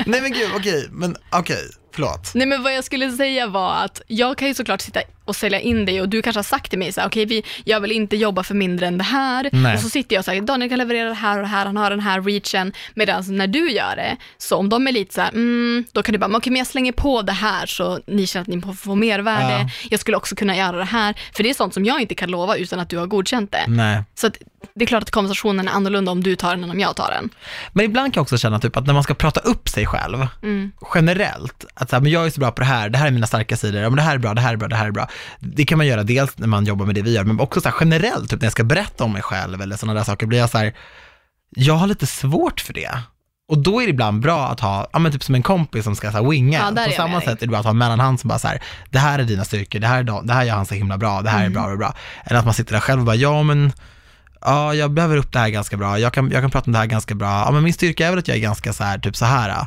Nej 0.06 0.20
men 0.20 0.32
gud, 0.32 0.50
okej, 0.56 0.88
men 0.90 1.16
okej, 1.32 1.62
förlåt. 1.94 2.30
Nej 2.34 2.46
men 2.46 2.62
vad 2.62 2.74
jag 2.74 2.84
skulle 2.84 3.10
säga 3.12 3.46
var 3.46 3.74
att 3.84 4.02
jag 4.06 4.38
kan 4.38 4.48
ju 4.48 4.54
såklart 4.54 4.80
sitta 4.80 5.00
och 5.24 5.36
sälja 5.36 5.60
in 5.60 5.84
dig 5.86 6.00
och 6.00 6.08
du 6.08 6.22
kanske 6.22 6.38
har 6.38 6.42
sagt 6.44 6.70
till 6.70 6.78
mig 6.78 6.92
så 6.92 7.00
här, 7.00 7.08
okej 7.08 7.24
vi, 7.24 7.44
jag 7.64 7.80
vill 7.80 7.92
inte 7.92 8.16
jobba 8.16 8.42
för 8.42 8.54
mindre 8.54 8.86
än 8.86 8.98
det 8.98 9.04
här. 9.04 9.48
Nej. 9.52 9.74
Och 9.74 9.80
så 9.80 9.88
sitter 9.88 10.16
jag 10.16 10.20
och 10.20 10.24
säger, 10.24 10.42
Daniel 10.42 10.68
kan 10.70 10.78
leverera 10.78 11.08
det 11.08 11.14
här 11.14 11.36
och 11.36 11.42
det 11.42 11.48
här, 11.48 11.66
han 11.66 11.76
har 11.76 11.90
den 11.90 12.00
här 12.00 12.22
reachen. 12.22 12.72
Medan 12.94 13.24
när 13.36 13.46
du 13.46 13.70
gör 13.70 13.96
det, 13.96 14.16
så 14.38 14.56
om 14.56 14.68
de 14.68 14.86
är 14.86 14.92
lite 14.92 15.14
så 15.14 15.20
här, 15.20 15.28
mm, 15.30 15.84
då 15.92 16.02
kan 16.02 16.12
du 16.12 16.18
bara, 16.18 16.36
okej 16.36 16.50
men 16.50 16.58
jag 16.58 16.66
slänger 16.66 16.92
på 16.92 17.22
det 17.22 17.32
här 17.32 17.66
så 17.66 18.00
ni 18.06 18.26
känner 18.26 18.42
att 18.42 18.48
ni 18.48 18.60
får- 18.60 18.72
får 18.72 18.94
mervärde. 18.96 19.52
Ja. 19.52 19.68
Jag 19.90 20.00
skulle 20.00 20.16
också 20.16 20.36
kunna 20.36 20.56
göra 20.56 20.76
det 20.76 20.84
här. 20.84 21.14
För 21.36 21.42
det 21.42 21.50
är 21.50 21.54
sånt 21.54 21.74
som 21.74 21.84
jag 21.84 22.00
inte 22.00 22.14
kan 22.14 22.30
lova 22.30 22.56
utan 22.56 22.78
att 22.80 22.88
du 22.90 22.98
har 22.98 23.06
godkänt 23.06 23.52
det. 23.52 23.64
Nej. 23.68 24.02
Så 24.14 24.26
att, 24.26 24.36
det 24.74 24.84
är 24.84 24.86
klart 24.86 25.02
att 25.02 25.10
konversationen 25.10 25.68
är 25.68 25.72
annorlunda 25.72 26.12
om 26.12 26.22
du 26.22 26.36
tar 26.36 26.50
den 26.54 26.64
än 26.64 26.70
om 26.70 26.80
jag 26.80 26.96
tar 26.96 27.10
den. 27.10 27.30
Men 27.72 27.84
ibland 27.84 28.14
kan 28.14 28.18
jag 28.20 28.22
också 28.22 28.38
känna 28.38 28.60
typ 28.60 28.76
att 28.76 28.86
när 28.86 28.94
man 28.94 29.02
ska 29.02 29.14
prata 29.14 29.40
upp 29.40 29.68
sig 29.68 29.86
själv, 29.86 30.26
Mm. 30.42 30.72
generellt, 30.94 31.64
att 31.74 31.90
så 31.90 31.96
här, 31.96 32.00
men 32.02 32.12
jag 32.12 32.26
är 32.26 32.30
så 32.30 32.40
bra 32.40 32.50
på 32.50 32.60
det 32.60 32.66
här, 32.66 32.88
det 32.88 32.98
här 32.98 33.06
är 33.06 33.10
mina 33.10 33.26
starka 33.26 33.56
sidor, 33.56 33.82
ja, 33.82 33.88
men 33.90 33.96
det 33.96 34.02
här 34.02 34.14
är 34.14 34.18
bra, 34.18 34.34
det 34.34 34.40
här 34.40 34.52
är 34.52 34.56
bra, 34.56 34.68
det 34.68 34.76
här 34.76 34.86
är 34.86 34.90
bra. 34.90 35.08
Det 35.40 35.64
kan 35.64 35.78
man 35.78 35.86
göra 35.86 36.02
dels 36.02 36.38
när 36.38 36.46
man 36.46 36.64
jobbar 36.64 36.86
med 36.86 36.94
det 36.94 37.02
vi 37.02 37.14
gör, 37.14 37.24
men 37.24 37.40
också 37.40 37.60
så 37.60 37.68
här, 37.68 37.76
generellt, 37.80 38.30
typ 38.30 38.40
när 38.40 38.46
jag 38.46 38.52
ska 38.52 38.64
berätta 38.64 39.04
om 39.04 39.12
mig 39.12 39.22
själv 39.22 39.62
eller 39.62 39.76
sådana 39.76 39.98
där 39.98 40.04
saker, 40.04 40.26
blir 40.26 40.38
jag 40.38 40.50
så 40.50 40.58
här, 40.58 40.74
jag 41.56 41.74
har 41.74 41.86
lite 41.86 42.06
svårt 42.06 42.60
för 42.60 42.72
det. 42.72 42.90
Och 43.48 43.58
då 43.58 43.80
är 43.80 43.84
det 43.86 43.90
ibland 43.90 44.22
bra 44.22 44.48
att 44.48 44.60
ha, 44.60 44.88
ja 44.92 44.98
men 44.98 45.12
typ 45.12 45.22
som 45.24 45.34
en 45.34 45.42
kompis 45.42 45.84
som 45.84 45.96
ska 45.96 46.10
så 46.10 46.16
här 46.16 46.30
winga. 46.30 46.72
Ja, 46.76 46.84
På 46.84 46.90
samma 46.92 47.20
sätt 47.20 47.42
är 47.42 47.46
det 47.46 47.46
bra 47.46 47.58
att 47.58 47.64
ha 47.64 47.70
en 47.70 47.78
mellanhand 47.78 48.20
som 48.20 48.28
bara 48.28 48.38
så 48.38 48.48
här, 48.48 48.62
det 48.90 48.98
här 48.98 49.18
är 49.18 49.24
dina 49.24 49.44
styrkor, 49.44 49.78
det 49.78 49.86
här, 49.86 49.98
är 49.98 50.02
de, 50.02 50.26
det 50.26 50.32
här 50.32 50.44
gör 50.44 50.54
han 50.54 50.66
så 50.66 50.74
himla 50.74 50.98
bra, 50.98 51.22
det 51.22 51.30
här 51.30 51.44
är 51.44 51.50
bra, 51.50 51.66
bra, 51.66 51.76
bra. 51.76 51.94
Eller 52.24 52.38
att 52.38 52.44
man 52.44 52.54
sitter 52.54 52.72
där 52.72 52.80
själv 52.80 53.00
och 53.00 53.06
bara, 53.06 53.16
ja 53.16 53.42
men, 53.42 53.72
ja 54.44 54.74
jag 54.74 54.90
behöver 54.90 55.16
upp 55.16 55.32
det 55.32 55.38
här 55.38 55.48
ganska 55.48 55.76
bra, 55.76 55.98
jag 55.98 56.12
kan, 56.12 56.30
jag 56.30 56.42
kan 56.42 56.50
prata 56.50 56.66
om 56.66 56.72
det 56.72 56.78
här 56.78 56.86
ganska 56.86 57.14
bra, 57.14 57.28
ja 57.46 57.50
men 57.50 57.62
min 57.64 57.72
styrka 57.74 58.06
är 58.06 58.10
väl 58.10 58.18
att 58.18 58.28
jag 58.28 58.36
är 58.36 58.40
ganska 58.40 58.72
så 58.72 58.84
här, 58.84 58.98
typ 58.98 59.16
så 59.16 59.24
här. 59.24 59.66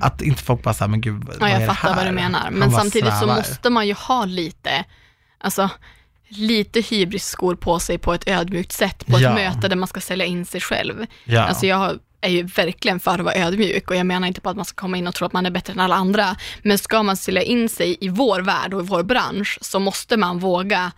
Att 0.00 0.22
inte 0.22 0.42
folk 0.42 0.62
bara 0.62 0.74
så 0.74 0.84
här, 0.84 0.88
men 0.88 1.00
gud, 1.00 1.24
vad 1.24 1.36
Mm. 1.36 1.48
Ja, 1.50 1.56
är 1.56 1.60
jag 1.60 1.62
det 1.70 1.74
fattar 1.74 1.88
här? 1.88 1.96
vad 1.96 2.06
du 2.06 2.12
menar. 2.12 2.50
Men 2.50 2.70
samtidigt 2.70 3.12
så 3.12 3.18
svävar. 3.18 3.36
måste 3.36 3.70
man 3.70 3.86
ju 3.86 3.94
ha 3.94 4.24
lite, 4.24 4.84
alltså 5.40 5.70
lite 6.28 6.80
hybrisskor 6.80 7.54
på 7.56 7.78
sig 7.78 7.98
på 7.98 8.14
ett 8.14 8.28
ödmjukt 8.28 8.72
sätt 8.72 9.06
på 9.06 9.16
ett 9.16 9.22
Ja. 9.22 9.34
möte 9.34 9.68
där 9.68 9.76
man 9.76 9.88
ska 9.88 10.00
sälja 10.00 10.24
in 10.26 10.46
sig 10.46 10.60
själv. 10.60 11.06
Ja. 11.24 11.42
Alltså 11.42 11.66
jag 11.66 11.98
är 12.20 12.28
ju 12.30 12.42
verkligen 12.42 13.00
för 13.00 13.10
att 13.14 13.20
vara 13.20 13.34
ödmjuk 13.34 13.90
och 13.90 13.96
jag 13.96 14.06
menar 14.06 14.28
inte 14.28 14.40
på 14.40 14.50
att 14.50 14.56
man 14.56 14.64
ska 14.64 14.80
komma 14.80 14.96
in 14.96 15.06
och 15.06 15.14
tro 15.14 15.26
att 15.26 15.32
man 15.32 15.46
är 15.46 15.50
bättre 15.50 15.72
än 15.72 15.80
alla 15.80 15.94
andra. 15.94 16.36
Men 16.62 16.78
ska 16.78 17.02
man 17.02 17.16
sälja 17.16 17.42
in 17.42 17.68
sig 17.68 17.96
i 18.00 18.08
vår 18.08 18.40
värld 18.40 18.74
och 18.74 18.80
i 18.82 18.86
vår 18.86 19.02
bransch 19.02 19.58
så 19.60 19.78
måste 19.80 20.16
man 20.16 20.38
våga 20.38 20.92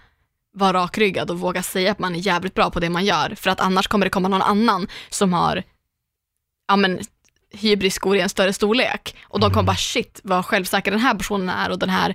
vara 0.52 0.72
rakryggad 0.72 1.30
och 1.30 1.38
våga 1.40 1.62
säga 1.62 1.92
att 1.92 1.98
man 1.98 2.14
är 2.14 2.18
jävligt 2.18 2.54
bra 2.54 2.70
på 2.70 2.80
det 2.80 2.90
man 2.90 3.04
gör. 3.04 3.34
För 3.34 3.50
att 3.50 3.60
annars 3.60 3.86
kommer 3.88 4.06
det 4.06 4.10
komma 4.10 4.28
någon 4.28 4.42
annan 4.42 4.88
som 5.10 5.32
har 5.32 5.62
ja, 6.68 6.76
men, 6.76 7.00
hybrisskor 7.52 8.16
i 8.16 8.20
en 8.20 8.28
större 8.28 8.52
storlek. 8.52 9.16
Och 9.22 9.40
de 9.40 9.50
kommer 9.52 9.66
bara 9.66 9.76
shit 9.76 10.20
vad 10.24 10.46
självsäker 10.46 10.90
den 10.90 11.00
här 11.00 11.14
personen 11.14 11.48
är 11.48 11.70
och 11.70 11.78
den 11.78 11.90
här 11.90 12.14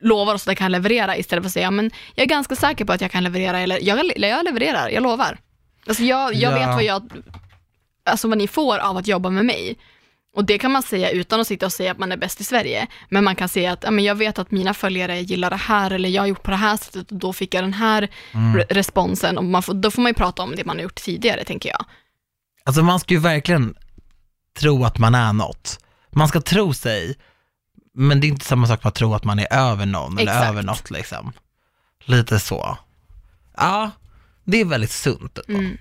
lovar 0.00 0.34
oss 0.34 0.42
att 0.42 0.46
den 0.46 0.56
kan 0.56 0.72
leverera 0.72 1.16
istället 1.16 1.42
för 1.44 1.48
att 1.48 1.52
säga 1.52 1.70
men 1.70 1.90
jag 2.14 2.24
är 2.24 2.28
ganska 2.28 2.56
säker 2.56 2.84
på 2.84 2.92
att 2.92 3.00
jag 3.00 3.10
kan 3.10 3.24
leverera 3.24 3.60
eller 3.60 3.78
jag, 3.82 3.98
jag 4.18 4.44
levererar, 4.44 4.88
jag 4.88 5.02
lovar. 5.02 5.38
Alltså 5.86 6.02
jag, 6.02 6.34
jag 6.34 6.52
Ja. 6.52 6.56
vet 6.58 6.74
vad 6.74 6.84
jag, 6.84 7.12
alltså 8.04 8.28
vad 8.28 8.38
ni 8.38 8.48
får 8.48 8.78
av 8.78 8.96
att 8.96 9.06
jobba 9.06 9.30
med 9.30 9.44
mig. 9.44 9.78
Och 10.34 10.44
det 10.44 10.58
kan 10.58 10.72
man 10.72 10.82
säga 10.82 11.10
utan 11.10 11.40
att 11.40 11.46
sitta 11.46 11.66
och 11.66 11.72
säga 11.72 11.92
att 11.92 11.98
man 11.98 12.12
är 12.12 12.16
bäst 12.16 12.40
i 12.40 12.44
Sverige. 12.44 12.86
Men 13.08 13.24
man 13.24 13.36
kan 13.36 13.48
säga 13.48 13.72
att 13.72 13.82
ja, 13.84 13.90
men 13.90 14.04
jag 14.04 14.14
vet 14.14 14.38
att 14.38 14.50
mina 14.50 14.74
följare 14.74 15.20
gillar 15.20 15.50
det 15.50 15.56
här 15.56 15.90
eller 15.90 16.08
jag 16.08 16.22
har 16.22 16.26
gjort 16.26 16.42
på 16.42 16.50
det 16.50 16.56
här 16.56 16.76
sättet 16.76 17.12
och 17.12 17.18
då 17.18 17.32
fick 17.32 17.54
jag 17.54 17.64
den 17.64 17.72
här 17.72 18.08
re- 18.32 18.66
responsen. 18.70 19.38
Och 19.38 19.44
man 19.44 19.62
får, 19.62 19.74
då 19.74 19.90
får 19.90 20.02
man 20.02 20.10
ju 20.10 20.14
prata 20.14 20.42
om 20.42 20.54
det 20.56 20.64
man 20.64 20.76
har 20.76 20.82
gjort 20.82 20.94
tidigare 20.94 21.44
tänker 21.44 21.68
jag. 21.68 21.84
Alltså 22.64 22.82
man 22.82 23.00
ska 23.00 23.14
ju 23.14 23.20
verkligen 23.20 23.74
tro 24.58 24.84
att 24.84 24.98
man 24.98 25.14
är 25.14 25.32
något. 25.32 25.78
Man 26.10 26.28
ska 26.28 26.40
tro 26.40 26.74
sig, 26.74 27.16
men 27.94 28.20
det 28.20 28.26
är 28.26 28.28
inte 28.28 28.44
samma 28.46 28.66
sak 28.66 28.82
som 28.82 28.88
att 28.88 28.94
tro 28.94 29.14
att 29.14 29.24
man 29.24 29.38
är 29.38 29.52
över 29.52 29.86
någon 29.86 30.18
eller 30.18 30.32
Exakt. 30.32 30.48
över 30.48 30.62
något 30.62 30.90
liksom. 30.90 31.32
Lite 32.04 32.40
så. 32.40 32.78
Ja, 33.56 33.90
det 34.44 34.60
är 34.60 34.64
väldigt 34.64 34.90
sunt. 34.90 35.38
Mm. 35.48 35.78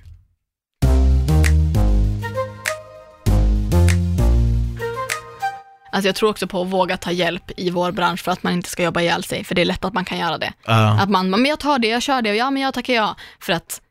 Alltså 5.91 6.07
jag 6.07 6.15
tror 6.15 6.29
också 6.29 6.47
på 6.47 6.61
att 6.61 6.67
våga 6.67 6.97
ta 6.97 7.11
hjälp 7.11 7.51
i 7.57 7.69
vår 7.69 7.91
bransch 7.91 8.19
för 8.23 8.31
att 8.31 8.43
man 8.43 8.53
inte 8.53 8.69
ska 8.69 8.83
jobba 8.83 9.01
ihjäl 9.01 9.23
sig, 9.23 9.43
för 9.43 9.55
det 9.55 9.61
är 9.61 9.65
lätt 9.65 9.85
att 9.85 9.93
man 9.93 10.05
kan 10.05 10.17
göra 10.17 10.37
det. 10.37 10.53
Ja. 10.65 10.99
Att 11.01 11.09
man, 11.09 11.29
men 11.29 11.45
jag 11.45 11.59
tar 11.59 11.79
det, 11.79 11.87
jag 11.87 12.01
kör 12.01 12.21
det 12.21 12.29
och 12.29 12.35
ja 12.35 12.51
men 12.51 12.61
jag 12.63 12.73
tackar 12.73 12.93
ja. 12.93 13.15
För 13.39 13.53
att 13.53 13.81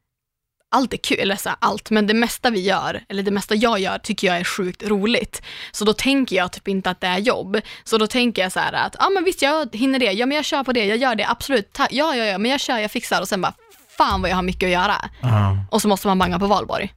allt 0.75 0.93
är 0.93 0.97
kul, 0.97 1.19
eller 1.19 1.37
så 1.37 1.51
allt, 1.59 1.91
men 1.91 2.07
det 2.07 2.15
mesta 2.15 2.51
vi 2.51 2.61
gör, 2.61 3.01
eller 3.09 3.23
det 3.23 3.31
mesta 3.31 3.55
jag 3.55 3.79
gör, 3.79 3.99
tycker 3.99 4.27
jag 4.27 4.37
är 4.37 4.45
sjukt 4.45 4.83
roligt. 4.83 5.43
Så 5.73 5.85
då 5.85 5.93
tänker 5.93 6.37
jag 6.37 6.53
typ 6.53 6.69
inte 6.69 6.91
att 6.91 7.01
det 7.01 7.07
är 7.07 7.19
jobb. 7.19 7.61
Så 7.85 7.99
då 7.99 8.07
tänker 8.07 8.43
jag 8.43 8.53
så 8.53 8.61
här 8.61 8.73
att, 8.73 8.97
ja 8.99 9.11
men 9.11 9.25
visst 9.25 9.43
jag 9.43 9.75
hinner 9.77 9.99
det, 9.99 10.13
ja 10.13 10.27
men 10.27 10.37
jag 10.37 10.45
kör 10.45 10.65
på 10.65 10.73
det, 10.73 10.85
jag 10.85 10.99
gör 10.99 11.15
det, 11.15 11.29
absolut, 11.29 11.73
ta- 11.73 11.89
ja 11.91 12.15
ja 12.17 12.25
ja, 12.25 12.39
men 12.39 12.51
jag 12.51 12.61
kör, 12.61 12.79
jag 12.79 12.91
fixar 12.91 13.21
och 13.21 13.29
sen 13.29 13.41
bara, 13.41 13.55
fan 13.97 14.23
vad 14.23 14.31
jag 14.31 14.37
har 14.37 14.43
mycket 14.43 14.67
att 14.67 14.73
göra. 14.73 14.97
Ja. 15.21 15.57
Och 15.71 15.83
så 15.83 15.89
måste 15.89 16.07
man 16.07 16.19
banga 16.19 16.39
på 16.39 16.47
valborg. 16.47 16.93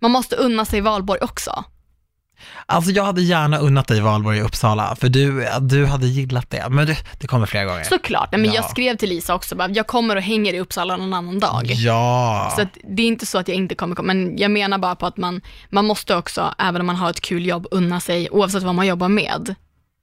Man 0.00 0.10
måste 0.10 0.36
unna 0.36 0.64
sig 0.64 0.80
valborg 0.80 1.20
också. 1.22 1.64
Alltså 2.66 2.90
jag 2.90 3.04
hade 3.04 3.22
gärna 3.22 3.58
unnat 3.58 3.88
dig 3.88 4.00
Valborg 4.00 4.38
i 4.38 4.40
Uppsala, 4.40 4.96
för 4.96 5.08
du, 5.08 5.48
du 5.60 5.86
hade 5.86 6.06
gillat 6.06 6.50
det. 6.50 6.68
Men 6.70 6.86
du, 6.86 6.96
det 7.18 7.26
kommer 7.26 7.46
flera 7.46 7.64
gånger. 7.64 7.84
Såklart, 7.84 8.28
Nej, 8.32 8.40
men 8.40 8.50
Ja. 8.50 8.54
jag 8.56 8.70
skrev 8.70 8.96
till 8.96 9.08
Lisa 9.08 9.34
också, 9.34 9.56
bara, 9.56 9.68
jag 9.70 9.86
kommer 9.86 10.16
och 10.16 10.22
hänger 10.22 10.54
i 10.54 10.60
Uppsala 10.60 10.96
någon 10.96 11.14
annan 11.14 11.38
dag. 11.38 11.62
Ja. 11.66 12.52
Så 12.56 12.66
det 12.88 13.02
är 13.02 13.06
inte 13.06 13.26
så 13.26 13.38
att 13.38 13.48
jag 13.48 13.56
inte 13.56 13.74
kommer 13.74 13.94
komma, 13.96 14.12
men 14.14 14.38
jag 14.38 14.50
menar 14.50 14.78
bara 14.78 14.96
på 14.96 15.06
att 15.06 15.16
man, 15.16 15.40
man 15.70 15.84
måste 15.84 16.16
också, 16.16 16.54
även 16.58 16.80
om 16.80 16.86
man 16.86 16.96
har 16.96 17.10
ett 17.10 17.20
kul 17.20 17.46
jobb, 17.46 17.66
unna 17.70 18.00
sig, 18.00 18.28
oavsett 18.30 18.62
vad 18.62 18.74
man 18.74 18.86
jobbar 18.86 19.08
med, 19.08 19.54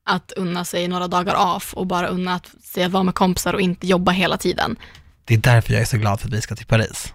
att 0.06 0.32
unna 0.32 0.66
sig 0.66 0.88
några 0.88 1.08
dagar 1.08 1.34
av 1.34 1.64
och 1.74 1.88
bara 1.88 2.08
unna 2.08 2.34
att 2.36 2.48
se 2.64 2.84
att 2.84 2.92
vara 2.92 3.04
med 3.04 3.16
kompisar 3.16 3.54
och 3.54 3.62
inte 3.62 3.88
jobba 3.88 4.12
hela 4.12 4.38
tiden. 4.38 4.76
Det 5.26 5.34
är 5.34 5.38
därför 5.38 5.74
jag 5.74 5.82
är 5.82 5.86
så 5.86 5.98
glad 5.98 6.20
för 6.20 6.28
att 6.28 6.34
vi 6.34 6.42
ska 6.42 6.56
till 6.56 6.66
Paris. 6.66 7.14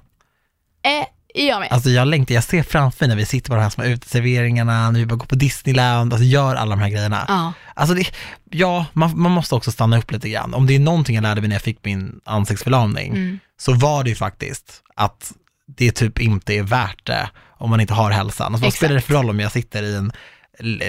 Eh, 0.85 1.07
jag 1.45 1.61
med. 1.61 1.69
Alltså 1.71 1.91
jag 1.91 2.09
längtar, 2.09 2.35
jag 2.35 2.45
ser 2.45 2.63
framför 2.63 3.05
mig 3.05 3.09
när 3.09 3.17
vi 3.17 3.27
sitter 3.27 3.49
på 3.51 3.55
de 3.55 3.63
här 3.63 3.71
små 3.71 3.85
uteserveringarna, 3.85 4.91
när 4.91 5.01
vi 5.01 5.07
bara 5.07 5.17
går 5.17 5.27
på 5.27 5.35
Disneyland, 5.35 6.13
alltså 6.13 6.25
gör 6.25 6.55
alla 6.55 6.71
de 6.77 6.83
här 6.83 6.91
grejerna. 6.91 7.25
Ja, 7.29 7.53
Alltså 7.75 7.95
det, 7.95 8.05
ja, 8.51 8.87
man, 8.93 9.21
man 9.21 9.33
måste 9.33 9.55
också 9.55 9.73
stanna 9.73 9.99
upp 9.99 10.13
lite 10.13 10.29
grann. 10.29 10.55
Om 10.55 10.67
det 10.67 10.75
är 10.75 10.79
någonting 10.81 11.15
jag 11.15 11.23
lärde 11.23 11.41
mig 11.41 11.49
när 11.49 11.55
jag 11.57 11.63
fick 11.63 11.85
min 11.85 12.21
ansiktsförlamning, 12.25 13.11
mm. 13.11 13.39
så 13.61 13.73
var 13.73 14.05
det 14.05 14.11
ju 14.11 14.17
faktiskt 14.17 14.83
att 14.97 15.33
det 15.77 15.93
typ 15.93 16.21
inte 16.21 16.55
är 16.55 16.63
värt 16.63 17.07
det 17.07 17.31
om 17.59 17.71
man 17.71 17.81
inte 17.81 17.95
har 17.95 18.11
hälsan. 18.11 18.47
Alltså 18.55 18.65
vad 18.67 18.75
spelar 18.75 18.95
det 18.95 19.01
för 19.01 19.15
roll 19.15 19.31
om 19.31 19.41
jag 19.41 19.53
sitter 19.53 19.83
i 19.83 19.95
en, 19.95 20.13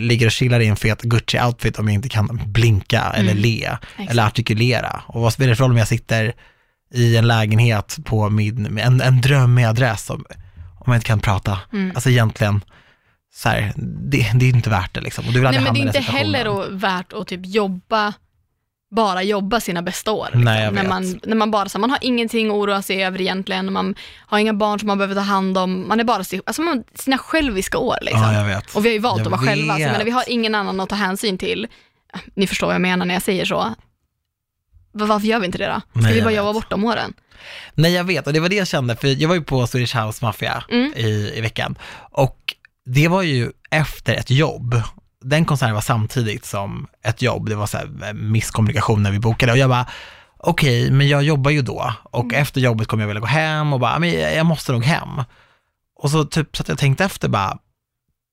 ligger 0.07 0.25
och 0.25 0.31
chillar 0.31 0.59
i 0.59 0.67
en 0.67 0.75
fet 0.75 1.01
Gucci-outfit 1.03 1.79
om 1.79 1.87
jag 1.87 1.93
inte 1.93 2.09
kan 2.09 2.41
blinka 2.45 3.01
eller 3.15 3.31
Mm. 3.31 3.43
le 3.43 3.63
Exakt. 3.63 4.11
eller 4.11 4.25
artikulera? 4.25 5.01
Och 5.07 5.21
vad 5.21 5.33
spelar 5.33 5.49
det 5.49 5.55
för 5.55 5.63
roll 5.63 5.71
om 5.71 5.77
jag 5.77 5.87
sitter 5.87 6.33
i 6.93 7.17
en 7.17 7.27
lägenhet 7.27 7.97
på 8.05 8.29
min, 8.29 8.77
en, 8.79 9.01
en 9.01 9.21
drömmig 9.21 9.63
adress 9.63 10.09
om, 10.09 10.25
om 10.79 10.93
jag 10.93 10.95
inte 10.95 11.07
kan 11.07 11.19
prata? 11.19 11.59
Mm. 11.73 11.91
Alltså 11.95 12.09
egentligen, 12.09 12.61
så 13.33 13.49
här, 13.49 13.73
det, 13.75 14.31
det 14.35 14.45
är 14.45 14.49
inte 14.49 14.69
värt 14.69 14.93
det 14.93 15.01
liksom. 15.01 15.27
Och 15.27 15.33
du 15.33 15.39
vill 15.39 15.49
Nej 15.49 15.61
men 15.61 15.73
det 15.73 15.79
är 15.79 15.85
inte 15.85 15.99
heller 15.99 16.69
värt 16.71 17.13
att 17.13 17.27
typ 17.27 17.45
jobba, 17.45 18.13
bara 18.91 19.23
jobba 19.23 19.59
sina 19.59 19.81
bästa 19.81 20.11
år. 20.11 20.25
Liksom. 20.25 20.41
Nej, 20.41 20.63
jag 20.63 20.73
när, 20.73 20.81
vet. 20.81 20.89
man, 20.89 21.19
när 21.23 21.35
man 21.35 21.51
bara, 21.51 21.69
så 21.69 21.77
här, 21.77 21.81
man 21.81 21.89
har 21.89 21.99
ingenting 22.01 22.47
att 22.47 22.53
oroa 22.53 22.81
sig 22.81 23.03
över 23.03 23.21
egentligen, 23.21 23.73
man 23.73 23.95
har 24.17 24.39
inga 24.39 24.53
barn 24.53 24.79
som 24.79 24.87
man 24.87 24.97
behöver 24.97 25.15
ta 25.15 25.21
hand 25.21 25.57
om, 25.57 25.87
man 25.87 25.99
är 25.99 26.03
bara 26.03 26.23
alltså 26.45 26.61
man, 26.61 26.83
sina 26.95 27.17
själviska 27.17 27.77
år. 27.77 27.97
Liksom. 28.01 28.21
Ja, 28.21 28.33
jag 28.33 28.45
vet. 28.45 28.75
Och 28.75 28.85
vi 28.85 28.89
har 28.89 28.93
ju 28.93 28.99
valt 28.99 29.17
Jag 29.17 29.27
att 29.27 29.31
vara 29.31 29.41
själva, 29.41 29.73
så 29.75 29.81
jag 29.81 29.87
menar, 29.87 29.99
vi 29.99 30.05
vet. 30.05 30.13
har 30.13 30.23
ingen 30.27 30.55
annan 30.55 30.79
att 30.79 30.89
ta 30.89 30.95
hänsyn 30.95 31.37
till. 31.37 31.67
Ni 32.33 32.47
förstår 32.47 32.67
vad 32.67 32.73
jag 32.75 32.81
menar 32.81 33.05
när 33.05 33.13
jag 33.13 33.23
säger 33.23 33.45
så. 33.45 33.75
Va- 34.91 35.05
Varför 35.05 35.27
gör 35.27 35.39
vi 35.39 35.45
inte 35.45 35.57
det 35.57 35.67
då? 35.67 35.79
Ska 35.79 35.99
Nej, 35.99 36.13
vi 36.13 36.21
bara 36.21 36.33
jobba 36.33 36.53
bort 36.53 36.69
de 36.69 36.83
åren? 36.85 37.13
Nej 37.73 37.93
jag 37.93 38.03
vet 38.03 38.27
och 38.27 38.33
det 38.33 38.39
var 38.39 38.49
det 38.49 38.55
jag 38.55 38.67
kände, 38.67 38.95
för 38.95 39.07
jag 39.21 39.27
var 39.29 39.35
ju 39.35 39.41
på 39.43 39.67
Swedish 39.67 39.95
House 39.95 40.25
Mafia 40.25 40.63
Mm. 40.71 40.93
i, 40.95 41.31
i 41.35 41.41
veckan 41.41 41.77
och 42.11 42.37
det 42.85 43.07
var 43.07 43.21
ju 43.21 43.51
efter 43.71 44.13
ett 44.15 44.29
jobb 44.31 44.81
den 45.21 45.45
konserten 45.45 45.73
var 45.73 45.81
samtidigt 45.81 46.45
som 46.45 46.87
ett 47.03 47.21
jobb, 47.21 47.49
det 47.49 47.55
var 47.55 47.67
så 47.67 47.77
här 47.77 48.13
misskommunikation 48.13 49.03
när 49.03 49.11
vi 49.11 49.19
bokade 49.19 49.51
och 49.51 49.57
jag 49.57 49.69
bara, 49.69 49.85
okej, 50.37 50.91
men 50.91 51.07
jag 51.07 51.23
jobbar 51.23 51.51
ju 51.51 51.61
då 51.61 51.93
och 52.03 52.33
efter 52.33 52.61
jobbet 52.61 52.87
kommer 52.87 53.03
jag 53.03 53.07
vilja 53.07 53.21
gå 53.21 53.25
hem 53.27 53.73
och 53.73 53.79
bara, 53.79 53.99
men 53.99 54.09
jag 54.13 54.35
jag 54.35 54.45
måste 54.45 54.71
nog 54.71 54.83
hem. 54.83 55.09
Och 55.99 56.11
så 56.11 56.25
typ 56.25 56.57
så 56.57 56.61
att 56.63 56.69
jag 56.69 56.77
tänkte 56.77 57.05
efter 57.05 57.27
bara, 57.29 57.57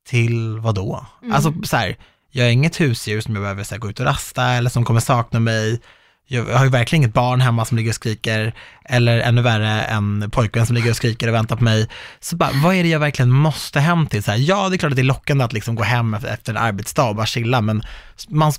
till 0.08 0.58
vad 0.58 0.74
då? 0.74 1.06
Mm. 1.22 1.34
Alltså 1.34 1.54
så 1.62 1.76
här, 1.76 1.96
jag 2.30 2.46
är 2.46 2.50
inget 2.50 2.80
husdjur 2.80 3.20
som 3.20 3.34
jag 3.34 3.42
behöver 3.42 3.64
så 3.64 3.74
här, 3.74 3.80
gå 3.80 3.90
ut 3.90 4.00
och 4.00 4.06
rasta 4.06 4.44
eller 4.52 4.70
som 4.70 4.84
kommer 4.84 5.00
sakna 5.00 5.40
mig. 5.40 5.80
Jag 6.26 6.44
har 6.44 6.64
ju 6.64 6.70
verkligen 6.70 7.02
inget 7.02 7.14
barn 7.14 7.40
hemma 7.40 7.64
som 7.64 7.76
ligger 7.76 7.90
och 7.90 7.94
skriker, 7.94 8.54
eller 8.84 9.18
ännu 9.18 9.42
värre 9.42 9.82
en 9.82 10.30
pojkvän 10.30 10.66
som 10.66 10.76
ligger 10.76 10.90
och 10.90 10.96
skriker 10.96 11.28
och 11.28 11.34
väntar 11.34 11.56
på 11.56 11.64
mig. 11.64 11.88
Så 12.20 12.36
bara, 12.36 12.50
vad 12.62 12.74
är 12.74 12.82
det 12.82 12.88
jag 12.88 13.00
verkligen 13.00 13.30
måste 13.30 13.80
hem 13.80 14.06
till? 14.06 14.22
Så 14.22 14.30
här, 14.30 14.38
ja, 14.38 14.68
det 14.68 14.76
är 14.76 14.78
klart 14.78 14.92
att 14.92 14.96
det 14.96 15.02
är 15.02 15.04
lockande 15.04 15.44
att 15.44 15.52
liksom 15.52 15.74
gå 15.74 15.82
hem 15.82 16.14
efter, 16.14 16.52
en 16.52 16.56
arbetsdag 16.56 17.08
och 17.08 17.16
bara 17.16 17.26
chilla, 17.26 17.60
men 17.60 17.82
man 18.28 18.52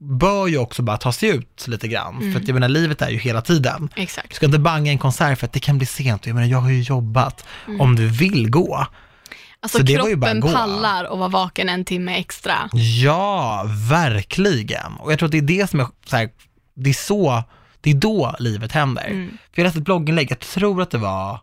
bör 0.00 0.46
ju 0.46 0.58
också 0.58 0.82
bara 0.82 0.96
ta 0.96 1.12
sig 1.12 1.28
ut 1.28 1.68
lite 1.68 1.88
grann, 1.88 2.32
för 2.32 2.40
att 2.40 2.48
jag 2.48 2.54
menar, 2.54 2.68
livet 2.68 3.02
är 3.02 3.10
ju 3.10 3.18
hela 3.18 3.40
tiden. 3.40 3.90
Du 3.94 4.02
Exakt. 4.02 4.34
ska 4.34 4.46
inte 4.46 4.58
banga 4.58 4.90
en 4.90 4.98
konsert 4.98 5.38
för 5.38 5.46
att 5.46 5.52
det 5.52 5.60
kan 5.60 5.78
bli 5.78 5.86
sent, 5.86 6.26
jag 6.26 6.34
menar, 6.34 6.48
jag 6.48 6.58
har 6.58 6.70
ju 6.70 6.82
jobbat. 6.82 7.46
Mm. 7.66 7.80
Om 7.80 7.96
du 7.96 8.06
vill 8.06 8.50
gå, 8.50 8.86
Alltså 9.60 9.78
Så 9.78 9.86
kroppen 9.86 10.42
pallar 10.42 11.04
och 11.04 11.18
vara 11.18 11.28
vaken 11.28 11.68
en 11.68 11.84
timme 11.84 12.16
extra. 12.16 12.70
Ja, 12.72 13.64
verkligen. 13.90 14.92
Och 14.98 15.12
jag 15.12 15.18
tror 15.18 15.26
att 15.26 15.32
det 15.32 15.38
är 15.38 15.42
det 15.42 15.70
som 15.70 15.80
är 15.80 15.86
så 16.06 16.16
här, 16.16 16.28
det 16.78 16.90
är 16.90 16.94
så, 16.94 17.42
det 17.80 17.90
är 17.90 17.94
då 17.94 18.36
livet 18.38 18.72
händer. 18.72 19.06
Mm. 19.06 19.28
För 19.28 19.62
jag 19.62 19.64
läste 19.64 19.78
ett 19.78 19.84
blogginlägg, 19.84 20.30
jag 20.30 20.38
tror 20.38 20.82
att 20.82 20.90
det 20.90 20.98
var, 20.98 21.40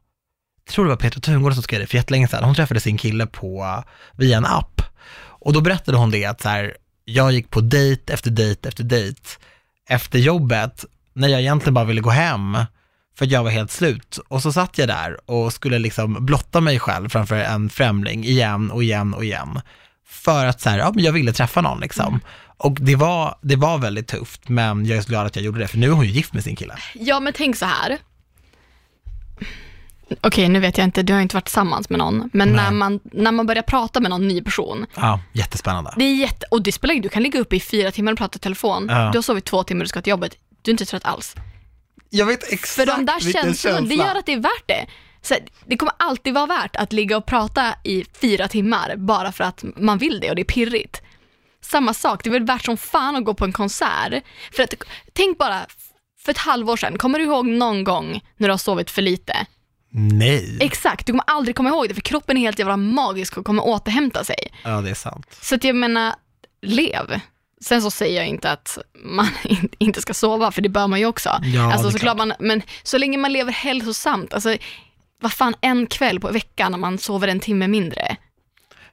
tror 0.70 0.86
det 0.86 0.90
var 0.90 0.98
Petra 0.98 1.22
Tungård 1.22 1.54
som 1.54 1.64
skrev 1.64 1.80
det 1.80 1.88
för 1.88 1.98
jättelänge 1.98 2.28
sedan. 2.28 2.44
Hon 2.44 2.56
träffade 2.56 2.80
sin 2.80 2.98
kille 2.98 3.26
på, 3.26 3.84
via 4.14 4.38
en 4.38 4.46
app. 4.46 4.82
Och 5.18 5.54
då 5.54 5.62
berättade 5.62 5.98
hon 5.98 6.12
det 6.12 6.26
att 6.26 6.42
så 6.42 6.50
här, 6.50 6.78
jag 7.06 7.32
gick 7.32 7.50
på 7.50 7.62
dejt 7.62 8.14
efter 8.14 8.32
dejt 8.32 8.70
efter 8.70 8.84
dejt 8.84 9.22
efter 9.90 10.20
jobbet, 10.20 10.86
när 11.14 11.28
jag 11.28 11.42
egentligen 11.42 11.74
bara 11.74 11.86
ville 11.86 12.02
gå 12.02 12.10
hem, 12.10 12.58
för 13.18 13.26
jag 13.26 13.44
var 13.44 13.52
helt 13.52 13.72
slut. 13.72 14.20
Och 14.28 14.42
så 14.42 14.54
satt 14.54 14.78
jag 14.78 14.88
där 14.88 15.30
och 15.30 15.54
skulle 15.54 15.80
liksom 15.80 16.26
blotta 16.26 16.62
mig 16.62 16.80
själv 16.80 17.10
framför 17.10 17.36
en 17.36 17.70
främling 17.70 18.26
igen 18.26 18.72
och 18.72 18.84
igen 18.84 19.14
och 19.14 19.26
igen. 19.26 19.62
För 20.08 20.46
att 20.46 20.62
så 20.62 20.70
här, 20.70 20.78
ja, 20.78 20.92
men 20.96 21.04
jag 21.04 21.12
ville 21.14 21.34
träffa 21.34 21.62
någon 21.62 21.80
liksom. 21.80 22.20
Och 22.58 22.78
det 22.82 22.96
var, 22.96 23.38
det 23.42 23.56
var 23.56 23.78
väldigt 23.78 24.08
tufft, 24.08 24.50
men 24.50 24.86
jag 24.86 24.98
är 24.98 25.02
så 25.02 25.10
glad 25.10 25.26
att 25.26 25.36
jag 25.36 25.46
gjorde 25.46 25.60
det, 25.60 25.68
för 25.68 25.78
nu 25.78 25.88
är 25.88 25.92
hon 25.92 26.06
ju 26.06 26.12
gift 26.12 26.34
med 26.34 26.44
sin 26.44 26.56
kille. 26.56 26.76
Ja, 26.94 27.20
men 27.20 27.34
tänk 27.34 27.56
så 27.56 27.66
här. 27.66 27.98
Okej, 30.22 30.50
nu 30.50 30.60
vet 30.60 30.78
jag 30.78 30.86
inte, 30.86 31.04
du 31.04 31.14
har 31.14 31.22
inte 31.22 31.36
varit 31.36 31.46
tillsammans 31.46 31.90
med 31.90 32.00
någon, 32.00 32.30
men 32.34 32.48
Nej. 32.48 32.64
när 32.64 32.72
man, 32.72 33.00
när 33.04 33.32
man 33.32 33.46
börjar 33.46 33.64
prata 33.64 34.00
med 34.00 34.10
någon 34.10 34.28
ny 34.28 34.42
person, 34.42 34.86
Ja, 34.96 35.20
jättespännande. 35.34 35.94
det 35.98 36.04
är 36.06 36.16
jätte, 36.16 36.46
och 36.52 36.64
det 36.64 36.72
spelar 36.72 36.96
du 36.96 37.10
kan 37.10 37.24
ligga 37.24 37.40
uppe 37.40 37.56
i 37.56 37.60
fyra 37.60 37.92
timmar 37.92 38.12
och 38.12 38.18
prata 38.18 38.36
i 38.36 38.40
telefon, 38.40 38.88
Ja. 38.90 39.10
du 39.12 39.18
har 39.18 39.22
sovit 39.24 39.46
två 39.46 39.64
timmar 39.64 39.80
och 39.82 39.84
du 39.86 39.90
ska 39.90 40.02
till 40.02 40.12
jobbet, 40.12 40.36
du 40.62 40.72
är 40.72 40.74
inte 40.74 40.86
trött 40.86 41.06
alls. 41.06 41.36
Jag 42.10 42.26
vet 42.26 42.52
exakt 42.54 42.70
För 42.70 42.86
de 42.98 43.06
där 43.06 43.20
känslorna, 43.20 43.82
det 43.82 43.88
känsla. 43.88 44.06
gör 44.06 44.16
att 44.20 44.26
det 44.26 44.34
är 44.34 44.40
värt 44.40 44.64
det. 44.68 44.86
Så 45.26 45.36
det 45.66 45.78
kommer 45.78 45.94
alltid 46.00 46.34
vara 46.34 46.46
värt 46.46 46.76
att 46.76 46.94
ligga 46.94 47.18
och 47.18 47.26
prata 47.26 47.76
i 47.84 48.06
fyra 48.22 48.48
timmar 48.48 48.96
bara 48.96 49.32
för 49.32 49.44
att 49.44 49.64
man 49.78 49.98
vill 49.98 50.20
det 50.20 50.30
och 50.30 50.36
det 50.36 50.42
är 50.42 50.44
pirrigt. 50.46 51.02
Samma 51.62 51.94
sak, 51.94 52.24
det 52.24 52.30
är 52.30 52.32
väl 52.32 52.46
värt 52.46 52.66
som 52.66 52.78
fan 52.78 53.16
att 53.16 53.26
gå 53.26 53.34
på 53.34 53.46
en 53.46 53.52
konsert. 53.54 54.24
För 54.52 54.64
att, 54.64 54.74
tänk 55.14 55.38
bara, 55.38 55.66
för 56.26 56.32
ett 56.32 56.38
halvår 56.38 56.78
sedan, 56.78 56.98
kommer 56.98 57.20
du 57.20 57.26
ihåg 57.26 57.46
någon 57.48 57.84
gång 57.84 58.22
när 58.38 58.48
du 58.48 58.54
har 58.54 58.58
sovit 58.58 58.92
för 58.92 59.02
lite? 59.02 59.46
Nej. 59.92 60.58
Exakt, 60.62 61.06
du 61.08 61.14
kommer 61.14 61.24
aldrig 61.28 61.56
komma 61.56 61.70
ihåg 61.70 61.88
det 61.88 61.94
för 61.94 62.02
kroppen 62.02 62.38
är 62.38 62.42
helt 62.42 62.60
jävla 62.60 62.78
magisk 62.78 63.38
och 63.38 63.46
kommer 63.46 63.66
återhämta 63.68 64.24
sig. 64.24 64.38
Ja, 64.64 64.82
det 64.82 64.90
är 64.90 64.94
sant. 64.96 65.38
Så 65.42 65.56
att 65.56 65.64
jag 65.64 65.76
menar, 65.76 66.14
lev. 66.62 67.20
Sen 67.62 67.82
så 67.82 67.92
säger 67.92 68.16
jag 68.20 68.28
inte 68.28 68.52
att 68.52 68.78
man 68.94 69.28
in- 69.44 69.70
inte 69.78 70.02
ska 70.02 70.14
sova, 70.14 70.52
för 70.52 70.62
det 70.62 70.70
bör 70.70 70.88
man 70.88 71.00
ju 71.00 71.06
också. 71.06 71.30
Ja, 71.44 71.74
alltså 71.74 71.92
såklart 71.92 72.18
man, 72.18 72.34
men 72.40 72.62
så 72.84 72.98
länge 72.98 73.18
man 73.18 73.34
lever 73.34 73.52
hälsosamt, 73.52 74.34
alltså 74.34 74.58
vad 75.22 75.34
fan 75.34 75.56
en 75.62 75.88
kväll 75.88 76.20
på 76.20 76.32
veckan 76.32 76.72
när 76.72 76.80
man 76.80 76.98
sover 76.98 77.28
en 77.28 77.40
timme 77.40 77.68
mindre. 77.68 78.18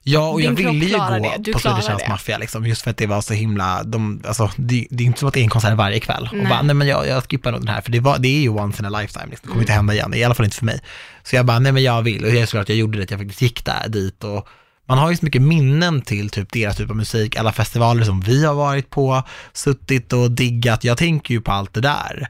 Ja, 0.05 0.29
och 0.29 0.39
Din 0.39 0.45
jag 0.45 0.53
ville 0.53 0.85
ju 0.85 0.97
gå 0.97 1.53
på 1.53 1.59
Swedish. 1.59 2.09
Mafia, 2.09 2.37
liksom, 2.37 2.65
just 2.65 2.81
för 2.81 2.91
att 2.91 2.97
det 2.97 3.07
var 3.07 3.21
så 3.21 3.33
himla, 3.33 3.83
de, 3.83 4.21
alltså, 4.27 4.51
det, 4.55 4.87
det 4.89 5.03
är 5.03 5.05
inte 5.05 5.19
som 5.19 5.27
att 5.27 5.33
det 5.33 5.39
är 5.39 5.43
en 5.43 5.49
konsert 5.49 5.77
varje 5.77 5.99
kväll. 5.99 6.29
Och 6.31 6.37
Nej. 6.37 6.47
bara, 6.49 6.61
nej 6.61 6.75
men 6.75 6.87
jag, 6.87 7.07
jag 7.07 7.23
skippar 7.23 7.51
nog 7.51 7.61
den 7.61 7.67
här, 7.67 7.81
för 7.81 7.91
det, 7.91 7.99
var, 7.99 8.17
det 8.17 8.27
är 8.27 8.41
ju 8.41 8.49
once 8.49 8.79
in 8.79 8.85
a 8.85 8.99
lifetime, 9.01 9.25
liksom. 9.25 9.47
det 9.47 9.47
kommer 9.47 9.61
inte 9.61 9.73
hända 9.73 9.93
igen, 9.93 10.13
i 10.13 10.23
alla 10.23 10.35
fall 10.35 10.45
inte 10.45 10.57
för 10.57 10.65
mig. 10.65 10.79
Så 11.23 11.35
jag 11.35 11.45
bara, 11.45 11.59
nej 11.59 11.71
men 11.71 11.83
jag 11.83 12.01
vill, 12.01 12.25
och 12.25 12.31
det 12.31 12.39
är 12.39 12.45
såklart 12.45 12.61
att 12.61 12.69
jag 12.69 12.77
gjorde 12.77 12.97
det, 12.97 13.03
att 13.03 13.11
jag 13.11 13.19
faktiskt 13.19 13.41
gick 13.41 13.65
där 13.65 13.89
dit 13.89 14.23
och 14.23 14.47
man 14.85 14.97
har 14.97 15.11
ju 15.11 15.17
så 15.17 15.25
mycket 15.25 15.41
minnen 15.41 16.01
till 16.01 16.29
typ 16.29 16.51
deras 16.51 16.77
typ 16.77 16.89
av 16.89 16.95
musik, 16.95 17.35
alla 17.35 17.51
festivaler 17.51 18.03
som 18.03 18.21
vi 18.21 18.45
har 18.45 18.53
varit 18.53 18.89
på, 18.89 19.23
suttit 19.53 20.13
och 20.13 20.31
diggat, 20.31 20.83
jag 20.83 20.97
tänker 20.97 21.33
ju 21.33 21.41
på 21.41 21.51
allt 21.51 21.73
det 21.73 21.81
där. 21.81 22.27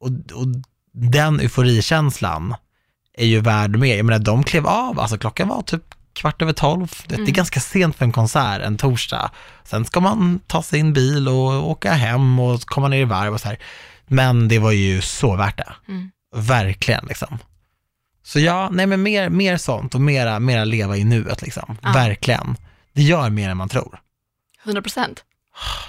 Och, 0.00 0.08
och 0.08 0.46
den 0.92 1.40
euforikänslan 1.40 2.54
är 3.18 3.26
ju 3.26 3.40
värd 3.40 3.76
mer. 3.76 3.96
Jag 3.96 4.06
menar, 4.06 4.18
de 4.18 4.44
klev 4.44 4.66
av, 4.66 5.00
alltså 5.00 5.18
klockan 5.18 5.48
var 5.48 5.62
typ 5.62 5.82
kvart 6.12 6.42
över 6.42 6.52
tolv. 6.52 6.90
Det 7.06 7.14
är 7.14 7.26
ganska 7.26 7.60
sent 7.60 7.96
för 7.96 8.04
en 8.04 8.12
konsert 8.12 8.62
en 8.62 8.76
torsdag. 8.76 9.30
Sen 9.64 9.84
ska 9.84 10.00
man 10.00 10.40
ta 10.46 10.62
sin 10.62 10.92
bil 10.92 11.28
och 11.28 11.70
åka 11.70 11.92
hem 11.92 12.38
och 12.38 12.60
komma 12.60 12.88
ner 12.88 13.00
i 13.00 13.04
varv 13.04 13.34
och 13.34 13.40
så 13.40 13.48
här. 13.48 13.58
Men 14.06 14.48
det 14.48 14.58
var 14.58 14.72
ju 14.72 15.00
så 15.00 15.36
värt 15.36 15.56
det. 15.56 15.72
Mm. 15.88 16.10
Verkligen 16.36 17.04
liksom. 17.08 17.38
Så 18.24 18.40
ja, 18.40 18.68
nej 18.72 18.86
men 18.86 19.02
mer, 19.02 19.28
mer 19.28 19.56
sånt 19.56 19.94
och 19.94 20.00
mera, 20.00 20.40
mera 20.40 20.64
leva 20.64 20.96
i 20.96 21.04
nuet 21.04 21.42
liksom. 21.42 21.78
Ja. 21.82 21.92
Verkligen. 21.92 22.56
Det 22.92 23.02
gör 23.02 23.30
mer 23.30 23.50
än 23.50 23.56
man 23.56 23.68
tror. 23.68 24.00
100 24.64 24.82
procent. 24.82 25.24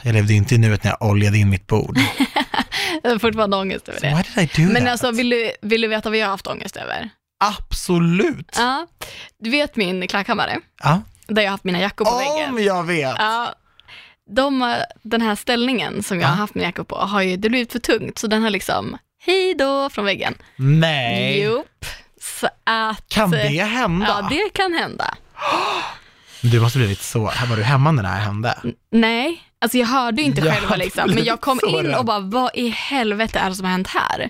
Jag 0.02 0.14
levde 0.14 0.34
inte 0.34 0.56
i 0.56 0.58
nuet 0.58 0.84
när 0.84 0.92
jag 0.92 1.10
oljade 1.10 1.38
in 1.38 1.50
mitt 1.50 1.68
bord. 1.68 2.00
Jag 3.04 3.10
har 3.12 3.20
fortfarande 3.20 3.58
ångest 3.58 3.90
över 3.90 4.00
So 4.00 4.06
det. 4.06 4.16
why 4.16 4.24
did 4.46 4.58
I 4.60 4.62
do 4.68 4.74
Men 4.74 4.82
that? 4.84 4.92
alltså, 4.92 5.12
vill 5.12 5.30
du, 5.30 5.52
vill 5.62 5.82
du 5.82 5.88
veta 5.88 6.10
vad 6.10 6.18
jag 6.20 6.26
har 6.26 6.32
haft 6.32 6.48
ångest 6.48 6.78
över? 6.78 7.10
Absolut. 7.44 8.56
Ja, 8.58 8.88
du 9.40 9.50
vet 9.50 9.76
min 9.76 10.08
klackkammare, 10.08 10.60
Ja. 10.84 11.02
där 11.28 11.42
jag 11.42 11.50
har 11.50 11.52
haft 11.54 11.64
mina 11.64 11.80
jackor 11.82 12.06
på 12.06 12.18
väggen. 12.18 12.50
Om 12.50 12.64
jag 12.64 12.84
vet. 12.84 13.16
Ja, 13.18 13.54
de, 14.36 14.76
den 15.02 15.22
här 15.22 15.36
ställningen 15.36 16.04
som 16.04 16.20
jag 16.20 16.28
har 16.28 16.36
haft 16.36 16.56
mina 16.56 16.68
jackor 16.68 16.84
på 16.84 16.96
har 16.96 17.22
ju, 17.22 17.38
det 17.38 17.50
blivit 17.50 17.72
för 17.72 17.80
tungt 17.80 18.20
så 18.20 18.28
den 18.28 18.44
har 18.44 18.50
liksom, 18.50 18.98
hej 19.26 19.56
då 19.56 19.90
från 19.90 20.06
väggen. 20.06 20.36
Nej. 20.56 21.44
Jopp. 21.44 21.86
Så 22.22 22.48
att, 22.64 23.10
Kan 23.10 23.32
det 23.32 23.64
hända? 23.64 24.06
Ja, 24.08 24.28
det 24.30 24.50
kan 24.54 24.74
hända. 24.74 25.16
Du 26.42 26.60
måste 26.62 26.78
blivit 26.78 27.02
så, 27.02 27.20
var 27.20 27.58
du 27.58 27.64
hemma 27.64 27.92
när 27.92 28.04
det 28.04 28.10
här 28.10 28.20
hände? 28.22 28.58
Nej, 28.92 29.42
alltså 29.64 29.78
jag 29.78 29.88
hörde 29.88 30.22
ju 30.22 30.28
inte 30.28 30.42
Jag 30.42 30.54
själva 30.56 30.76
liksom, 30.76 31.12
men 31.12 31.24
jag 31.24 31.42
kom 31.42 31.60
in 31.68 31.94
och 31.96 32.06
bara, 32.06 32.20
vad 32.20 32.52
i 32.54 32.68
helvete 32.70 33.40
är 33.40 33.50
det 33.50 33.56
som 33.56 33.66
har 33.66 33.72
hänt 33.72 33.88
här? 33.88 34.30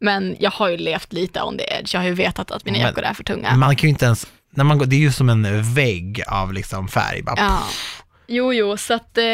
Men 0.00 0.36
jag 0.38 0.50
har 0.50 0.68
ju 0.68 0.76
levt 0.76 1.12
lite 1.12 1.42
on 1.42 1.58
the 1.58 1.64
edge, 1.64 1.94
jag 1.94 2.00
har 2.00 2.06
ju 2.08 2.14
vetat 2.14 2.50
att 2.50 2.64
mina 2.64 2.78
jackor 2.78 3.02
är 3.02 3.14
för 3.14 3.24
tunga. 3.24 3.56
Man 3.56 3.76
kan 3.76 3.88
ju 3.88 3.90
inte 3.90 4.04
ens, 4.04 4.26
när 4.50 4.64
man 4.64 4.78
går, 4.78 4.86
det 4.86 4.96
är 4.96 5.00
ju 5.00 5.12
som 5.12 5.28
en 5.28 5.74
vägg 5.74 6.22
av 6.28 6.52
liksom 6.52 6.88
färg. 6.88 7.22
Bara, 7.22 7.34
Ja. 7.38 7.62
Jo, 8.26 8.52
jo, 8.52 8.76
så 8.76 8.94
att 8.94 9.18
eh, 9.18 9.24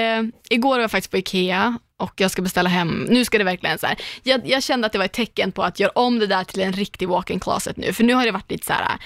igår 0.50 0.70
var 0.74 0.80
jag 0.80 0.90
faktiskt 0.90 1.10
på 1.10 1.16
Ikea 1.18 1.78
och 1.96 2.12
jag 2.16 2.30
ska 2.30 2.42
beställa 2.42 2.68
hem, 2.68 3.06
nu 3.10 3.24
ska 3.24 3.38
det 3.38 3.44
verkligen 3.44 3.78
så 3.78 3.86
här. 3.86 3.96
Jag, 4.22 4.40
jag 4.44 4.62
kände 4.62 4.86
att 4.86 4.92
det 4.92 4.98
var 4.98 5.04
ett 5.04 5.12
tecken 5.12 5.52
på 5.52 5.62
att 5.62 5.80
göra 5.80 5.90
om 5.94 6.18
det 6.18 6.26
där 6.26 6.44
till 6.44 6.60
en 6.60 6.72
riktig 6.72 7.08
walk-in 7.08 7.40
closet 7.40 7.76
nu, 7.76 7.92
för 7.92 8.04
nu 8.04 8.14
har 8.14 8.24
det 8.24 8.30
varit 8.32 8.50
lite 8.50 8.66
så 8.66 8.72
här, 8.72 8.98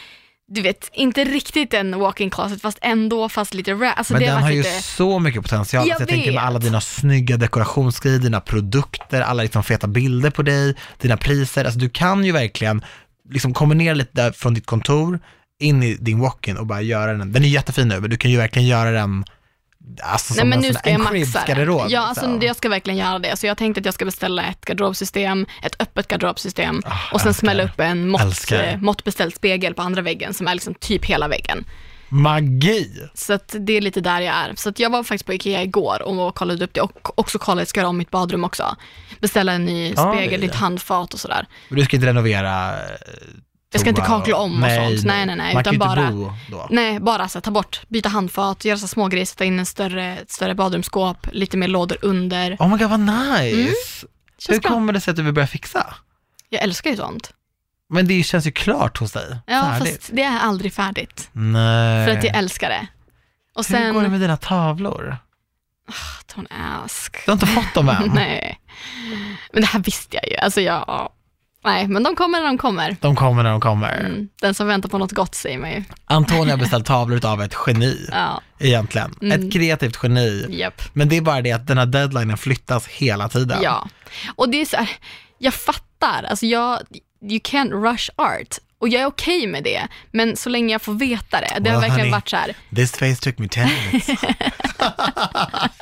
du 0.49 0.63
vet, 0.63 0.91
inte 0.93 1.25
riktigt 1.25 1.75
en 1.75 1.99
walk-in 1.99 2.31
closet 2.31 2.63
fast 2.63 2.79
ändå, 2.83 3.29
fast 3.29 3.55
lite 3.55 3.73
rap. 3.73 3.99
Alltså 3.99 4.13
Men 4.13 4.21
det 4.21 4.27
den 4.27 4.35
varit 4.35 4.45
har 4.45 4.51
ju 4.51 4.59
lite, 4.59 4.83
så 4.83 5.19
mycket 5.19 5.43
potential. 5.43 5.89
Jag 5.89 5.97
så 5.97 6.03
jag 6.03 6.09
tänker 6.09 6.33
med 6.33 6.43
alla 6.45 6.59
dina 6.59 6.81
snygga 6.81 7.37
dekorationsgrejer, 7.37 8.19
dina 8.19 8.41
produkter, 8.41 9.21
alla 9.21 9.43
liksom 9.43 9.63
feta 9.63 9.87
bilder 9.87 10.31
på 10.31 10.43
dig, 10.43 10.75
dina 10.99 11.17
priser. 11.17 11.65
Alltså 11.65 11.81
du 11.81 11.89
kan 11.89 12.25
ju 12.25 12.33
verkligen 12.33 12.85
liksom 13.31 13.55
kombinera 13.55 13.95
lite 13.95 14.11
där 14.13 14.33
från 14.33 14.55
ditt 14.55 14.67
kontor 14.67 15.21
in 15.61 15.83
i 15.83 15.95
din 15.95 16.21
walk-in 16.21 16.57
och 16.57 16.67
bara 16.67 16.83
göra 16.83 17.15
den. 17.15 17.33
Den 17.33 17.45
är 17.45 17.49
jättefin 17.49 17.89
nu, 17.89 18.01
men 18.01 18.11
du 18.11 18.17
kan 18.17 18.31
ju 18.31 18.37
verkligen 18.37 18.69
göra 18.69 18.91
den 18.91 19.25
alltså, 20.03 20.35
Nej 20.35 20.39
som 20.41 20.49
men 20.49 20.59
en, 20.59 20.63
nu 20.69 20.75
ska 20.75 20.91
jag 20.91 21.01
maxa 21.01 21.13
det. 21.15 21.19
cribs-garderob. 21.25 21.87
Ja, 21.89 22.01
alltså 22.01 22.27
liksom. 22.27 22.47
jag 22.47 22.57
ska 22.57 22.69
verkligen 22.69 22.99
göra 22.99 23.19
det. 23.19 23.37
Så 23.37 23.47
jag 23.47 23.57
tänkte 23.59 23.79
att 23.81 23.85
jag 23.85 23.95
ska 23.95 24.05
beställa 24.05 24.45
ett 24.45 24.65
garderobsystem, 24.65 25.47
ett 25.63 25.77
öppet 25.83 26.09
garderobsystem 26.09 26.83
Ah, 26.87 26.91
och 27.13 27.21
sen 27.21 27.29
älskar. 27.29 27.41
smälla 27.41 27.65
upp 27.65 27.81
en 27.81 28.09
mått, 28.09 28.51
måttbeställd 28.81 29.35
spegel 29.35 29.75
på 29.75 29.83
andra 29.83 30.03
väggen 30.03 30.35
som 30.35 30.49
är 30.49 30.55
liksom 30.55 30.75
typ 30.75 31.05
hela 31.05 31.29
väggen. 31.29 31.65
Magi! 32.09 32.91
Så 33.15 33.33
att 33.33 33.55
det 33.61 33.73
är 33.73 33.81
lite 33.81 34.01
där 34.01 34.21
jag 34.21 34.35
är. 34.35 34.53
Så 34.57 34.69
att 34.69 34.79
jag 34.79 34.91
var 34.91 35.03
faktiskt 35.03 35.27
på 35.27 35.33
Ikea 35.35 35.63
igår 35.63 36.03
och 36.03 36.35
kollade 36.35 36.65
upp 36.65 36.75
det 36.75 36.81
och 36.81 37.19
också 37.19 37.39
kollade, 37.39 37.67
ska 37.67 37.81
göra 37.81 37.89
om 37.89 37.97
mitt 37.99 38.11
badrum 38.11 38.45
också. 38.45 38.77
Beställa 39.21 39.53
en 39.53 39.65
ny 39.65 39.93
Ja, 39.97 40.13
spegel, 40.15 40.41
nytt 40.41 40.55
handfat 40.55 41.15
och 41.15 41.21
sådär. 41.21 41.47
Men 41.69 41.79
du 41.79 41.85
ska 41.85 41.97
inte 41.97 42.07
renovera 42.09 42.71
eh, 42.73 42.77
Jag 43.75 43.81
ska 43.81 43.89
inte 43.91 44.03
kakla 44.03 44.37
om 44.37 44.63
och 44.63 44.71
sånt. 44.71 45.05
Nej, 45.05 45.27
nej, 45.27 45.37
nej, 45.37 45.55
Man 45.55 45.61
utan 45.61 45.73
kan 45.73 45.79
bara- 45.89 46.11
bo 46.11 46.33
då. 46.51 46.67
Nej, 46.71 47.01
bara 47.01 47.29
så 47.29 47.39
här, 47.39 47.41
ta 47.43 47.51
bort, 47.51 47.81
byta 47.89 48.09
handfat, 48.09 48.65
göra 48.65 48.79
så 48.79 48.89
små 48.89 49.09
grejer, 49.09 49.27
sätta 49.27 49.45
in 49.45 49.59
en 49.59 49.67
större, 49.67 50.17
ett 50.19 50.31
större 50.31 50.55
badrumsskåp, 50.55 51.27
lite 51.33 51.57
mer 51.57 51.69
lådor 51.69 51.99
under. 52.03 52.57
Oh 52.61 52.69
my 52.69 52.79
god 52.79 52.91
vad 52.91 53.01
nice! 53.01 53.57
Hur 53.57 53.63
Mm. 53.63 53.75
Känns 54.39 54.61
bra. 54.61 54.71
kommer 54.71 54.93
det 54.93 55.01
sig 55.01 55.11
att 55.11 55.17
du 55.17 55.23
vill 55.23 55.33
börja 55.35 55.47
fixa? 55.47 55.95
Jag 56.49 56.63
älskar 56.63 56.91
ju 56.91 56.97
sånt. 56.97 57.33
Men 57.89 58.07
det 58.07 58.23
känns 58.23 58.47
ju 58.47 58.51
klart 58.53 58.99
hos 58.99 59.13
dig. 59.13 59.39
Ja, 59.47 59.63
Färdigt. 59.63 59.95
fast 59.97 60.11
det 60.13 60.23
är 60.23 60.39
aldrig 60.39 60.73
färdigt. 60.75 61.29
Nej. 61.33 62.07
För 62.07 62.17
att 62.19 62.25
jag 62.25 62.37
älskar 62.37 62.69
det. 62.69 62.87
Och 63.55 63.67
Hur 63.69 63.79
går 63.93 64.01
det 64.01 64.05
sen, 64.05 64.11
med 64.13 64.21
dina 64.21 64.37
tavlor? 64.37 65.17
don't 66.35 66.47
ask. 66.85 67.17
Du 67.25 67.31
har 67.31 67.33
inte 67.33 67.47
fått 67.47 67.75
dem 67.75 67.89
än? 67.89 68.11
Nej. 68.15 68.61
Men 69.53 69.63
det 69.63 69.69
här 69.69 69.81
visste 69.81 70.17
jag 70.17 70.29
ju. 70.31 70.37
Alltså 70.37 70.61
jag, 70.61 71.13
nej, 71.65 71.89
men 71.89 72.03
de 72.03 72.17
kommer 72.17 72.39
när 72.41 72.47
de 72.47 72.59
kommer. 72.59 72.97
De 73.01 73.17
kommer 73.17 73.43
när 73.43 73.51
de 73.51 73.61
kommer. 73.61 74.01
Mm. 74.01 74.29
Den 74.41 74.55
som 74.55 74.67
väntar 74.67 74.89
på 74.89 74.99
något 74.99 75.13
gott 75.13 75.35
säger 75.35 75.59
man 75.59 75.71
ju. 75.71 75.83
Antonija 76.05 76.53
har 76.53 76.59
beställt 76.59 76.87
tavlor 76.95 77.27
av 77.27 77.43
ett 77.43 77.55
geni, 77.67 78.09
Ja, 78.13 78.41
egentligen. 78.59 79.15
Mm. 79.23 79.41
Ett 79.47 79.53
kreativt 79.53 79.99
geni. 80.03 80.47
japp. 80.51 80.83
Men 80.93 81.09
det 81.09 81.17
är 81.17 81.21
bara 81.21 81.41
det 81.43 81.53
att 81.53 81.67
den 81.67 81.79
här 81.79 81.87
deadlinen 81.87 82.39
flyttas 82.39 82.87
hela 82.87 83.29
tiden. 83.29 83.59
Ja. 83.63 83.89
Och 84.37 84.49
det 84.49 84.61
är 84.61 84.65
så 84.67 84.77
här, 84.77 84.91
jag 85.39 85.55
fattar, 85.55 86.23
alltså 86.31 86.47
jag, 86.47 86.79
you 87.23 87.39
can't 87.41 87.71
rush 87.93 88.11
art. 88.17 88.59
Och 88.79 88.89
jag 88.89 89.03
är 89.03 89.07
okej 89.07 89.47
med 89.47 89.65
det, 89.65 89.89
men 90.13 90.37
så 90.37 90.49
länge 90.51 90.73
jag 90.75 90.83
får 90.83 90.93
veta 90.95 91.41
det. 91.41 91.57
Det 91.61 91.71
har 91.71 91.81
Well, 91.81 91.91
verkligen 91.91 91.99
honey. 91.99 92.11
varit 92.11 92.29
så 92.29 92.37
här, 92.37 92.55
This 92.77 92.93
face 92.93 93.15
took 93.17 93.39
me 93.39 93.49
10 93.49 93.65
minutes. 93.65 94.09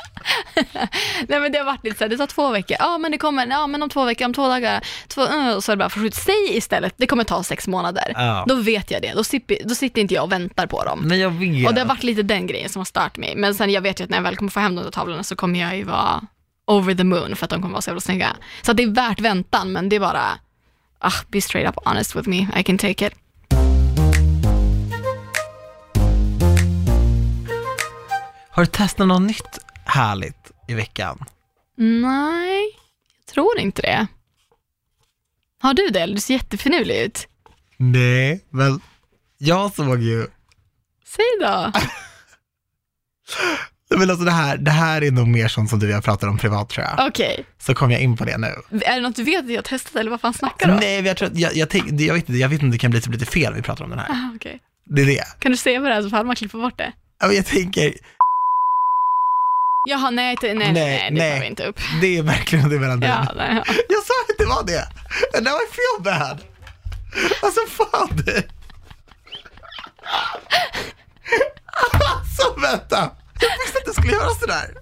nej 1.28 1.40
men 1.40 1.52
det 1.52 1.58
har 1.58 1.64
varit 1.64 1.84
lite 1.84 1.98
så 1.98 2.04
här, 2.04 2.08
det 2.08 2.16
tar 2.16 2.26
två 2.26 2.50
veckor, 2.50 2.76
ja 2.80 2.98
men 2.98 3.12
det 3.12 3.18
kommer, 3.18 3.46
ja 3.46 3.66
men 3.66 3.82
om 3.82 3.88
två 3.88 4.04
veckor, 4.04 4.26
om 4.26 4.34
två 4.34 4.48
dagar, 4.48 4.84
två, 5.08 5.22
och 5.56 5.64
så 5.64 5.72
är 5.72 5.76
det 5.76 5.80
bara 5.80 5.88
förskjutet. 5.88 6.22
Säg 6.22 6.56
istället, 6.56 6.94
det 6.96 7.06
kommer 7.06 7.24
ta 7.24 7.42
sex 7.42 7.68
månader. 7.68 8.12
Ja. 8.14 8.44
Då 8.48 8.54
vet 8.54 8.90
jag 8.90 9.02
det, 9.02 9.12
då, 9.14 9.24
sitter, 9.24 9.56
då 9.64 9.74
sitter 9.74 10.00
inte 10.00 10.14
jag 10.14 10.24
och 10.24 10.32
väntar 10.32 10.66
på 10.66 10.84
dem. 10.84 11.02
Nej, 11.04 11.20
jag 11.20 11.30
vet. 11.30 11.68
Och 11.68 11.74
det 11.74 11.80
har 11.80 11.88
varit 11.88 12.02
lite 12.02 12.22
den 12.22 12.46
grejen 12.46 12.68
som 12.68 12.80
har 12.80 12.84
stört 12.84 13.16
mig. 13.16 13.36
Men 13.36 13.54
sen 13.54 13.70
jag 13.70 13.80
vet 13.80 14.00
ju 14.00 14.04
att 14.04 14.10
när 14.10 14.18
jag 14.18 14.22
väl 14.22 14.36
kommer 14.36 14.50
få 14.50 14.60
hem 14.60 14.74
de 14.74 14.82
där 14.82 14.90
tavlorna 14.90 15.22
så 15.22 15.36
kommer 15.36 15.60
jag 15.60 15.76
ju 15.76 15.84
vara 15.84 16.20
over 16.66 16.94
the 16.94 17.04
moon 17.04 17.36
för 17.36 17.44
att 17.44 17.50
de 17.50 17.62
kommer 17.62 17.72
vara 17.72 17.82
så 17.82 17.90
jävla 17.90 18.00
snygga. 18.00 18.36
Så 18.62 18.70
att 18.70 18.76
det 18.76 18.82
är 18.82 18.94
värt 18.94 19.20
väntan, 19.20 19.72
men 19.72 19.88
det 19.88 19.96
är 19.96 20.00
bara, 20.00 20.38
ah, 20.98 21.12
be 21.28 21.40
straight 21.40 21.68
up 21.68 21.76
honest 21.84 22.16
with 22.16 22.28
me, 22.28 22.46
I 22.56 22.62
can 22.62 22.78
take 22.78 23.06
it. 23.06 23.14
Har 28.50 28.62
du 28.62 28.66
testat 28.66 29.06
något 29.06 29.22
nytt 29.22 29.58
härligt 29.84 30.50
i 30.68 30.74
veckan? 30.74 31.24
Nej, 31.76 32.62
jag 33.26 33.34
tror 33.34 33.58
inte 33.58 33.82
det. 33.82 34.06
Har 35.62 35.74
du 35.74 35.88
det? 35.88 36.06
Du 36.06 36.20
ser 36.20 36.34
jättefinurlig 36.34 37.00
ut. 37.00 37.28
Nej, 37.76 38.44
men 38.50 38.80
jag 39.38 39.74
såg 39.74 40.02
ju, 40.02 40.26
Säg 41.06 41.24
då. 41.40 41.72
men 43.98 44.10
alltså 44.10 44.24
det 44.24 44.30
här, 44.30 44.56
det 44.56 44.70
här 44.70 45.02
är 45.04 45.10
nog 45.10 45.28
mer 45.28 45.48
sånt 45.48 45.70
som 45.70 45.78
du 45.78 45.86
och 45.86 45.92
jag 45.92 46.04
pratar 46.04 46.28
om 46.28 46.38
privat 46.38 46.68
tror 46.68 46.86
jag. 46.86 47.06
Okej, 47.08 47.44
Så 47.58 47.74
kom 47.74 47.90
jag 47.90 48.00
in 48.00 48.16
på 48.16 48.24
det 48.24 48.38
nu. 48.38 48.46
är 48.82 48.94
det 48.94 49.00
något 49.00 49.16
du 49.16 49.22
vet 49.24 49.44
att 49.44 49.50
jag 49.50 49.56
har 49.56 49.62
testat 49.62 49.96
eller 49.96 50.10
vad 50.10 50.20
fan 50.20 50.34
snackar 50.34 50.66
du 50.66 50.72
om? 50.72 50.78
Nej, 50.80 51.00
jag 51.06 51.16
tror 51.16 51.30
jag, 51.34 51.54
jag, 51.56 51.68
tänk, 51.70 52.00
jag, 52.00 52.14
vet 52.14 52.28
inte, 52.28 52.38
jag 52.40 52.48
vet 52.48 52.54
inte 52.54 52.64
om 52.64 52.70
det 52.70 52.78
kan 52.78 52.90
bli 52.90 53.00
typ 53.00 53.12
lite 53.12 53.26
fel 53.26 53.54
vi 53.54 53.62
pratar 53.62 53.84
om 53.84 53.90
den 53.90 53.98
här. 53.98 54.08
Ah, 54.10 54.36
okej. 54.36 54.60
Det 54.84 55.02
är 55.02 55.06
det. 55.06 55.24
Kan 55.38 55.50
du 55.52 55.56
säga 55.56 55.80
vad 55.80 55.90
det 55.90 55.94
är 55.94 56.02
så 56.02 56.10
får 56.10 56.24
man 56.24 56.36
klippa 56.36 56.58
bort 56.58 56.78
det? 56.78 56.92
Ja, 57.20 57.26
men 57.26 57.36
Jag 57.36 57.46
tänker, 57.46 57.94
Jaha, 59.88 60.10
nej, 60.10 60.36
nej, 60.42 60.54
nej, 60.54 60.72
nej, 60.72 61.10
det 61.10 61.32
tar 61.34 61.40
vi 61.40 61.46
inte 61.46 61.64
upp. 61.66 61.80
det 62.00 62.18
är 62.18 62.22
verkligen 62.22 62.68
det 62.68 62.78
mellan 62.78 63.02
Ja, 63.02 63.26
nej, 63.36 63.62
ja. 63.66 63.74
Jag 63.88 64.02
sa 64.04 64.14
att 64.30 64.38
det 64.38 64.44
var 64.44 64.62
det. 64.64 64.88
And 65.36 65.44
now 65.46 65.54
I 65.54 65.66
feel 65.74 66.02
bad. 66.02 66.40
Alltså 67.42 67.60
fan. 67.68 68.08
det- 68.26 68.44
Alltså 72.00 72.54
vänta. 72.60 73.10
Jag 73.40 73.50
visste 73.64 73.78
att 73.78 73.84
det 73.84 73.92
skulle 73.94 74.12
göra 74.12 74.30
sådär. 74.30 74.74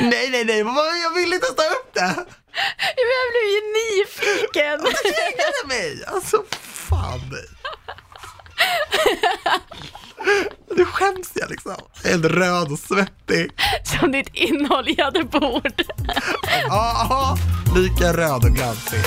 Nej, 0.00 0.28
nej, 0.30 0.44
nej, 0.44 0.62
vad- 0.62 0.98
jag 1.04 1.14
ville 1.14 1.34
inte 1.34 1.46
ta 1.46 1.62
upp 1.62 1.94
det. 1.94 2.14
Jag 2.96 3.24
blev 3.32 3.46
ju 3.54 3.60
nyfiken. 3.78 4.78
Du 4.84 4.92
tvingade 5.10 5.66
mig. 5.68 6.04
Alltså 6.06 6.42
fan. 6.60 7.20
Nu 10.76 10.84
skäms 10.84 11.32
jag 11.34 11.50
liksom. 11.50 11.74
Jag 12.02 12.06
är 12.06 12.10
helt 12.10 12.24
röd 12.24 12.72
och 12.72 12.78
svettig. 12.78 13.50
Som 13.84 14.12
ditt 14.12 14.30
innehållande 14.32 15.24
bord. 15.24 15.82
Ja, 16.68 17.06
ja, 17.10 17.36
lika 17.76 18.12
röd 18.12 18.44
och 18.44 18.50
glansig. 18.50 19.00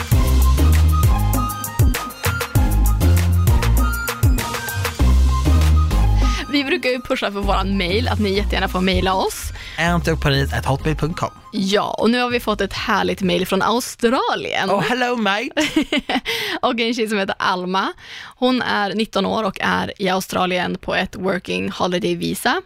Vi 6.51 6.63
brukar 6.63 6.89
ju 6.89 7.01
pusha 7.01 7.31
för 7.31 7.39
våran 7.39 7.77
mail, 7.77 8.07
att 8.07 8.19
ni 8.19 8.33
jättegärna 8.33 8.67
får 8.67 8.81
mejla 8.81 9.13
oss. 9.13 9.51
Antoparis.hotmail.com 9.79 11.29
Ja, 11.53 11.95
och 11.97 12.09
nu 12.09 12.19
har 12.19 12.29
vi 12.29 12.39
fått 12.39 12.61
ett 12.61 12.73
härligt 12.73 13.21
mail 13.21 13.47
från 13.47 13.61
Australien. 13.61 14.69
Oh, 14.69 14.81
hello 14.81 15.15
mate. 15.15 15.51
och 16.61 16.79
en 16.79 16.93
tjej 16.93 17.07
som 17.07 17.17
heter 17.17 17.35
Alma. 17.39 17.93
Hon 18.35 18.61
är 18.61 18.93
19 18.95 19.25
år 19.25 19.43
och 19.43 19.57
är 19.61 20.01
i 20.01 20.09
Australien 20.09 20.77
på 20.77 20.95
ett 20.95 21.15
working 21.15 21.71
holiday 21.71 22.15
visa. 22.15 22.61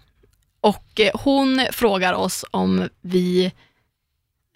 Och 0.62 1.00
eh, 1.00 1.12
hon 1.14 1.68
frågar 1.72 2.14
oss 2.14 2.46
om 2.52 2.90
vi 3.02 3.46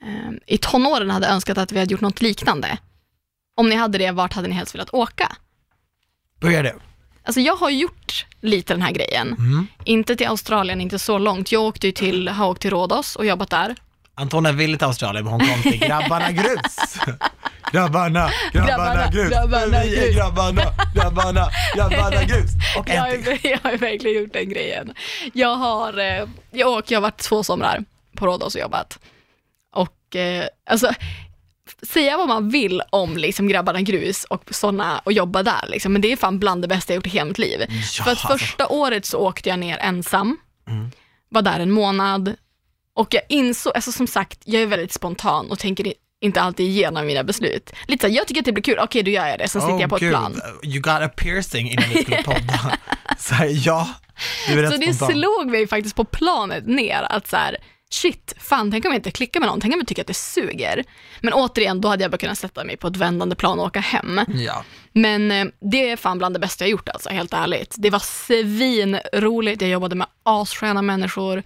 eh, 0.01 0.31
i 0.47 0.57
tonåren 0.57 1.09
hade 1.09 1.27
önskat 1.27 1.57
att 1.57 1.71
vi 1.71 1.79
hade 1.79 1.91
gjort 1.91 2.01
något 2.01 2.21
liknande. 2.21 2.77
Om 3.55 3.69
ni 3.69 3.75
hade 3.75 3.97
det, 3.97 4.11
vart 4.11 4.33
hade 4.33 4.47
ni 4.47 4.55
helst 4.55 4.75
velat 4.75 4.93
åka? 4.93 5.35
Börjar 6.39 6.63
du. 6.63 6.79
Alltså 7.23 7.41
jag 7.41 7.55
har 7.55 7.69
gjort 7.69 8.25
lite 8.41 8.73
den 8.73 8.81
här 8.81 8.91
grejen. 8.91 9.27
Mm. 9.27 9.67
Inte 9.83 10.15
till 10.15 10.27
Australien, 10.27 10.81
inte 10.81 10.99
så 10.99 11.17
långt. 11.17 11.51
Jag 11.51 11.61
åkte 11.63 11.87
ju 11.87 11.91
till, 11.93 12.27
har 12.27 12.49
åkt 12.49 12.61
till 12.61 12.71
Rhodos 12.71 13.15
och 13.15 13.25
jobbat 13.25 13.49
där. 13.49 13.75
Antonia 14.15 14.51
ville 14.51 14.77
till 14.77 14.87
Australien 14.87 15.23
men 15.25 15.33
hon 15.33 15.39
kom 15.47 15.61
till 15.71 15.79
Grabbarna 15.79 16.31
Grus. 16.31 16.97
Grabbarna, 17.71 18.29
grabbarna 18.53 18.67
Grabbarna, 18.77 19.11
grus. 19.11 19.29
grabbarna 19.29 19.81
Vi 19.83 19.97
är 19.97 20.01
grus. 20.05 20.15
grabbarna, 20.15 20.61
grabbarna, 20.95 21.49
grabbarna 21.75 22.23
grus. 22.23 22.51
Och 22.77 22.89
Jag 22.89 23.01
har, 23.01 23.11
jag 23.47 23.59
har 23.63 23.77
verkligen 23.77 24.21
gjort 24.23 24.33
den 24.33 24.49
grejen. 24.49 24.93
Jag 25.33 25.55
har, 25.55 25.97
eh, 25.97 26.27
jag, 26.51 26.69
åkt, 26.69 26.91
jag 26.91 26.97
har 26.97 27.01
varit 27.01 27.17
två 27.17 27.43
somrar 27.43 27.83
på 28.17 28.25
Rhodos 28.27 28.55
och 28.55 28.61
jobbat. 28.61 28.99
Och 29.75 30.15
eh, 30.15 30.45
alltså, 30.69 30.91
säga 31.81 32.17
vad 32.17 32.27
man 32.27 32.49
vill 32.49 32.81
om 32.89 33.17
liksom 33.17 33.47
grabbarna 33.47 33.81
grus 33.81 34.23
och 34.23 34.43
sådana 34.51 34.99
och 34.99 35.13
jobba 35.13 35.43
där 35.43 35.65
liksom, 35.67 35.93
men 35.93 36.01
det 36.01 36.11
är 36.11 36.15
fan 36.15 36.39
bland 36.39 36.61
det 36.61 36.67
bästa 36.67 36.93
jag 36.93 36.95
gjort 36.95 37.07
i 37.07 37.09
hela 37.09 37.25
mitt 37.25 37.37
liv. 37.37 37.59
Ja, 37.69 38.03
För 38.03 38.11
att 38.11 38.25
alltså. 38.25 38.27
första 38.37 38.67
året 38.67 39.05
så 39.05 39.17
åkte 39.17 39.49
jag 39.49 39.59
ner 39.59 39.77
ensam, 39.77 40.37
Mm. 40.67 40.91
var 41.29 41.41
där 41.41 41.59
en 41.59 41.71
månad 41.71 42.35
och 42.95 43.13
jag 43.13 43.23
insåg, 43.29 43.73
alltså 43.75 43.91
som 43.91 44.07
sagt, 44.07 44.39
jag 44.45 44.61
är 44.61 44.65
väldigt 44.67 44.93
spontan 44.93 45.51
och 45.51 45.59
tänker 45.59 45.93
inte 46.21 46.41
alltid 46.41 46.65
igenom 46.67 47.05
mina 47.07 47.23
beslut. 47.23 47.71
Lite 47.87 48.01
så 48.01 48.07
här, 48.07 48.15
jag 48.17 48.27
tycker 48.27 48.41
att 48.41 48.45
det 48.45 48.51
blir 48.51 48.63
kul, 48.63 48.79
okej 48.79 49.03
då 49.03 49.11
gör 49.11 49.27
jag 49.27 49.39
det, 49.39 49.47
sen 49.47 49.61
sitter 49.61 49.75
Oh, 49.75 49.81
jag 49.81 49.89
på 49.89 49.95
ett 49.95 50.01
gud. 50.01 50.11
plan. 50.11 50.41
You 50.63 50.79
got 50.81 51.01
a 51.01 51.09
piercing 51.17 51.71
innan 51.71 51.89
vi 51.89 52.01
skulle 52.03 52.23
podda. 52.23 52.77
Så 53.17 53.33
här, 53.35 53.65
ja, 53.67 53.89
du 54.47 54.53
är 54.53 54.61
rätt 54.63 54.71
Så 54.71 54.77
det 54.77 54.93
spontan. 54.93 55.17
slog 55.17 55.51
mig 55.51 55.67
faktiskt 55.67 55.95
på 55.95 56.03
planet 56.05 56.67
ner 56.67 57.03
att 57.09 57.27
så 57.27 57.35
här, 57.37 57.57
shit, 57.89 58.33
fan 58.39 58.71
tänk 58.71 58.85
om 58.85 58.91
jag 58.91 58.99
inte 58.99 59.11
klickar 59.11 59.39
med 59.39 59.49
någon, 59.49 59.61
tänk 59.61 59.73
om 59.73 59.79
jag 59.79 59.87
tycker 59.87 60.01
att 60.01 60.07
det 60.07 60.13
suger. 60.13 60.83
Men 61.21 61.33
återigen, 61.33 61.81
då 61.81 61.87
hade 61.87 62.03
jag 62.03 62.11
bara 62.11 62.17
kunnat 62.17 62.37
sätta 62.37 62.63
mig 62.63 62.77
på 62.77 62.87
ett 62.87 62.97
vändande 62.97 63.35
plan 63.35 63.59
och 63.59 63.65
åka 63.65 63.79
hem. 63.79 64.21
Ja. 64.27 64.63
Men 64.93 65.31
eh, 65.31 65.45
det 65.59 65.89
är 65.89 65.97
fan 65.97 66.17
bland 66.17 66.35
det 66.35 66.39
bästa 66.39 66.63
jag 66.63 66.71
gjort 66.71 66.89
alltså, 66.89 67.09
helt 67.09 67.33
ärligt. 67.33 67.75
Det 67.77 67.89
var 67.89 67.99
svinroligt, 67.99 69.61
jag 69.61 69.71
jobbade 69.71 69.95
med 69.95 70.07
assköna 70.23 70.81
människor 70.81 71.43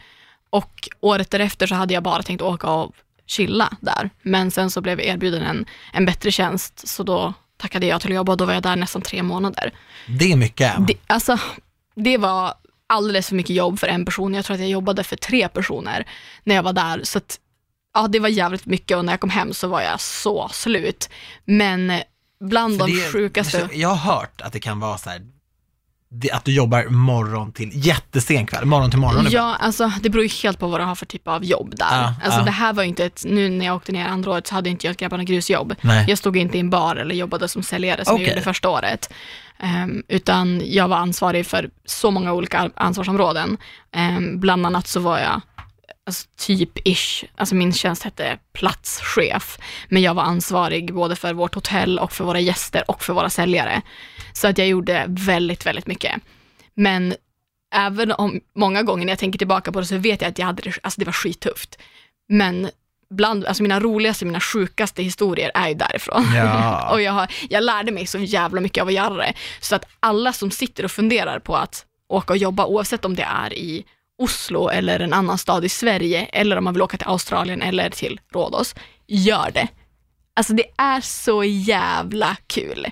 och 0.49 0.89
året 0.99 1.31
därefter 1.31 1.67
så 1.67 1.75
hade 1.75 1.93
jag 1.93 2.03
bara 2.03 2.23
tänkt 2.23 2.41
åka 2.41 2.69
och 2.69 2.95
chilla 3.25 3.73
där. 3.81 4.09
Men 4.21 4.51
sen 4.51 4.71
så 4.71 4.81
blev 4.81 4.99
jag 4.99 5.07
erbjuden 5.07 5.43
en, 5.43 5.65
en 5.93 6.05
bättre 6.05 6.31
tjänst, 6.31 6.87
så 6.87 7.03
då 7.03 7.33
tackade 7.57 7.85
jag 7.85 8.01
till 8.01 8.11
att 8.11 8.15
jobba 8.15 8.31
och 8.31 8.37
då 8.37 8.45
var 8.45 8.53
jag 8.53 8.63
där 8.63 8.75
nästan 8.75 9.01
tre 9.01 9.23
månader. 9.23 9.73
Det 10.07 10.31
är 10.31 10.35
mycket. 10.35 10.87
Det, 10.87 10.93
alltså, 11.07 11.39
det 11.95 12.17
var 12.17 12.53
alldeles 12.93 13.27
för 13.27 13.35
mycket 13.35 13.55
jobb 13.55 13.79
för 13.79 13.87
en 13.87 14.05
person. 14.05 14.33
Jag 14.33 14.45
tror 14.45 14.53
att 14.53 14.59
jag 14.61 14.69
jobbade 14.69 15.03
för 15.03 15.15
tre 15.15 15.47
personer 15.49 16.07
när 16.43 16.55
jag 16.55 16.63
var 16.63 16.73
där. 16.73 17.01
Så 17.03 17.17
att, 17.17 17.39
ja, 17.93 18.07
det 18.07 18.19
var 18.19 18.29
jävligt 18.29 18.65
mycket 18.65 18.97
och 18.97 19.05
när 19.05 19.13
jag 19.13 19.19
kom 19.19 19.29
hem 19.29 19.53
så 19.53 19.67
var 19.67 19.81
jag 19.81 20.01
så 20.01 20.49
slut. 20.51 21.09
Men 21.45 22.01
bland 22.39 22.79
För 22.79 22.87
de 22.87 22.93
det- 22.93 23.11
sjukaste... 23.11 23.69
Jag 23.73 23.89
har 23.89 24.15
hört 24.15 24.41
att 24.41 24.53
det 24.53 24.59
kan 24.59 24.79
vara 24.79 24.97
så 24.97 25.09
här, 25.09 25.21
att 26.31 26.45
du 26.45 26.53
jobbar 26.53 26.83
morgon 26.89 27.51
till 27.51 27.69
jättesen 27.73 28.45
kväll, 28.45 28.65
morgon 28.65 28.89
till 28.89 28.99
morgon. 28.99 29.27
Ja, 29.29 29.55
alltså 29.59 29.91
det 30.01 30.09
beror 30.09 30.23
ju 30.23 30.29
helt 30.43 30.59
på 30.59 30.67
vad 30.67 30.79
du 30.79 30.83
har 30.83 30.95
för 30.95 31.05
typ 31.05 31.27
av 31.27 31.43
jobb 31.43 31.75
där. 31.77 31.85
Ja, 32.01 32.13
alltså 32.23 32.39
ja. 32.39 32.45
det 32.45 32.51
här 32.51 32.73
var 32.73 32.83
ju 32.83 32.89
inte 32.89 33.05
ett, 33.05 33.23
nu 33.27 33.49
när 33.49 33.65
jag 33.65 33.75
åkte 33.75 33.91
ner 33.91 34.05
andra 34.07 34.31
året 34.31 34.47
så 34.47 34.55
hade 34.55 34.69
inte 34.69 34.87
jag 34.87 34.91
ett 34.91 34.99
Grabbarna 34.99 35.23
Grus-jobb. 35.23 35.75
Nej. 35.81 36.05
Jag 36.07 36.17
stod 36.17 36.37
inte 36.37 36.57
i 36.57 36.59
en 36.59 36.69
bar 36.69 36.95
eller 36.95 37.15
jobbade 37.15 37.47
som 37.47 37.63
säljare 37.63 38.05
som 38.05 38.13
Okej. 38.15 38.25
jag 38.25 38.33
gjorde 38.33 38.41
första 38.43 38.69
året. 38.69 39.13
Ehm, 39.63 40.03
utan 40.07 40.61
jag 40.65 40.87
var 40.87 40.97
ansvarig 40.97 41.45
för 41.45 41.69
så 41.85 42.11
många 42.11 42.33
olika 42.33 42.71
ansvarsområden. 42.75 43.57
Ehm, 43.91 44.39
bland 44.39 44.65
annat 44.65 44.87
så 44.87 44.99
var 44.99 45.19
jag 45.19 45.41
alltså, 46.05 46.27
typ-ish, 46.37 47.25
alltså 47.35 47.55
min 47.55 47.73
tjänst 47.73 48.03
hette 48.03 48.37
platschef, 48.53 49.57
men 49.89 50.01
jag 50.01 50.13
var 50.13 50.23
ansvarig 50.23 50.93
både 50.93 51.15
för 51.15 51.33
vårt 51.33 51.55
hotell 51.55 51.99
och 51.99 52.11
för 52.11 52.23
våra 52.23 52.39
gäster 52.39 52.83
och 52.87 53.03
för 53.03 53.13
våra 53.13 53.29
säljare. 53.29 53.81
Så 54.33 54.47
att 54.47 54.57
jag 54.57 54.67
gjorde 54.67 55.05
väldigt, 55.07 55.65
väldigt 55.65 55.87
mycket. 55.87 56.21
Men 56.73 57.15
även 57.75 58.11
om 58.11 58.41
många 58.55 58.83
gånger 58.83 59.05
när 59.05 59.11
jag 59.11 59.19
tänker 59.19 59.39
tillbaka 59.39 59.71
på 59.71 59.79
det 59.79 59.85
så 59.85 59.97
vet 59.97 60.21
jag 60.21 60.29
att 60.29 60.39
jag 60.39 60.45
hade 60.45 60.61
det, 60.61 60.73
alltså 60.83 60.99
det 60.99 61.05
var 61.05 61.13
skittufft. 61.13 61.79
Men 62.29 62.69
bland, 63.15 63.45
alltså 63.45 63.63
mina 63.63 63.79
roligaste, 63.79 64.25
mina 64.25 64.39
sjukaste 64.39 65.03
historier 65.03 65.51
är 65.53 65.67
ju 65.67 65.73
därifrån. 65.73 66.25
Ja. 66.35 66.89
och 66.91 67.01
jag, 67.01 67.11
har, 67.11 67.31
jag 67.49 67.63
lärde 67.63 67.91
mig 67.91 68.05
så 68.07 68.19
jävla 68.19 68.61
mycket 68.61 68.81
av 68.81 68.87
att 68.87 68.93
göra 68.93 69.15
det. 69.15 69.33
Så 69.59 69.75
att 69.75 69.85
alla 69.99 70.33
som 70.33 70.51
sitter 70.51 70.85
och 70.85 70.91
funderar 70.91 71.39
på 71.39 71.55
att 71.55 71.85
åka 72.09 72.33
och 72.33 72.37
jobba, 72.37 72.65
oavsett 72.65 73.05
om 73.05 73.15
det 73.15 73.23
är 73.23 73.53
i 73.53 73.85
Oslo 74.21 74.69
eller 74.69 74.99
en 74.99 75.13
annan 75.13 75.37
stad 75.37 75.65
i 75.65 75.69
Sverige, 75.69 76.25
eller 76.25 76.57
om 76.57 76.63
man 76.63 76.73
vill 76.73 76.81
åka 76.81 76.97
till 76.97 77.07
Australien 77.07 77.61
eller 77.61 77.89
till 77.89 78.19
Rhodos, 78.33 78.75
gör 79.07 79.51
det. 79.53 79.67
Alltså 80.35 80.53
det 80.53 80.65
är 80.77 81.01
så 81.01 81.43
jävla 81.43 82.37
kul. 82.47 82.87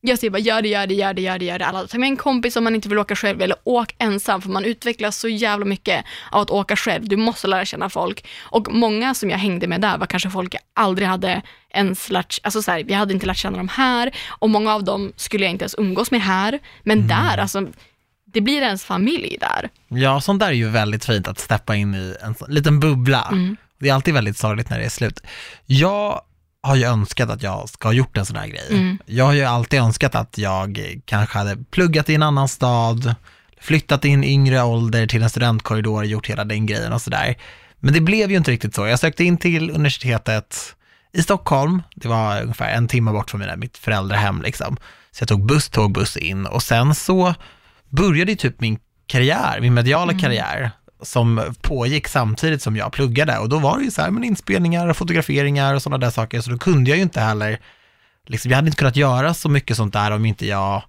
Jag 0.00 0.18
säger 0.18 0.30
bara 0.30 0.38
gör 0.38 0.62
det, 0.62 0.68
gör 0.68 0.86
det, 0.86 0.94
gör 0.94 1.14
det, 1.14 1.22
gör 1.22 1.38
det, 1.38 1.44
gör 1.44 1.58
det. 1.58 1.66
Alla, 1.66 1.86
ta 1.86 1.98
med 1.98 2.06
en 2.08 2.16
kompis 2.16 2.56
om 2.56 2.64
man 2.64 2.74
inte 2.74 2.88
vill 2.88 2.98
åka 2.98 3.16
själv 3.16 3.42
eller 3.42 3.56
åk 3.64 3.94
ensam 3.98 4.42
för 4.42 4.48
man 4.48 4.64
utvecklas 4.64 5.16
så 5.18 5.28
jävla 5.28 5.64
mycket 5.64 6.04
av 6.30 6.40
att 6.40 6.50
åka 6.50 6.76
själv. 6.76 7.08
Du 7.08 7.16
måste 7.16 7.46
lära 7.46 7.64
känna 7.64 7.88
folk. 7.90 8.26
Och 8.40 8.72
många 8.72 9.14
som 9.14 9.30
jag 9.30 9.38
hängde 9.38 9.66
med 9.66 9.80
där 9.80 9.98
var 9.98 10.06
kanske 10.06 10.30
folk 10.30 10.54
jag 10.54 10.60
aldrig 10.74 11.08
hade 11.08 11.42
ens 11.70 12.10
lärt, 12.10 12.38
alltså 12.42 12.62
så 12.62 12.70
här, 12.70 12.84
vi 12.84 12.94
hade 12.94 13.14
inte 13.14 13.26
lärt 13.26 13.36
känna 13.36 13.56
dem 13.58 13.68
här 13.68 14.10
och 14.28 14.50
många 14.50 14.74
av 14.74 14.84
dem 14.84 15.12
skulle 15.16 15.44
jag 15.44 15.50
inte 15.50 15.62
ens 15.62 15.74
umgås 15.78 16.10
med 16.10 16.22
här. 16.22 16.58
Men 16.82 16.98
Mm. 16.98 17.08
där, 17.08 17.38
alltså 17.38 17.66
det 18.32 18.40
blir 18.40 18.62
ens 18.62 18.84
familj 18.84 19.36
där. 19.40 19.68
Ja, 19.88 20.20
sånt 20.20 20.40
där 20.40 20.46
är 20.48 20.52
ju 20.52 20.68
väldigt 20.68 21.04
fint 21.04 21.28
att 21.28 21.38
steppa 21.38 21.76
in 21.76 21.94
i 21.94 22.14
en 22.22 22.34
liten 22.48 22.80
bubbla. 22.80 23.28
Mm. 23.32 23.56
Det 23.80 23.88
är 23.88 23.94
alltid 23.94 24.14
väldigt 24.14 24.36
sorgligt 24.38 24.70
när 24.70 24.78
det 24.78 24.84
är 24.84 24.88
slut. 24.88 25.20
Jag 25.66 26.20
har 26.68 26.76
ju 26.76 26.84
önskat 26.84 27.30
att 27.30 27.42
jag 27.42 27.68
ska 27.68 27.88
ha 27.88 27.92
gjort 27.92 28.16
en 28.16 28.26
sån 28.26 28.36
här 28.36 28.46
grej. 28.46 28.66
Mm. 28.70 28.98
Jag 29.06 29.24
har 29.24 29.32
ju 29.32 29.44
alltid 29.44 29.80
önskat 29.80 30.14
att 30.14 30.38
jag 30.38 30.98
kanske 31.04 31.38
hade 31.38 31.56
pluggat 31.70 32.08
i 32.08 32.14
en 32.14 32.22
annan 32.22 32.48
stad, 32.48 33.14
flyttat 33.60 34.04
i 34.04 34.10
en 34.10 34.24
yngre 34.24 34.62
ålder 34.62 35.06
till 35.06 35.22
en 35.22 35.30
studentkorridor, 35.30 36.04
gjort 36.04 36.26
hela 36.26 36.44
den 36.44 36.66
grejen 36.66 36.92
och 36.92 37.02
sådär. 37.02 37.36
Men 37.80 37.94
det 37.94 38.00
blev 38.00 38.30
ju 38.30 38.36
inte 38.36 38.50
riktigt 38.50 38.74
så. 38.74 38.86
Jag 38.86 38.98
sökte 38.98 39.24
in 39.24 39.36
till 39.36 39.70
universitetet 39.70 40.74
i 41.12 41.22
Stockholm, 41.22 41.82
det 41.94 42.08
var 42.08 42.42
ungefär 42.42 42.70
en 42.70 42.88
timme 42.88 43.12
bort 43.12 43.30
från 43.30 43.40
mina, 43.40 43.56
mitt 43.56 43.78
föräldrahem 43.78 44.42
liksom. 44.42 44.76
Så 45.10 45.22
jag 45.22 45.28
tog 45.28 45.46
buss, 45.46 45.68
tåg, 45.68 45.92
buss 45.92 46.16
in 46.16 46.46
och 46.46 46.62
sen 46.62 46.94
så 46.94 47.34
började 47.88 48.30
ju 48.30 48.36
typ 48.36 48.60
min 48.60 48.78
karriär, 49.06 49.60
min 49.60 49.74
mediala 49.74 50.18
karriär, 50.18 50.70
som 51.02 51.54
pågick 51.60 52.08
samtidigt 52.08 52.62
som 52.62 52.76
jag 52.76 52.92
pluggade 52.92 53.38
och 53.38 53.48
då 53.48 53.58
var 53.58 53.78
det 53.78 53.84
ju 53.84 53.90
så 53.90 54.02
här, 54.02 54.10
men 54.10 54.24
inspelningar 54.24 54.88
och 54.88 54.96
fotograferingar 54.96 55.74
och 55.74 55.82
sådana 55.82 55.98
där 56.06 56.10
saker, 56.10 56.40
så 56.40 56.50
då 56.50 56.58
kunde 56.58 56.90
jag 56.90 56.96
ju 56.96 57.02
inte 57.02 57.20
heller, 57.20 57.60
liksom, 58.26 58.50
jag 58.50 58.56
hade 58.56 58.66
inte 58.68 58.78
kunnat 58.78 58.96
göra 58.96 59.34
så 59.34 59.48
mycket 59.48 59.76
sånt 59.76 59.92
där 59.92 60.10
om 60.10 60.24
inte 60.26 60.46
jag 60.46 60.82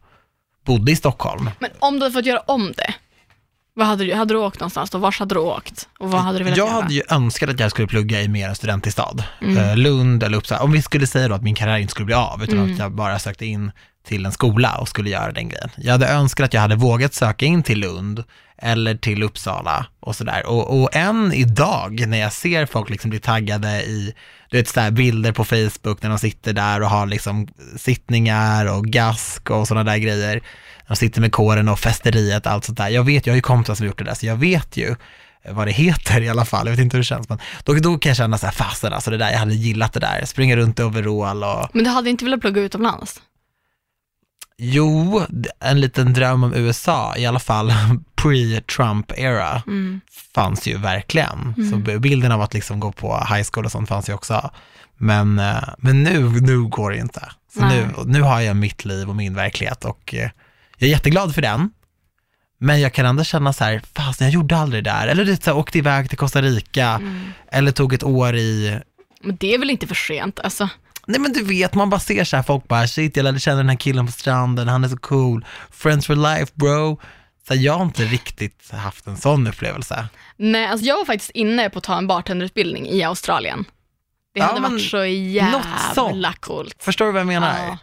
bodde 0.65 0.91
i 0.91 0.95
Stockholm. 0.95 1.49
Men 1.59 1.69
om 1.79 1.93
du 1.95 2.01
hade 2.01 2.13
fått 2.13 2.25
göra 2.25 2.39
om 2.39 2.73
det, 2.77 2.93
vad 3.73 3.87
hade 3.87 4.05
du, 4.05 4.13
hade 4.13 4.33
du 4.33 4.37
åkt 4.39 4.59
någonstans 4.59 4.89
då? 4.89 4.97
Vart 4.97 5.19
hade 5.19 5.35
du 5.35 5.39
åkt? 5.39 5.87
Och 5.99 6.11
vad 6.11 6.21
hade 6.21 6.37
du 6.37 6.43
velat 6.43 6.57
Jag 6.57 6.67
göra? 6.67 6.81
hade 6.81 6.93
ju 6.93 7.01
önskat 7.09 7.49
att 7.49 7.59
jag 7.59 7.71
skulle 7.71 7.87
plugga 7.87 8.21
i 8.21 8.27
mer 8.27 8.49
en 8.49 8.55
studentig 8.55 8.91
stad. 8.93 9.23
Mm. 9.41 9.57
Eh, 9.57 9.77
Lund 9.77 10.23
eller 10.23 10.37
Uppsala. 10.37 10.61
Om 10.63 10.71
vi 10.71 10.81
skulle 10.81 11.07
säga 11.07 11.27
då 11.27 11.35
att 11.35 11.43
min 11.43 11.55
karriär 11.55 11.77
inte 11.77 11.91
skulle 11.91 12.05
bli 12.05 12.15
av, 12.15 12.43
utan 12.43 12.57
Mm. 12.57 12.71
att 12.73 12.79
jag 12.79 12.91
bara 12.91 13.19
sökte 13.19 13.45
in 13.45 13.71
till 14.07 14.25
en 14.25 14.31
skola 14.31 14.77
och 14.77 14.87
skulle 14.87 15.09
göra 15.09 15.31
den 15.31 15.49
grejen. 15.49 15.69
Jag 15.77 15.91
hade 15.91 16.07
önskat 16.09 16.45
att 16.45 16.53
jag 16.53 16.61
hade 16.61 16.75
vågat 16.75 17.13
söka 17.13 17.45
in 17.45 17.63
till 17.63 17.79
Lund 17.79 18.23
eller 18.61 18.95
till 18.95 19.23
Uppsala 19.23 19.85
och 19.99 20.15
sådär. 20.15 20.45
Och, 20.45 20.81
och 20.81 20.95
än 20.95 21.33
idag 21.33 22.07
när 22.07 22.17
jag 22.17 22.33
ser 22.33 22.65
folk 22.65 22.89
liksom 22.89 23.09
bli 23.09 23.19
taggade 23.19 23.83
i, 23.83 24.13
du 24.49 24.57
vet 24.57 24.67
så 24.67 24.91
bilder 24.91 25.31
på 25.31 25.43
Facebook 25.43 26.01
när 26.03 26.09
de 26.09 26.19
sitter 26.19 26.53
där 26.53 26.81
och 26.81 26.89
har 26.89 27.05
liksom 27.05 27.47
sittningar 27.77 28.77
och 28.77 28.85
gask 28.85 29.49
och 29.49 29.67
sådana 29.67 29.91
där 29.91 29.97
grejer. 29.97 30.41
De 30.87 30.95
sitter 30.95 31.21
med 31.21 31.31
kåren 31.31 31.69
och 31.69 31.79
festeriet, 31.79 32.47
allt 32.47 32.65
sånt 32.65 32.77
där. 32.77 32.89
Jag 32.89 33.03
vet, 33.03 33.25
jag 33.25 33.33
har 33.33 33.35
ju 33.35 33.41
kompisar 33.41 33.75
som 33.75 33.83
har 33.83 33.87
gjort 33.87 33.97
det 33.97 34.03
där, 34.03 34.13
så 34.13 34.25
jag 34.25 34.35
vet 34.35 34.77
ju 34.77 34.95
vad 35.49 35.67
det 35.67 35.71
heter 35.71 36.21
i 36.21 36.29
alla 36.29 36.45
fall. 36.45 36.67
Jag 36.67 36.71
vet 36.71 36.79
inte 36.79 36.97
hur 36.97 37.01
det 37.01 37.05
känns, 37.05 37.29
men 37.29 37.39
då, 37.63 37.73
då 37.73 37.97
kan 37.97 38.09
jag 38.09 38.17
känna 38.17 38.37
så 38.37 38.45
här, 38.45 38.53
fasen 38.53 38.93
alltså 38.93 39.11
det 39.11 39.17
där, 39.17 39.31
jag 39.31 39.39
hade 39.39 39.53
gillat 39.53 39.93
det 39.93 39.99
där. 39.99 40.25
Springa 40.25 40.55
runt 40.55 40.79
i 40.79 40.83
overall 40.83 41.43
och, 41.43 41.69
Men 41.73 41.83
du 41.83 41.89
hade 41.89 42.09
inte 42.09 42.25
velat 42.25 42.41
plugga 42.41 42.61
utomlands? 42.61 43.21
Jo, 44.59 45.21
en 45.59 45.81
liten 45.81 46.13
dröm 46.13 46.43
om 46.43 46.53
USA, 46.53 47.15
i 47.17 47.25
alla 47.25 47.39
fall 47.39 47.73
pre-Trump-era, 48.15 49.61
Mm. 49.67 50.01
fanns 50.35 50.67
ju 50.67 50.77
verkligen. 50.77 51.69
Så 51.71 51.77
b- 51.77 51.99
bilden 51.99 52.31
av 52.31 52.41
att 52.41 52.53
liksom 52.53 52.79
gå 52.79 52.91
på 52.91 53.17
high 53.29 53.47
school 53.53 53.65
och 53.65 53.71
sånt 53.71 53.89
fanns 53.89 54.09
ju 54.09 54.13
också. 54.13 54.49
Men, 54.97 55.39
eh, 55.39 55.63
men 55.77 56.03
nu, 56.03 56.19
nu 56.29 56.61
går 56.63 56.91
det 56.91 56.97
inte. 56.97 57.29
Så 57.53 57.59
Nej. 57.61 57.77
nu, 57.97 58.03
nu 58.05 58.21
har 58.21 58.39
jag 58.41 58.55
mitt 58.55 58.85
liv 58.85 59.09
och 59.09 59.15
min 59.15 59.35
verklighet 59.35 59.85
och 59.85 60.13
eh, 60.15 60.29
jag 60.77 60.87
är 60.87 60.91
jätteglad 60.91 61.35
för 61.35 61.41
den. 61.41 61.69
Men 62.61 62.81
jag 62.81 62.93
kan 62.93 63.05
ändå 63.05 63.23
känna 63.23 63.53
så 63.53 63.63
här, 63.63 63.81
fast 63.93 64.21
jag 64.21 64.29
gjorde 64.29 64.57
aldrig 64.57 64.83
det 64.83 64.89
där. 64.89 65.07
Eller 65.07 65.25
du 65.25 65.35
så 65.35 65.41
här, 65.51 65.57
åkte 65.57 65.77
iväg 65.77 66.09
till 66.09 66.17
Costa 66.17 66.41
Rica, 66.41 66.87
Mm. 66.89 67.31
eller 67.51 67.71
tog 67.71 67.93
ett 67.93 68.03
år 68.03 68.35
i, 68.35 68.79
Men 69.23 69.35
det 69.39 69.53
är 69.53 69.59
väl 69.59 69.69
inte 69.69 69.87
för 69.87 69.95
sent? 69.95 70.39
Alltså, 70.39 70.69
nej 71.09 71.19
men 71.19 71.33
du 71.33 71.43
vet, 71.43 71.73
man 71.75 71.89
bara 71.89 71.99
ser 71.99 72.23
så 72.23 72.35
här, 72.35 72.43
folk 72.43 72.67
bara, 72.67 72.87
shit 72.87 73.17
jag 73.17 73.23
lärde 73.23 73.39
känna 73.39 73.57
den 73.57 73.69
här 73.69 73.75
killen 73.75 74.05
på 74.05 74.11
stranden, 74.11 74.67
han 74.67 74.83
är 74.83 74.87
så 74.87 74.97
cool, 74.97 75.45
friends 75.71 76.07
for 76.07 76.15
life 76.15 76.51
bro. 76.55 76.99
Så 77.47 77.55
jag 77.55 77.73
har 77.73 77.85
inte 77.85 78.03
riktigt 78.03 78.71
haft 78.71 79.07
en 79.07 79.17
sån 79.17 79.47
upplevelse. 79.47 80.07
nej, 80.37 80.65
alltså 80.67 80.85
jag 80.85 80.97
var 80.97 81.05
faktiskt 81.05 81.31
inne 81.31 81.69
på 81.69 81.77
att 81.77 81.83
ta 81.83 81.97
en 81.97 82.07
bartenderutbildning 82.07 82.87
i 82.87 83.03
Australien. 83.03 83.65
Det 84.33 84.39
Ja, 84.39 84.45
hade 84.45 84.61
men 84.61 84.71
varit 84.71 84.89
så 84.89 85.05
jävla 85.05 86.33
coolt. 86.39 86.75
Förstår 86.83 87.05
du 87.05 87.11
vad 87.11 87.19
jag 87.21 87.27
menar? 87.27 87.55
Ja. 87.67 87.77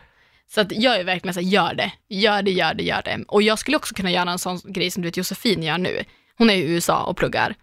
Så 0.54 0.60
att 0.60 0.72
jag 0.72 0.96
är 1.00 1.04
verkligen 1.04 1.34
så 1.34 1.40
här, 1.40 1.46
gör 1.48 1.74
det, 1.74 1.92
gör 2.08 2.42
det, 2.42 2.50
gör 2.50 2.74
det, 2.74 2.82
gör 2.82 3.02
det. 3.04 3.24
Och 3.28 3.42
jag 3.42 3.58
skulle 3.58 3.76
också 3.76 3.94
kunna 3.94 4.10
göra 4.10 4.30
en 4.30 4.38
sån 4.38 4.60
grej 4.64 4.90
som 4.90 5.02
du 5.02 5.08
vet 5.08 5.16
Josefin 5.16 5.62
gör 5.62 5.78
nu. 5.78 6.04
Hon 6.38 6.50
är 6.50 6.54
i 6.54 6.62
USA 6.62 7.02
och 7.02 7.16
pluggar. 7.16 7.54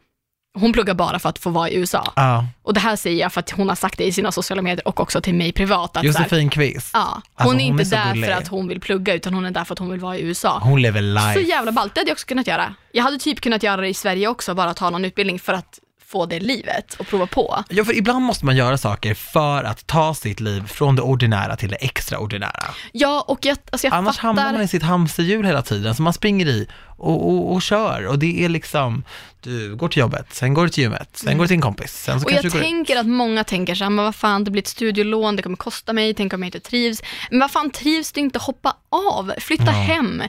Hon 0.59 0.73
pluggar 0.73 0.93
bara 0.93 1.19
för 1.19 1.29
att 1.29 1.39
få 1.39 1.49
vara 1.49 1.69
i 1.69 1.75
USA. 1.75 2.13
Ja, 2.15 2.45
Och 2.63 2.73
det 2.73 2.79
här 2.79 2.95
säger 2.95 3.19
jag 3.21 3.33
för 3.33 3.39
att 3.39 3.49
hon 3.51 3.69
har 3.69 3.75
sagt 3.75 3.97
det 3.97 4.03
i 4.03 4.11
sina 4.11 4.31
sociala 4.31 4.61
medier 4.61 4.87
och 4.87 4.99
också 4.99 5.21
till 5.21 5.35
mig 5.35 5.51
privat. 5.51 5.97
Att 5.97 6.03
Josefin 6.03 6.49
Kvist. 6.49 6.89
ja, 6.93 6.99
hon 6.99 7.21
Alltså, 7.35 7.43
är 7.43 7.45
hon 7.45 7.59
inte 7.59 7.83
är 7.83 7.85
så 7.85 7.95
där 7.95 8.13
gullig. 8.13 8.25
för 8.29 8.31
att 8.37 8.47
hon 8.47 8.67
vill 8.67 8.79
plugga 8.79 9.13
utan 9.13 9.33
hon 9.33 9.45
är 9.45 9.51
där 9.51 9.63
för 9.63 9.73
att 9.73 9.79
hon 9.79 9.89
vill 9.89 9.99
vara 9.99 10.17
i 10.17 10.21
USA. 10.21 10.59
Hon 10.63 10.81
lever 10.81 11.01
life. 11.01 11.33
Så 11.33 11.39
jävla 11.39 11.71
ballt, 11.71 11.93
det 11.95 11.99
hade 11.99 12.09
jag 12.09 12.15
också 12.15 12.25
kunnat 12.27 12.47
göra. 12.47 12.75
Jag 12.91 13.03
hade 13.03 13.17
typ 13.17 13.41
kunnat 13.41 13.63
göra 13.63 13.81
det 13.81 13.87
i 13.87 13.93
Sverige 13.93 14.27
också, 14.27 14.53
bara 14.53 14.73
ta 14.73 14.89
någon 14.89 15.05
utbildning 15.05 15.39
för 15.39 15.53
att 15.53 15.79
få 16.13 16.25
det 16.25 16.39
livet 16.39 16.93
och 16.99 17.07
prova 17.07 17.27
på. 17.27 17.63
Ja, 17.69 17.85
för 17.85 17.97
ibland 17.97 18.25
måste 18.25 18.45
man 18.45 18.55
göra 18.55 18.77
saker 18.77 19.13
för 19.13 19.63
att 19.63 19.87
ta 19.87 20.13
sitt 20.13 20.39
liv 20.39 20.67
från 20.67 20.95
det 20.95 21.01
ordinära 21.01 21.55
till 21.55 21.69
det 21.69 21.75
extraordinära. 21.75 22.69
Ja, 22.91 23.25
och 23.27 23.39
jag, 23.45 23.57
alltså 23.71 23.87
jag 23.87 23.93
Annars 23.93 24.17
hamnar 24.17 24.43
fattar. 24.43 24.53
man 24.53 24.61
i 24.61 24.67
sitt 24.67 24.83
hamsterhjul 24.83 25.45
hela 25.45 25.61
tiden, 25.61 25.95
så 25.95 26.01
man 26.01 26.13
springer 26.13 26.45
i 26.45 26.67
och, 26.97 27.29
och, 27.29 27.53
och 27.53 27.61
kör. 27.61 28.05
Och 28.07 28.19
det 28.19 28.45
är 28.45 28.49
liksom, 28.49 29.03
du 29.41 29.75
går 29.75 29.87
till 29.89 29.99
jobbet, 29.99 30.25
sen 30.31 30.53
går 30.53 30.63
du 30.63 30.69
till 30.69 30.83
gymmet, 30.83 31.09
sen 31.13 31.37
går 31.37 31.43
du 31.43 31.47
till 31.47 31.55
en 31.55 31.61
kompis, 31.61 31.91
sen 32.03 32.19
så 32.19 32.25
Och 32.25 32.31
jag 32.31 32.43
går 32.43 32.55
ut. 32.55 32.61
tänker 32.61 32.97
att 32.99 33.05
många 33.05 33.43
tänker 33.43 33.75
så 33.75 33.83
här, 33.83 33.89
men 33.91 34.05
vad 34.05 34.15
fan, 34.15 34.43
det 34.43 34.51
blir 34.51 34.61
ett 34.61 34.67
studielån, 34.67 35.35
det 35.35 35.41
kommer 35.43 35.57
kosta 35.57 35.93
mig, 35.93 36.13
tänk 36.13 36.33
om 36.33 36.43
jag 36.43 36.47
inte 36.47 36.59
trivs. 36.59 37.01
Men 37.31 37.39
vad 37.39 37.51
fan, 37.51 37.71
trivs 37.71 38.11
du 38.11 38.21
inte, 38.21 38.39
hoppa 38.39 38.75
av, 38.89 39.33
flytta 39.39 39.63
Ja. 39.65 39.71
hem, 39.71 40.23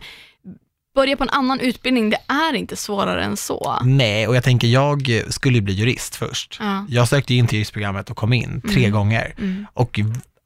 börja 0.95 1.17
på 1.17 1.23
en 1.23 1.31
annan 1.31 1.61
utbildning, 1.61 2.11
det 2.11 2.19
är 2.29 2.55
inte 2.55 2.77
svårare 2.77 3.25
än 3.25 3.37
så. 3.37 3.79
Nej, 3.85 4.29
och 4.29 4.37
jag 4.37 4.45
tänker, 4.45 4.69
jag 4.69 5.23
skulle 5.29 5.61
bli 5.61 5.75
jurist 5.75 6.17
först. 6.17 6.57
Ja. 6.61 6.87
Jag 6.89 7.09
sökte 7.09 7.35
in 7.35 7.47
till 7.47 7.57
juristprogrammet 7.59 8.11
och 8.11 8.17
kom 8.17 8.33
in 8.33 8.61
tre 8.61 8.79
Mm. 8.85 8.93
gånger. 8.93 9.35
Mm. 9.39 9.67
Och 9.75 10.01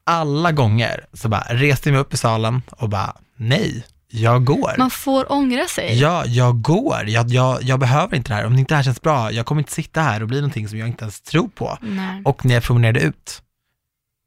alla 0.06 0.52
gånger 0.52 1.04
så 1.12 1.28
bara 1.28 1.44
reste 1.50 1.88
jag 1.88 1.92
mig 1.92 2.00
upp 2.00 2.14
i 2.14 2.16
salen 2.16 2.62
och 2.70 2.88
bara, 2.88 3.16
nej, 3.36 3.84
jag 4.10 4.44
går. 4.44 4.74
Man 4.78 4.90
får 4.90 5.32
ångra 5.32 5.66
sig. 5.66 5.98
Ja, 6.00 6.24
jag 6.26 6.62
går. 6.62 7.04
Jag, 7.06 7.28
jag, 7.28 7.62
jag 7.62 7.80
behöver 7.80 8.16
inte 8.16 8.30
det 8.30 8.34
här. 8.34 8.46
Om 8.46 8.52
det 8.54 8.60
inte 8.60 8.74
här 8.74 8.82
känns 8.82 9.00
bra, 9.02 9.32
jag 9.32 9.46
kommer 9.46 9.60
inte 9.60 9.72
sitta 9.72 10.00
här 10.00 10.22
och 10.22 10.28
bli 10.28 10.36
någonting 10.40 10.68
som 10.68 10.78
jag 10.78 10.88
inte 10.88 11.04
ens 11.04 11.20
tror 11.20 11.48
på. 11.48 11.78
Nej. 11.80 12.22
Och 12.24 12.44
när 12.44 12.54
jag 12.54 12.62
promenerade 12.64 13.00
ut, 13.00 13.42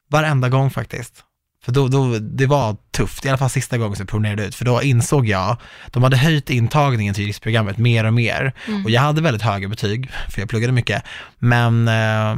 varenda 0.09 0.49
gång 0.49 0.69
faktiskt. 0.71 1.23
För 1.63 1.71
då, 1.71 1.87
då, 1.87 2.17
det 2.19 2.45
var 2.45 2.77
tufft, 2.91 3.25
i 3.25 3.29
alla 3.29 3.37
fall 3.37 3.49
sista 3.49 3.77
gången 3.77 3.95
som 3.95 4.03
jag 4.03 4.09
promenerade 4.09 4.45
ut, 4.45 4.55
för 4.55 4.65
då 4.65 4.81
insåg 4.83 5.27
jag, 5.27 5.57
de 5.91 6.03
hade 6.03 6.17
höjt 6.17 6.49
intagningen 6.49 7.13
till 7.13 7.23
juristprogrammet 7.23 7.77
mer 7.77 8.03
och 8.05 8.13
mer. 8.13 8.53
Mm. 8.67 8.85
Och 8.85 8.91
jag 8.91 9.01
hade 9.01 9.21
väldigt 9.21 9.41
höga 9.41 9.67
betyg, 9.67 10.11
för 10.29 10.41
jag 10.41 10.49
pluggade 10.49 10.73
mycket. 10.73 11.03
Men 11.39 11.87
eh, 11.87 12.37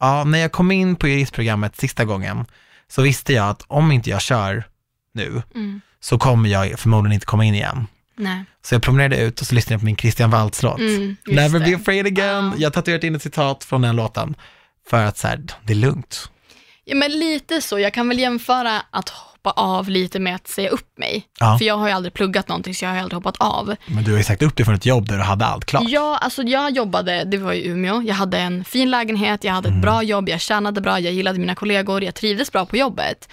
ja, 0.00 0.24
när 0.24 0.38
jag 0.38 0.52
kom 0.52 0.70
in 0.70 0.96
på 0.96 1.08
juristprogrammet 1.08 1.76
sista 1.76 2.04
gången, 2.04 2.46
så 2.90 3.02
visste 3.02 3.32
jag 3.32 3.48
att 3.48 3.64
om 3.66 3.92
inte 3.92 4.10
jag 4.10 4.20
kör 4.20 4.64
nu, 5.14 5.42
Mm. 5.54 5.80
så 6.00 6.18
kommer 6.18 6.48
jag 6.48 6.78
förmodligen 6.78 7.12
inte 7.14 7.26
komma 7.26 7.44
in 7.44 7.54
igen. 7.54 7.86
Nej. 8.16 8.44
Så 8.62 8.74
jag 8.74 8.82
promenerade 8.82 9.16
ut 9.16 9.40
och 9.40 9.46
så 9.46 9.54
lyssnade 9.54 9.74
jag 9.74 9.80
på 9.80 9.84
min 9.84 9.96
Christian 9.96 10.30
Waltz-låt. 10.30 10.78
Mm, 10.78 11.16
Never 11.26 11.58
det. 11.60 11.64
be 11.64 11.76
afraid 11.76 12.06
again. 12.06 12.44
Ja. 12.44 12.52
Jag 12.56 12.66
har 12.66 12.70
tatuerat 12.72 13.04
in 13.04 13.14
ett 13.14 13.22
citat 13.22 13.64
från 13.64 13.82
den 13.82 13.96
låten. 13.96 14.34
För 14.90 15.04
att 15.04 15.18
så 15.18 15.28
här, 15.28 15.40
det 15.64 15.72
är 15.72 15.76
lugnt. 15.76 16.30
Ja, 16.84 16.94
men 16.96 17.10
lite 17.18 17.60
så. 17.60 17.78
Jag 17.78 17.94
kan 17.94 18.08
väl 18.08 18.18
jämföra 18.18 18.82
att 18.90 19.12
hoppa 19.48 19.60
av 19.60 19.88
lite 19.88 20.18
med 20.18 20.34
att 20.34 20.48
säga 20.48 20.68
upp 20.68 20.98
mig. 20.98 21.26
Ja. 21.40 21.58
För 21.58 21.64
jag 21.64 21.76
har 21.76 21.88
ju 21.88 21.94
aldrig 21.94 22.12
pluggat 22.12 22.48
någonting, 22.48 22.74
så 22.74 22.84
jag 22.84 22.90
har 22.90 22.96
ju 22.96 23.02
aldrig 23.02 23.16
hoppat 23.16 23.36
av. 23.38 23.74
Men 23.86 24.04
du 24.04 24.10
har 24.10 24.18
ju 24.18 24.24
sagt 24.24 24.42
upp 24.42 24.56
dig 24.56 24.66
från 24.66 24.74
ett 24.74 24.86
jobb 24.86 25.08
där 25.08 25.16
du 25.16 25.22
hade 25.22 25.46
allt 25.46 25.64
klart. 25.64 25.82
Ja, 25.86 26.18
alltså 26.20 26.42
jag 26.42 26.70
jobbade, 26.70 27.24
det 27.24 27.38
var 27.38 27.52
i 27.52 27.66
Umeå, 27.66 28.02
jag 28.02 28.14
hade 28.14 28.38
en 28.38 28.64
fin 28.64 28.90
lägenhet, 28.90 29.44
jag 29.44 29.52
hade 29.52 29.68
ett 29.68 29.82
bra 29.82 30.02
jobb, 30.02 30.28
jag 30.28 30.40
tjänade 30.40 30.80
bra, 30.80 31.00
jag 31.00 31.12
gillade 31.12 31.38
mina 31.38 31.54
kollegor, 31.54 32.04
jag 32.04 32.14
trivdes 32.14 32.52
bra 32.52 32.66
på 32.66 32.76
jobbet. 32.76 33.28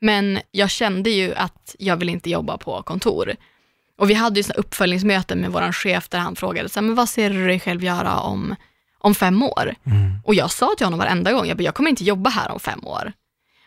Men 0.00 0.38
jag 0.50 0.70
kände 0.70 1.10
ju 1.10 1.34
att 1.34 1.76
jag 1.78 1.96
vill 1.96 2.08
inte 2.08 2.30
jobba 2.30 2.58
på 2.58 2.82
kontor. 2.82 3.34
Och 3.98 4.10
vi 4.10 4.14
hade 4.14 4.40
ju 4.40 4.42
såna 4.42 4.54
uppföljningsmöten 4.54 5.38
med 5.38 5.50
vår 5.50 5.72
chef 5.72 6.08
där 6.08 6.18
han 6.18 6.36
frågade, 6.36 6.68
så 6.68 6.80
här, 6.80 6.86
men 6.86 6.94
vad 6.94 7.08
ser 7.08 7.30
du 7.30 7.46
dig 7.46 7.60
själv 7.60 7.84
göra 7.84 8.20
om, 8.20 8.54
om 8.98 9.14
fem 9.14 9.42
år? 9.42 9.74
Mm. 9.86 10.18
Och 10.24 10.34
jag 10.34 10.50
sa 10.50 10.74
till 10.76 10.86
honom 10.86 10.98
varenda 10.98 11.32
gång, 11.32 11.46
jag, 11.46 11.60
jag 11.60 11.74
kommer 11.74 11.90
inte 11.90 12.04
jobba 12.04 12.30
här 12.30 12.50
om 12.50 12.60
fem 12.60 12.86
år. 12.86 13.12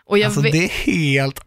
Och 0.10 0.18
jag 0.18 0.26
Alltså 0.26 0.42
det 0.42 0.64
är 0.64 0.70
helt... 0.70 1.40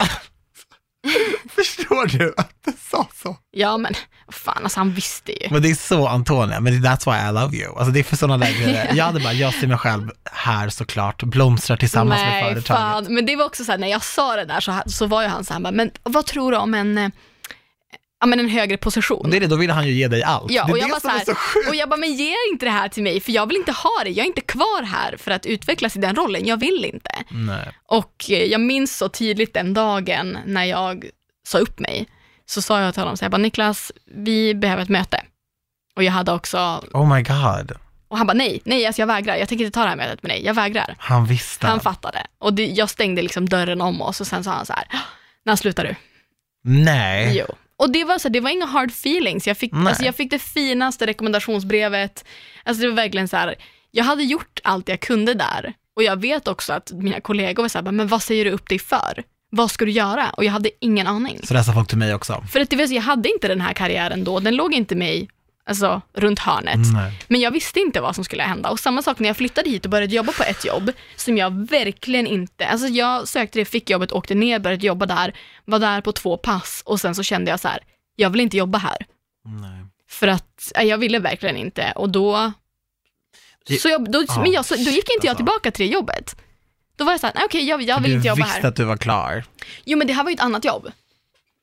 Förstår 1.55 2.19
du 2.19 2.35
att 2.37 2.53
du 2.65 2.73
sa 2.91 3.09
så? 3.23 3.37
Ja, 3.51 3.77
men 3.77 3.95
Fan, 4.33 4.63
alltså 4.63 4.81
han 4.81 4.93
visste 4.93 5.33
ju. 5.33 5.49
Men 5.51 5.63
det 5.63 5.71
är 5.71 5.75
så 5.75 6.09
Antonia, 6.09 6.61
men 6.61 6.73
that's 6.73 7.13
why 7.13 7.29
I 7.29 7.43
love 7.43 7.57
you. 7.57 7.77
Alltså 7.79 7.93
det 7.93 8.01
är 8.01 8.05
för 8.05 8.17
sådana 8.17 8.47
där 8.47 8.53
grejer. 8.53 8.91
Jag 8.95 9.05
hade 9.05 9.21
bara, 9.21 9.33
jag 9.33 9.55
ser 9.55 9.67
mig 9.67 9.79
själv 9.79 10.11
här 10.33 10.69
såklart, 10.69 11.23
blomstrar 11.23 11.77
tillsammans 11.77 12.21
med 12.21 12.29
Nej, 12.31 12.43
företaget. 12.43 12.67
fan. 12.67 13.15
Men 13.15 13.27
det 13.27 13.37
var 13.37 13.45
också 13.45 13.65
så 13.65 13.73
här, 13.73 13.79
när 13.79 13.89
jag 13.89 14.05
sa 14.05 14.37
det 14.37 14.45
där 14.45 14.61
så, 14.61 14.83
så 14.87 15.07
var 15.07 15.23
ju 15.23 15.29
han 15.29 15.45
så 15.45 15.53
här, 15.53 15.61
bara, 15.61 15.73
men 15.73 15.91
vad 16.03 16.27
tror 16.27 16.53
du 16.53 16.57
om 16.59 16.75
en, 16.75 16.99
eh, 16.99 17.11
ja, 18.23 18.27
men 18.27 18.41
en 18.41 18.49
högre 18.49 18.77
position? 18.77 19.31
Det 19.31 19.37
är 19.37 19.41
det, 19.41 19.47
då 19.47 19.57
vill 19.57 19.71
han 19.71 19.87
ju 19.87 19.93
ge 19.93 20.09
dig 20.09 20.23
allt. 20.23 20.51
Ja, 20.53 20.65
det 20.65 20.71
är 20.71 20.73
och 20.73 20.79
jag, 20.79 20.87
det 20.87 20.91
bara 20.91 21.01
så 21.01 21.09
är 21.09 21.13
här, 21.13 21.25
så 21.25 21.69
och 21.69 21.75
jag 21.75 21.89
bara, 21.89 21.97
men 21.97 22.13
ge 22.13 22.35
inte 22.53 22.67
det 22.67 22.71
här 22.71 22.89
till 22.89 23.03
mig, 23.03 23.21
för 23.21 23.33
jag 23.33 23.47
vill 23.47 23.57
inte 23.57 23.73
ha 23.73 23.91
det. 24.05 24.11
Jag 24.11 24.25
är 24.25 24.27
inte 24.29 24.41
kvar 24.41 24.83
här 24.83 25.17
för 25.17 25.31
att 25.31 25.47
utvecklas 25.47 25.97
i 25.97 25.99
den 25.99 26.17
rollen. 26.17 26.47
Jag 26.47 26.57
vill 26.57 26.85
inte. 26.85 27.11
Nej. 27.31 27.69
Och 27.87 28.25
eh, 28.31 28.45
jag 28.45 28.61
minns 28.61 28.97
så 28.97 29.09
tydligt 29.09 29.55
den 29.55 29.75
dagen 29.75 30.39
när 30.47 30.65
jag 30.65 31.05
sa 31.47 31.59
upp 31.59 31.79
mig, 31.81 32.07
så 32.47 32.63
sa 32.63 32.81
jag 32.81 32.95
till 32.95 33.03
honom 33.03 33.17
så 33.17 33.25
här, 33.25 33.31
bara, 33.31 33.39
Niklas, 33.39 33.93
vi 34.15 34.55
behöver 34.55 34.83
ett 34.83 34.89
möte. 34.89 35.21
Och 35.97 36.03
jag 36.03 36.13
hade 36.13 36.33
också, 36.33 36.85
Oh 36.93 37.15
my 37.15 37.23
god, 37.23 37.73
och 38.09 38.19
han 38.19 38.27
bara, 38.27 38.35
nej, 38.35 38.61
nej, 38.65 38.87
alltså 38.87 39.03
jag 39.03 39.07
vägrar. 39.07 39.37
Jag 39.37 39.49
tänker 39.49 39.65
inte 39.65 39.75
ta 39.75 39.83
det 39.83 39.89
här 39.89 39.97
mötet 39.97 40.23
med 40.23 40.31
dig. 40.31 40.45
Jag 40.45 40.55
vägrar. 40.55 40.95
han 40.99 41.27
visste. 41.27 41.67
Han 41.67 41.81
fattade. 41.81 42.27
Och 42.39 42.55
det, 42.55 42.67
jag 42.67 42.91
stängde 42.91 43.23
liksom 43.23 43.49
dörren 43.49 43.81
om 43.81 44.03
oss 44.03 44.21
och 44.21 44.27
sen 44.27 44.45
sa 44.45 44.51
han 44.51 44.67
så 44.67 44.73
här, 44.73 44.85
när 45.45 45.57
slutar 45.57 45.85
du? 45.85 45.95
Nej. 46.65 47.37
Jo. 47.39 47.55
Och 47.83 47.91
det 47.91 48.05
var, 48.05 48.19
så, 48.19 48.29
det 48.29 48.41
var 48.41 48.51
inga 48.51 48.67
hard 48.67 48.91
feelings. 48.91 49.47
Jag 49.47 49.57
fick, 49.57 49.73
Nej. 49.73 49.87
alltså, 49.87 50.05
jag 50.05 50.15
fick 50.15 50.31
det 50.31 50.39
finaste 50.39 51.07
rekommendationsbrevet. 51.07 52.25
Alltså, 52.65 52.83
det 52.83 52.89
var 52.89 52.97
verkligen 52.97 53.29
så 53.29 53.37
här, 53.37 53.55
jag 53.91 54.05
hade 54.05 54.23
gjort 54.23 54.61
allt 54.65 54.89
jag 54.89 55.01
kunde 55.01 55.35
där. 55.35 55.73
Och 55.97 56.03
jag 56.03 56.21
vet 56.21 56.49
också 56.49 56.73
att 56.73 56.93
mina 56.93 57.21
kollegor 57.21 57.63
var 57.63 57.69
så 57.69 57.79
här, 57.79 57.93
men 57.93 58.09
vad 58.09 58.23
säger 58.23 58.45
du 58.45 58.51
upp 58.51 58.69
dig 58.69 58.79
för? 58.79 59.23
Vad 59.51 59.71
ska 59.71 59.85
du 59.85 59.91
göra? 59.91 60.31
Och 60.31 60.45
jag 60.45 60.53
hade 60.53 60.71
ingen 60.81 61.07
aning. 61.07 61.41
Så 61.45 61.55
där 61.55 61.63
sa 61.63 61.73
folk 61.73 61.89
till 61.89 61.99
mig 61.99 62.15
också. 62.15 62.45
För 62.53 62.61
att 62.61 62.71
det 62.71 62.91
jag 62.91 63.03
hade 63.03 63.29
inte 63.29 63.49
den 63.49 63.61
här 63.61 63.73
karriären 63.73 64.25
då, 64.25 64.41
den 64.41 64.57
låg 64.57 64.75
inte 64.75 64.95
mig 64.95 65.29
alltså, 65.67 66.03
runt 66.15 66.39
hörnet. 66.39 66.79
Nej. 66.95 67.13
Men 67.29 67.41
jag 67.41 67.51
visste 67.51 67.81
inte 67.81 68.01
vad 68.01 68.15
som 68.15 68.25
skulle 68.25 68.43
hända. 68.43 68.71
Och 68.71 68.81
samma 68.81 69.03
sak 69.03 69.19
när 69.19 69.29
jag 69.29 69.37
flyttade 69.37 69.71
hit 69.71 69.85
och 69.85 69.91
började 69.91 70.15
jobba 70.15 70.33
på 70.33 70.43
ett 70.43 70.65
jobb 70.65 70.93
som 71.17 71.37
jag 71.39 71.69
verkligen 71.71 72.27
inte, 72.27 72.67
alltså 72.67 72.87
jag 72.89 73.29
sökte 73.29 73.59
det, 73.59 73.65
fick 73.65 73.91
jobbet, 73.91 74.13
åkte 74.13 74.35
ner, 74.35 74.59
började 74.59 74.87
jobba 74.87 75.07
där, 75.07 75.35
var 75.65 75.79
där 75.79 76.01
på 76.01 76.13
två 76.13 76.37
pass 76.37 76.83
och 76.87 77.01
sen 77.01 77.15
så 77.15 77.23
kände 77.23 77.51
jag 77.51 77.61
så 77.61 77.69
här, 77.69 77.79
jag 78.17 78.31
vill 78.31 78.41
inte 78.41 78.57
jobba 78.57 78.79
här. 78.79 78.97
Nej. 79.45 79.85
För 80.09 80.29
att 80.29 80.73
nej, 80.77 80.87
jag 80.87 80.99
ville 80.99 81.19
verkligen 81.19 81.57
inte 81.57 81.93
och 81.97 82.09
då, 82.11 82.53
Det- 83.67 83.77
så 83.81 83.89
jag, 83.89 84.13
då, 84.13 84.25
Ja, 84.29 84.41
men 84.43 84.53
jag, 84.53 84.65
så, 84.65 84.75
då 84.75 84.81
gick 84.81 84.97
inte 84.97 85.27
jag 85.27 85.29
alltså. 85.29 85.37
tillbaka 85.37 85.71
till 85.71 85.87
det 85.87 85.93
jobbet. 85.93 86.37
Då 86.97 87.05
var 87.05 87.13
jag 87.13 87.21
så 87.21 87.27
här, 87.27 87.35
nej 87.35 87.45
okej, 87.45 87.65
jag, 87.69 87.83
jag 87.83 87.97
För 87.97 88.03
vill 88.03 88.11
du 88.11 88.17
inte 88.17 88.29
jobba 88.29 88.45
visste 88.45 88.61
här. 88.61 88.69
att 88.69 88.77
du 88.77 88.85
var 88.85 88.97
klar. 88.97 89.45
Jo 89.85 89.99
men 89.99 90.07
det 90.07 90.13
här 90.13 90.23
var 90.25 90.31
ju 90.31 90.35
ett 90.35 90.41
annat 90.41 90.65
jobb. 90.65 90.91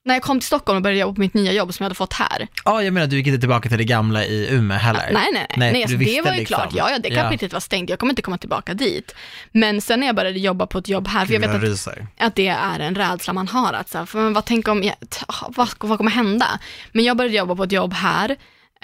När 0.10 0.16
jag 0.16 0.24
kom 0.24 0.40
till 0.40 0.48
Stockholm 0.48 0.78
och 0.78 0.82
började 0.84 1.00
jobba 1.00 1.16
på 1.16 1.22
mitt 1.22 1.34
nya 1.34 1.52
jobb 1.52 1.74
som 1.74 1.84
jag 1.84 1.86
hade 1.86 1.96
fått 1.96 2.14
här. 2.14 2.48
Ja, 2.66 2.84
jag 2.84 2.94
menar 2.94 3.08
du 3.08 3.18
gick 3.18 3.28
inte 3.28 3.40
tillbaka 3.40 3.70
till 3.70 3.78
det 3.78 3.84
gamla 3.84 4.26
i 4.26 4.48
Umeå 4.52 4.78
heller. 4.78 5.10
Nej, 5.14 5.14
nej, 5.14 5.32
nej. 5.34 5.48
Nej, 5.58 5.72
nej 5.72 5.84
alltså, 5.84 5.98
det 5.98 6.22
var 6.22 6.32
ju 6.32 6.40
liksom. 6.40 6.56
klart. 6.56 6.74
Ja, 6.74 6.92
ja, 6.92 7.00
det 7.00 7.10
Ja. 7.10 7.24
kapitlet 7.24 7.54
var 7.54 7.60
stängt. 7.60 7.90
Jag 7.90 8.00
kommer 8.00 8.12
inte 8.12 8.22
komma 8.22 8.38
tillbaka 8.38 8.74
dit. 8.74 9.16
Men 9.52 9.82
sen 9.82 10.00
när 10.00 10.08
jag 10.08 10.16
började 10.16 10.40
jobba 10.40 10.68
på 10.68 10.78
ett 10.78 10.88
jobb 10.88 11.08
här, 11.08 11.26
för 11.26 11.34
jag 11.34 11.40
vet 11.40 11.50
att, 11.88 11.98
att 12.20 12.36
det 12.36 12.48
är 12.48 12.80
en 12.80 12.96
rädsla 12.96 13.34
man 13.34 13.48
har. 13.48 13.74
Att, 13.74 13.90
så 13.90 13.98
här, 13.98 14.06
för, 14.06 14.20
men 14.20 14.34
vad 14.34 14.46
tänk 14.46 14.68
om, 14.68 14.84
jag, 14.84 14.96
ah, 15.28 15.50
vad, 15.56 15.70
vad 15.80 15.98
kommer 15.98 16.12
hända? 16.12 16.60
Men 16.92 17.06
jag 17.06 17.18
började 17.18 17.38
jobba 17.38 17.56
på 17.56 17.64
ett 17.64 17.72
jobb 17.72 17.94
här, 17.94 18.36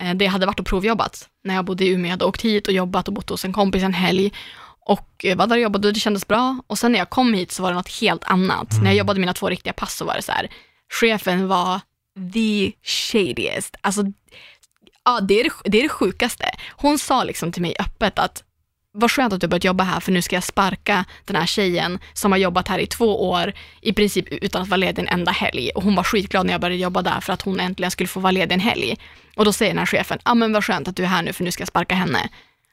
eh, 0.02 0.14
det 0.14 0.26
hade 0.26 0.46
varit 0.46 0.60
och 0.60 0.66
provjobbat. 0.66 1.28
När 1.44 1.56
jag 1.56 1.66
bodde 1.66 1.86
i 1.86 1.90
Umeå, 1.90 2.06
jag 2.06 2.12
hade 2.12 2.26
åkt 2.26 2.42
hit 2.42 2.68
och 2.68 2.74
jobbat 2.74 3.08
och 3.08 3.14
bott 3.14 3.30
hos 3.30 3.46
en 3.46 3.54
kompis 3.54 3.84
en 3.84 3.94
helg. 3.94 4.32
Och 4.88 5.26
eh, 5.26 5.38
var 5.38 5.48
där 5.48 5.56
och 5.56 5.62
jobbade 5.62 5.88
och 5.88 5.94
det 5.94 6.00
kändes 6.00 6.28
bra. 6.28 6.60
Och 6.68 6.78
sen 6.80 6.92
när 6.92 7.00
jag 7.00 7.10
kom 7.10 7.34
hit 7.34 7.52
så 7.52 7.64
var 7.64 7.70
det 7.70 7.76
något 7.76 8.02
helt 8.02 8.24
annat. 8.24 8.68
När 8.82 8.86
jag 8.86 8.96
jobbade 8.96 9.20
mina 9.20 9.34
två 9.34 9.50
riktiga 9.50 9.74
pass 9.74 9.96
så 9.96 10.06
var 10.06 10.16
det 10.16 10.22
så 10.22 10.32
här, 10.32 10.50
chefen 10.94 11.48
var 11.48 11.82
the 12.34 12.72
shadiest. 12.84 13.76
Alltså, 13.82 14.04
ja, 15.06 15.20
det 15.22 15.40
är 15.40 15.44
det, 15.44 15.52
det 15.66 15.78
är 15.78 15.84
det 15.84 15.90
sjukaste. 15.90 16.46
Hon 16.72 17.00
sa 17.00 17.24
liksom 17.24 17.52
till 17.52 17.62
mig 17.62 17.76
öppet 17.80 18.20
att 18.20 18.44
vad 18.98 19.12
skönt 19.12 19.34
att 19.34 19.42
du 19.42 19.46
har 19.46 19.50
börjat 19.50 19.64
jobba 19.64 19.84
här 19.84 20.00
för 20.00 20.12
nu 20.12 20.22
ska 20.22 20.36
jag 20.36 20.44
sparka 20.44 21.06
den 21.26 21.36
här 21.36 21.46
tjejen 21.46 22.00
som 22.14 22.32
har 22.32 22.40
jobbat 22.40 22.68
här 22.68 22.80
i 22.80 22.88
två 22.88 23.30
år 23.30 23.54
i 23.82 23.94
princip 23.94 24.28
utan 24.28 24.62
att 24.62 24.68
vara 24.68 24.78
ledig 24.78 25.02
en 25.02 25.08
enda 25.08 25.32
helg. 25.32 25.70
Och 25.76 25.84
hon 25.84 25.96
var 25.96 26.04
skitglad 26.04 26.46
när 26.46 26.54
jag 26.54 26.62
började 26.62 26.82
jobba 26.82 27.02
där 27.02 27.20
för 27.22 27.34
att 27.34 27.42
hon 27.42 27.60
äntligen 27.60 27.92
skulle 27.92 28.08
få 28.08 28.20
vara 28.20 28.32
ledig 28.32 28.54
en 28.54 28.60
helg. 28.60 28.98
Och 29.36 29.46
då 29.46 29.54
säger 29.54 29.72
den 29.72 29.78
här 29.78 29.86
chefen, 29.86 30.20
ja 30.26 30.32
ah, 30.32 30.36
men 30.36 30.54
vad 30.54 30.66
skönt 30.66 30.88
att 30.88 30.96
du 30.96 31.04
är 31.04 31.08
här 31.08 31.22
nu 31.22 31.34
för 31.34 31.44
nu 31.44 31.52
ska 31.52 31.62
jag 31.62 31.68
sparka 31.68 31.96
henne. 31.96 32.30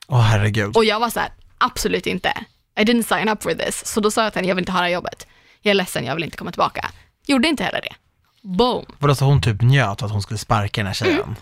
Åh 0.06 0.20
herregud. 0.20 0.76
Och 0.76 0.84
jag 0.84 1.00
var 1.00 1.10
så 1.10 1.20
här, 1.20 1.30
absolut 1.58 2.06
inte. 2.06 2.32
I 2.78 2.82
didn't 2.82 3.16
sign 3.16 3.28
up 3.28 3.42
for 3.42 3.54
this. 3.54 3.86
Så 3.86 4.00
då 4.00 4.10
sa 4.10 4.22
jag 4.22 4.32
till 4.32 4.38
henne, 4.38 4.48
jag 4.48 4.54
vill 4.54 4.62
inte 4.62 4.72
ha 4.72 4.78
det 4.78 4.86
här 4.86 4.92
jobbet. 4.92 5.26
Jag 5.62 5.70
är 5.70 5.74
ledsen, 5.74 6.04
jag 6.04 6.14
vill 6.14 6.24
inte 6.24 6.36
komma 6.36 6.50
tillbaka. 6.50 6.90
Gjorde 7.26 7.48
inte 7.48 7.64
heller 7.64 7.80
det. 7.80 7.94
Boom. 8.42 8.84
Vadå, 8.98 9.14
så 9.14 9.24
hon 9.24 9.42
typ 9.42 9.62
njöt 9.62 10.02
att 10.02 10.10
hon 10.10 10.22
skulle 10.22 10.38
sparka 10.38 10.80
den 10.80 10.86
här 10.86 10.94
tjejen? 10.94 11.22
Mm. 11.22 11.34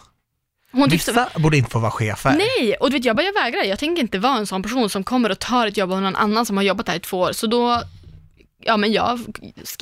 Hon 0.73 0.91
tyckte, 0.91 1.11
Vissa 1.11 1.29
borde 1.39 1.57
inte 1.57 1.71
få 1.71 1.79
vara 1.79 1.91
chefer. 1.91 2.37
Nej, 2.37 2.75
och 2.75 2.91
du 2.91 2.97
vet 2.97 3.05
jag 3.05 3.17
bara, 3.17 3.27
jag 3.27 3.33
vägrar. 3.33 3.63
Jag 3.63 3.79
tänker 3.79 4.03
inte 4.03 4.19
vara 4.19 4.37
en 4.37 4.47
sån 4.47 4.63
person 4.63 4.91
som 4.91 5.05
kommer 5.05 5.31
och 5.31 5.39
tar 5.39 5.67
ett 5.67 5.77
jobb 5.77 5.93
av 5.93 6.03
någon 6.03 6.17
annan 6.17 6.47
som 6.47 6.57
har 6.57 6.65
jobbat 6.65 6.89
här 6.89 6.97
i 6.97 7.01
två 7.01 7.19
år. 7.21 7.33
Så 7.33 7.47
då, 7.47 7.83
ja 8.65 8.77
men 8.77 8.93
jag 8.93 9.21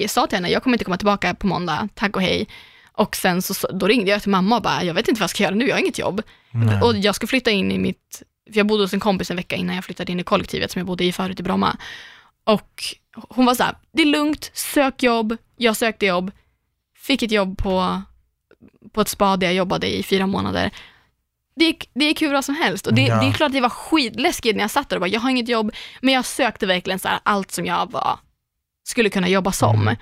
sa 0.06 0.26
till 0.26 0.36
henne, 0.36 0.50
jag 0.50 0.62
kommer 0.62 0.74
inte 0.74 0.84
komma 0.84 0.96
tillbaka 0.96 1.34
på 1.34 1.46
måndag, 1.46 1.88
tack 1.94 2.16
och 2.16 2.22
hej. 2.22 2.48
Och 2.92 3.16
sen 3.16 3.42
så, 3.42 3.54
så 3.54 3.72
då 3.72 3.86
ringde 3.86 4.10
jag 4.10 4.22
till 4.22 4.30
mamma 4.30 4.56
och 4.56 4.62
bara, 4.62 4.84
jag 4.84 4.94
vet 4.94 5.08
inte 5.08 5.20
vad 5.20 5.24
jag 5.24 5.30
ska 5.30 5.42
göra 5.42 5.54
nu, 5.54 5.68
jag 5.68 5.74
har 5.74 5.80
inget 5.80 5.98
jobb. 5.98 6.22
Nej. 6.50 6.82
Och 6.82 6.96
jag 6.96 7.14
ska 7.14 7.26
flytta 7.26 7.50
in 7.50 7.72
i 7.72 7.78
mitt, 7.78 8.22
för 8.52 8.58
jag 8.58 8.66
bodde 8.66 8.84
hos 8.84 8.92
en 8.92 9.00
kompis 9.00 9.30
en 9.30 9.36
vecka 9.36 9.56
innan 9.56 9.74
jag 9.74 9.84
flyttade 9.84 10.12
in 10.12 10.20
i 10.20 10.22
kollektivet 10.22 10.70
som 10.70 10.80
jag 10.80 10.86
bodde 10.86 11.04
i 11.04 11.12
förut 11.12 11.40
i 11.40 11.42
Bromma. 11.42 11.76
Och 12.44 12.84
hon 13.28 13.46
var 13.46 13.54
så 13.54 13.62
här, 13.62 13.74
det 13.92 14.02
är 14.02 14.06
lugnt, 14.06 14.50
sök 14.54 15.02
jobb. 15.02 15.36
Jag 15.56 15.76
sökte 15.76 16.06
jobb, 16.06 16.30
fick 17.08 17.22
ett 17.22 17.32
jobb 17.32 17.58
på, 17.58 18.02
på 18.92 19.00
ett 19.00 19.08
spa 19.08 19.36
där 19.36 19.46
jag 19.46 19.54
jobbade 19.54 19.86
i 19.96 20.02
fyra 20.02 20.26
månader. 20.26 20.70
Det 21.56 21.64
gick, 21.64 21.90
det 21.94 22.04
gick 22.04 22.22
hur 22.22 22.28
bra 22.28 22.42
som 22.42 22.54
helst 22.54 22.86
och 22.86 22.94
det, 22.94 23.02
Ja. 23.02 23.20
det 23.20 23.26
är 23.26 23.32
klart 23.32 23.46
att 23.46 23.52
det 23.52 23.60
var 23.60 23.68
skitläskigt 23.70 24.56
när 24.56 24.64
jag 24.64 24.70
satt 24.70 24.88
där 24.88 24.96
och 24.96 25.00
bara, 25.00 25.08
jag 25.08 25.20
har 25.20 25.30
inget 25.30 25.48
jobb, 25.48 25.72
men 26.00 26.14
jag 26.14 26.24
sökte 26.24 26.66
verkligen 26.66 26.98
så 26.98 27.08
här, 27.08 27.20
allt 27.22 27.50
som 27.50 27.66
jag 27.66 27.92
var, 27.92 28.18
skulle 28.88 29.10
kunna 29.10 29.28
jobba 29.28 29.52
som. 29.52 29.82
Mm. 29.82 29.96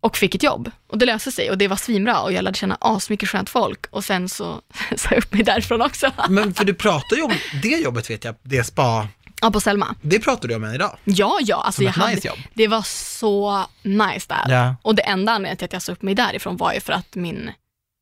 Och 0.00 0.16
fick 0.16 0.34
ett 0.34 0.42
jobb. 0.42 0.70
Och 0.86 0.98
det 0.98 1.06
löste 1.06 1.32
sig 1.32 1.50
och 1.50 1.58
det 1.58 1.68
var 1.68 1.76
svinbra 1.76 2.20
och 2.20 2.32
jag 2.32 2.42
lärde 2.42 2.58
känna 2.58 2.76
asmycket 2.80 3.28
skönt 3.28 3.50
folk 3.50 3.86
och 3.90 4.04
sen 4.04 4.28
så 4.28 4.60
sa 4.96 5.08
jag 5.10 5.18
upp 5.18 5.32
mig 5.32 5.42
därifrån 5.42 5.82
också. 5.82 6.10
Men 6.28 6.54
för 6.54 6.64
du 6.64 6.74
pratar 6.74 7.16
ju 7.16 7.22
om 7.22 7.32
det 7.62 7.68
jobbet 7.68 8.10
vet 8.10 8.24
jag, 8.24 8.34
det 8.42 8.64
spa, 8.64 9.08
Ja, 9.44 9.50
på 9.50 9.60
Selma. 9.60 9.94
det 10.02 10.18
pratar 10.18 10.48
du 10.48 10.54
om 10.54 10.64
än 10.64 10.74
idag. 10.74 10.96
Ja, 11.04 11.38
ja, 11.40 11.56
alltså 11.62 11.76
Som 11.78 11.84
jag 11.84 11.90
ett 11.90 11.96
hade, 11.96 12.14
nice 12.14 12.28
jobb. 12.28 12.38
det 12.54 12.68
var 12.68 12.82
så 12.82 13.64
nice 13.82 14.26
där. 14.28 14.54
Ja. 14.54 14.76
Och 14.82 14.94
det 14.94 15.02
enda 15.02 15.32
anledningen 15.32 15.56
till 15.56 15.64
att 15.64 15.72
jag 15.72 15.82
sa 15.82 15.92
upp 15.92 16.02
mig 16.02 16.14
därifrån 16.14 16.56
var 16.56 16.72
ju 16.72 16.80
för 16.80 16.92
att 16.92 17.14
min 17.14 17.50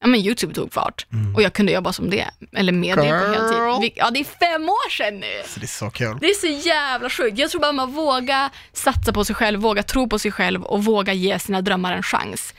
ja, 0.00 0.06
men 0.06 0.20
YouTube 0.20 0.54
tog 0.54 0.72
fart 0.72 1.06
och 1.36 1.42
jag 1.42 1.52
kunde 1.52 1.72
jobba 1.72 1.92
som 1.92 2.10
det, 2.10 2.26
eller 2.56 2.72
med 2.72 2.96
det 2.98 3.02
på 3.02 3.06
Mm. 3.08 3.32
Girl. 3.52 3.70
heltid. 3.72 3.92
Ja, 3.96 4.10
det 4.10 4.20
är 4.20 4.24
fem 4.24 4.68
år 4.68 4.90
sedan 4.90 5.20
nu. 5.20 5.42
Så 5.46 5.60
det 5.60 5.66
är 5.66 5.68
så 5.68 5.90
kul. 5.90 6.18
Det 6.20 6.26
är 6.26 6.34
så 6.62 6.68
jävla 6.68 7.10
sjukt. 7.10 7.38
Jag 7.38 7.50
tror 7.50 7.60
bara 7.60 7.72
man 7.72 7.92
våga 7.92 8.50
satsa 8.72 9.12
på 9.12 9.24
sig 9.24 9.34
själv, 9.34 9.60
våga 9.60 9.82
tro 9.82 10.08
på 10.08 10.18
sig 10.18 10.32
själv 10.32 10.62
och 10.62 10.84
våga 10.84 11.12
ge 11.12 11.38
sina 11.38 11.60
drömmar 11.62 11.92
en 11.92 12.02
chans. 12.02 12.54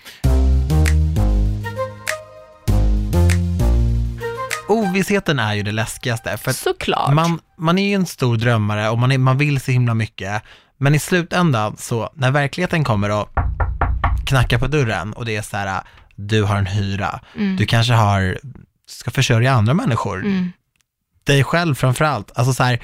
Ovissheten 4.67 5.39
är 5.39 5.53
ju 5.53 5.63
det 5.63 5.71
läskigaste, 5.71 6.37
för 6.37 6.51
Såklart. 6.51 7.13
man, 7.13 7.39
man 7.57 7.77
är 7.77 7.87
ju 7.87 7.93
en 7.95 8.05
stor 8.05 8.37
drömmare 8.37 8.89
och 8.89 8.97
man, 8.99 9.11
är, 9.11 9.17
man 9.17 9.37
vill 9.37 9.61
så 9.61 9.71
himla 9.71 9.93
mycket, 9.93 10.43
men 10.77 10.95
i 10.95 10.99
slutändan 10.99 11.75
så, 11.77 12.09
när 12.15 12.31
verkligheten 12.31 12.83
kommer 12.83 13.09
och 13.11 13.29
knackar 14.25 14.59
på 14.59 14.67
dörren 14.67 15.13
och 15.13 15.25
det 15.25 15.35
är 15.35 15.41
så 15.41 15.57
här, 15.57 15.81
du 16.15 16.43
har 16.43 16.55
en 16.57 16.65
hyra, 16.65 17.19
du 17.57 17.65
kanske 17.65 17.93
har, 17.93 18.39
ska 18.87 19.11
försörja 19.11 19.53
andra 19.53 19.73
människor, 19.73 20.19
Mm. 20.19 20.51
dig 21.23 21.43
själv 21.43 21.75
framför 21.75 22.05
allt. 22.05 22.31
Alltså 22.35 22.53
så 22.53 22.63
här, 22.63 22.79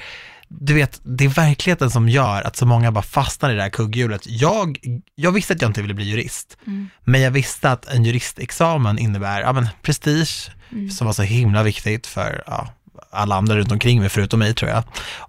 du 0.52 0.74
vet, 0.74 1.00
det 1.04 1.24
är 1.24 1.28
verkligheten 1.28 1.90
som 1.90 2.08
gör 2.08 2.42
att 2.42 2.56
så 2.56 2.66
många 2.66 2.92
bara 2.92 3.02
fastnar 3.02 3.50
i 3.50 3.54
det 3.54 3.62
här 3.62 3.70
kugghjulet. 3.70 4.22
Jag, 4.26 4.78
jag 5.14 5.32
visste 5.32 5.54
att 5.54 5.62
jag 5.62 5.68
inte 5.68 5.82
ville 5.82 5.94
bli 5.94 6.04
jurist, 6.04 6.58
men 7.04 7.20
jag 7.20 7.30
visste 7.30 7.70
att 7.70 7.86
en 7.86 8.04
juristexamen 8.04 8.98
innebär 8.98 9.40
ja, 9.40 9.52
men, 9.52 9.68
prestige, 9.82 10.50
som 10.98 11.06
var 11.06 11.12
så 11.12 11.22
himla 11.22 11.62
viktigt 11.62 12.06
för 12.06 12.42
ja, 12.46 12.68
alla 13.10 13.34
andra 13.34 13.56
runt 13.56 13.72
omkring 13.72 14.00
mig, 14.00 14.08
förutom 14.08 14.38
mig 14.38 14.54
tror 14.54 14.70
jag, 14.70 14.84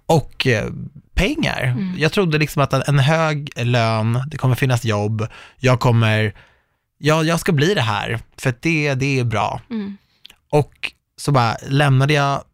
och 0.06 0.46
eh, 0.46 0.70
pengar. 1.14 1.76
Jag 1.98 2.12
trodde 2.12 2.38
liksom 2.38 2.62
att 2.62 2.72
en, 2.72 2.82
en 2.86 2.98
hög 2.98 3.52
lön, 3.56 4.22
det 4.26 4.36
kommer 4.36 4.54
finnas 4.54 4.84
jobb, 4.84 5.26
jag 5.58 5.80
kommer, 5.80 6.34
ja, 6.98 7.22
jag 7.22 7.40
ska 7.40 7.52
bli 7.52 7.74
det 7.74 7.82
här, 7.82 8.20
för 8.36 8.50
att 8.50 8.62
det, 8.62 8.94
det 8.94 9.18
är 9.18 9.24
bra. 9.24 9.60
Mm. 9.70 9.96
Och 10.50 10.92
så 11.16 11.32
bara 11.32 11.56
lämnade 11.68 12.12
jag 12.12 12.44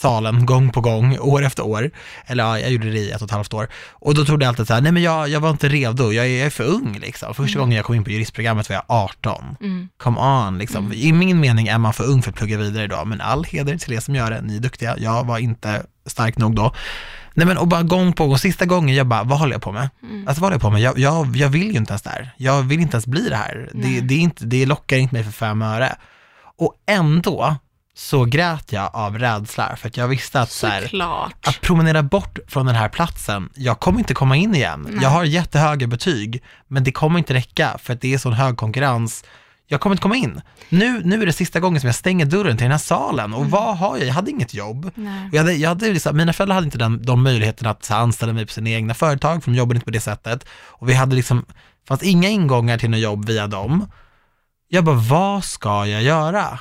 salen 0.00 0.46
gång 0.46 0.70
på 0.70 0.80
gång, 0.80 1.18
år 1.18 1.44
efter 1.44 1.66
år. 1.66 1.90
Eller 2.26 2.44
ja, 2.44 2.58
jag 2.58 2.70
gjorde 2.70 2.90
det 2.90 2.98
i 2.98 3.10
ett 3.10 3.22
och 3.22 3.28
ett 3.28 3.30
halvt 3.30 3.54
år. 3.54 3.68
Och 3.90 4.14
då 4.14 4.24
trodde 4.24 4.44
jag 4.44 4.48
alltid 4.48 4.66
så 4.66 4.74
här, 4.74 4.80
nej 4.80 4.92
men 4.92 5.02
jag, 5.02 5.28
jag 5.28 5.40
var 5.40 5.50
inte 5.50 5.68
redo, 5.68 6.12
jag 6.12 6.26
är, 6.26 6.38
jag 6.38 6.46
är 6.46 6.50
för 6.50 6.64
ung 6.64 6.98
liksom. 7.00 7.34
Första 7.34 7.58
gången 7.58 7.76
jag 7.76 7.84
kom 7.84 7.94
in 7.94 8.04
på 8.04 8.10
juristprogrammet 8.10 8.68
var 8.68 8.76
jag 8.76 8.84
18. 8.86 9.56
Mm. 9.60 9.88
Come 9.96 10.20
on, 10.20 10.58
liksom. 10.58 10.92
I 10.92 11.12
min 11.12 11.40
mening 11.40 11.68
är 11.68 11.78
man 11.78 11.92
för 11.92 12.04
ung 12.04 12.22
för 12.22 12.30
att 12.30 12.36
plugga 12.36 12.58
vidare 12.58 12.84
idag, 12.84 13.06
men 13.06 13.20
all 13.20 13.44
heder 13.44 13.78
till 13.78 13.92
er 13.92 14.00
som 14.00 14.14
gör 14.14 14.30
det, 14.30 14.40
ni 14.40 14.56
är 14.56 14.60
duktiga. 14.60 14.98
Jag 14.98 15.24
var 15.24 15.38
inte 15.38 15.82
stark 16.06 16.38
nog 16.38 16.54
då. 16.54 16.74
Nej 17.34 17.46
men 17.46 17.58
och 17.58 17.68
bara 17.68 17.82
gång 17.82 18.12
på 18.12 18.26
gång, 18.26 18.38
sista 18.38 18.66
gången 18.66 18.96
jag 18.96 19.06
bara, 19.06 19.22
vad 19.22 19.38
håller 19.38 19.52
jag 19.52 19.62
på 19.62 19.72
med? 19.72 19.88
Mm. 20.02 20.28
Alltså 20.28 20.40
vad 20.40 20.46
håller 20.46 20.54
jag 20.54 20.62
på 20.62 20.70
med? 20.70 20.80
Jag, 20.80 20.98
jag, 20.98 21.36
jag 21.36 21.48
vill 21.48 21.70
ju 21.70 21.76
inte 21.76 21.92
ens 21.92 22.02
det 22.02 22.10
här. 22.10 22.30
Jag 22.36 22.62
vill 22.62 22.80
inte 22.80 22.94
ens 22.94 23.06
bli 23.06 23.28
det 23.28 23.36
här. 23.36 23.70
Det, 23.74 24.00
det, 24.00 24.14
är 24.14 24.18
inte, 24.18 24.44
det 24.44 24.66
lockar 24.66 24.96
inte 24.96 25.14
mig 25.14 25.24
för 25.24 25.32
fem 25.32 25.62
öre. 25.62 25.96
Och 26.58 26.74
ändå 26.86 27.56
så 27.98 28.24
grät 28.24 28.72
jag 28.72 28.90
av 28.92 29.18
rädsla 29.18 29.76
för 29.76 29.88
att 29.88 29.96
jag 29.96 30.08
visste 30.08 30.40
att 30.40 30.50
så 30.50 30.66
här, 30.66 30.90
att 31.42 31.60
promenera 31.60 32.02
bort 32.02 32.38
från 32.48 32.66
den 32.66 32.74
här 32.74 32.88
platsen, 32.88 33.50
jag 33.54 33.80
kommer 33.80 33.98
inte 33.98 34.14
komma 34.14 34.36
in 34.36 34.54
igen. 34.54 34.86
Nej. 34.90 35.02
Jag 35.02 35.10
har 35.10 35.24
jättehöga 35.24 35.86
betyg, 35.86 36.42
men 36.68 36.84
det 36.84 36.92
kommer 36.92 37.18
inte 37.18 37.34
räcka 37.34 37.78
för 37.82 37.92
att 37.92 38.00
det 38.00 38.14
är 38.14 38.18
sån 38.18 38.32
hög 38.32 38.56
konkurrens. 38.56 39.24
Jag 39.66 39.80
kommer 39.80 39.94
inte 39.94 40.02
komma 40.02 40.16
in. 40.16 40.40
Nu, 40.68 41.02
nu 41.04 41.22
är 41.22 41.26
det 41.26 41.32
sista 41.32 41.60
gången 41.60 41.80
som 41.80 41.88
jag 41.88 41.94
stänger 41.94 42.26
dörren 42.26 42.56
till 42.56 42.64
den 42.64 42.70
här 42.70 42.78
salen 42.78 43.34
och 43.34 43.50
vad 43.50 43.78
har 43.78 43.96
jag? 43.96 44.06
Jag 44.06 44.14
hade 44.14 44.30
inget 44.30 44.54
jobb. 44.54 44.90
Jag 45.32 45.38
hade, 45.38 45.52
jag 45.52 45.68
hade 45.68 45.92
liksom, 45.92 46.16
mina 46.16 46.32
föräldrar 46.32 46.54
hade 46.54 46.64
inte 46.64 46.78
den, 46.78 47.02
de 47.02 47.22
möjligheterna 47.22 47.70
att 47.70 47.90
anställa 47.90 48.32
mig 48.32 48.46
på 48.46 48.52
sina 48.52 48.70
egna 48.70 48.94
företag, 48.94 49.44
för 49.44 49.50
de 49.50 49.56
jobbade 49.56 49.76
inte 49.76 49.84
på 49.84 49.90
det 49.90 50.00
sättet. 50.00 50.44
Och 50.66 50.88
vi 50.88 50.94
hade 50.94 51.16
liksom, 51.16 51.44
fanns 51.88 52.02
inga 52.02 52.28
ingångar 52.28 52.78
till 52.78 52.90
något 52.90 53.00
jobb 53.00 53.26
via 53.26 53.46
dem. 53.46 53.90
Jag 54.68 54.84
bara, 54.84 54.96
vad 54.96 55.44
ska 55.44 55.86
jag 55.86 56.02
göra? 56.02 56.58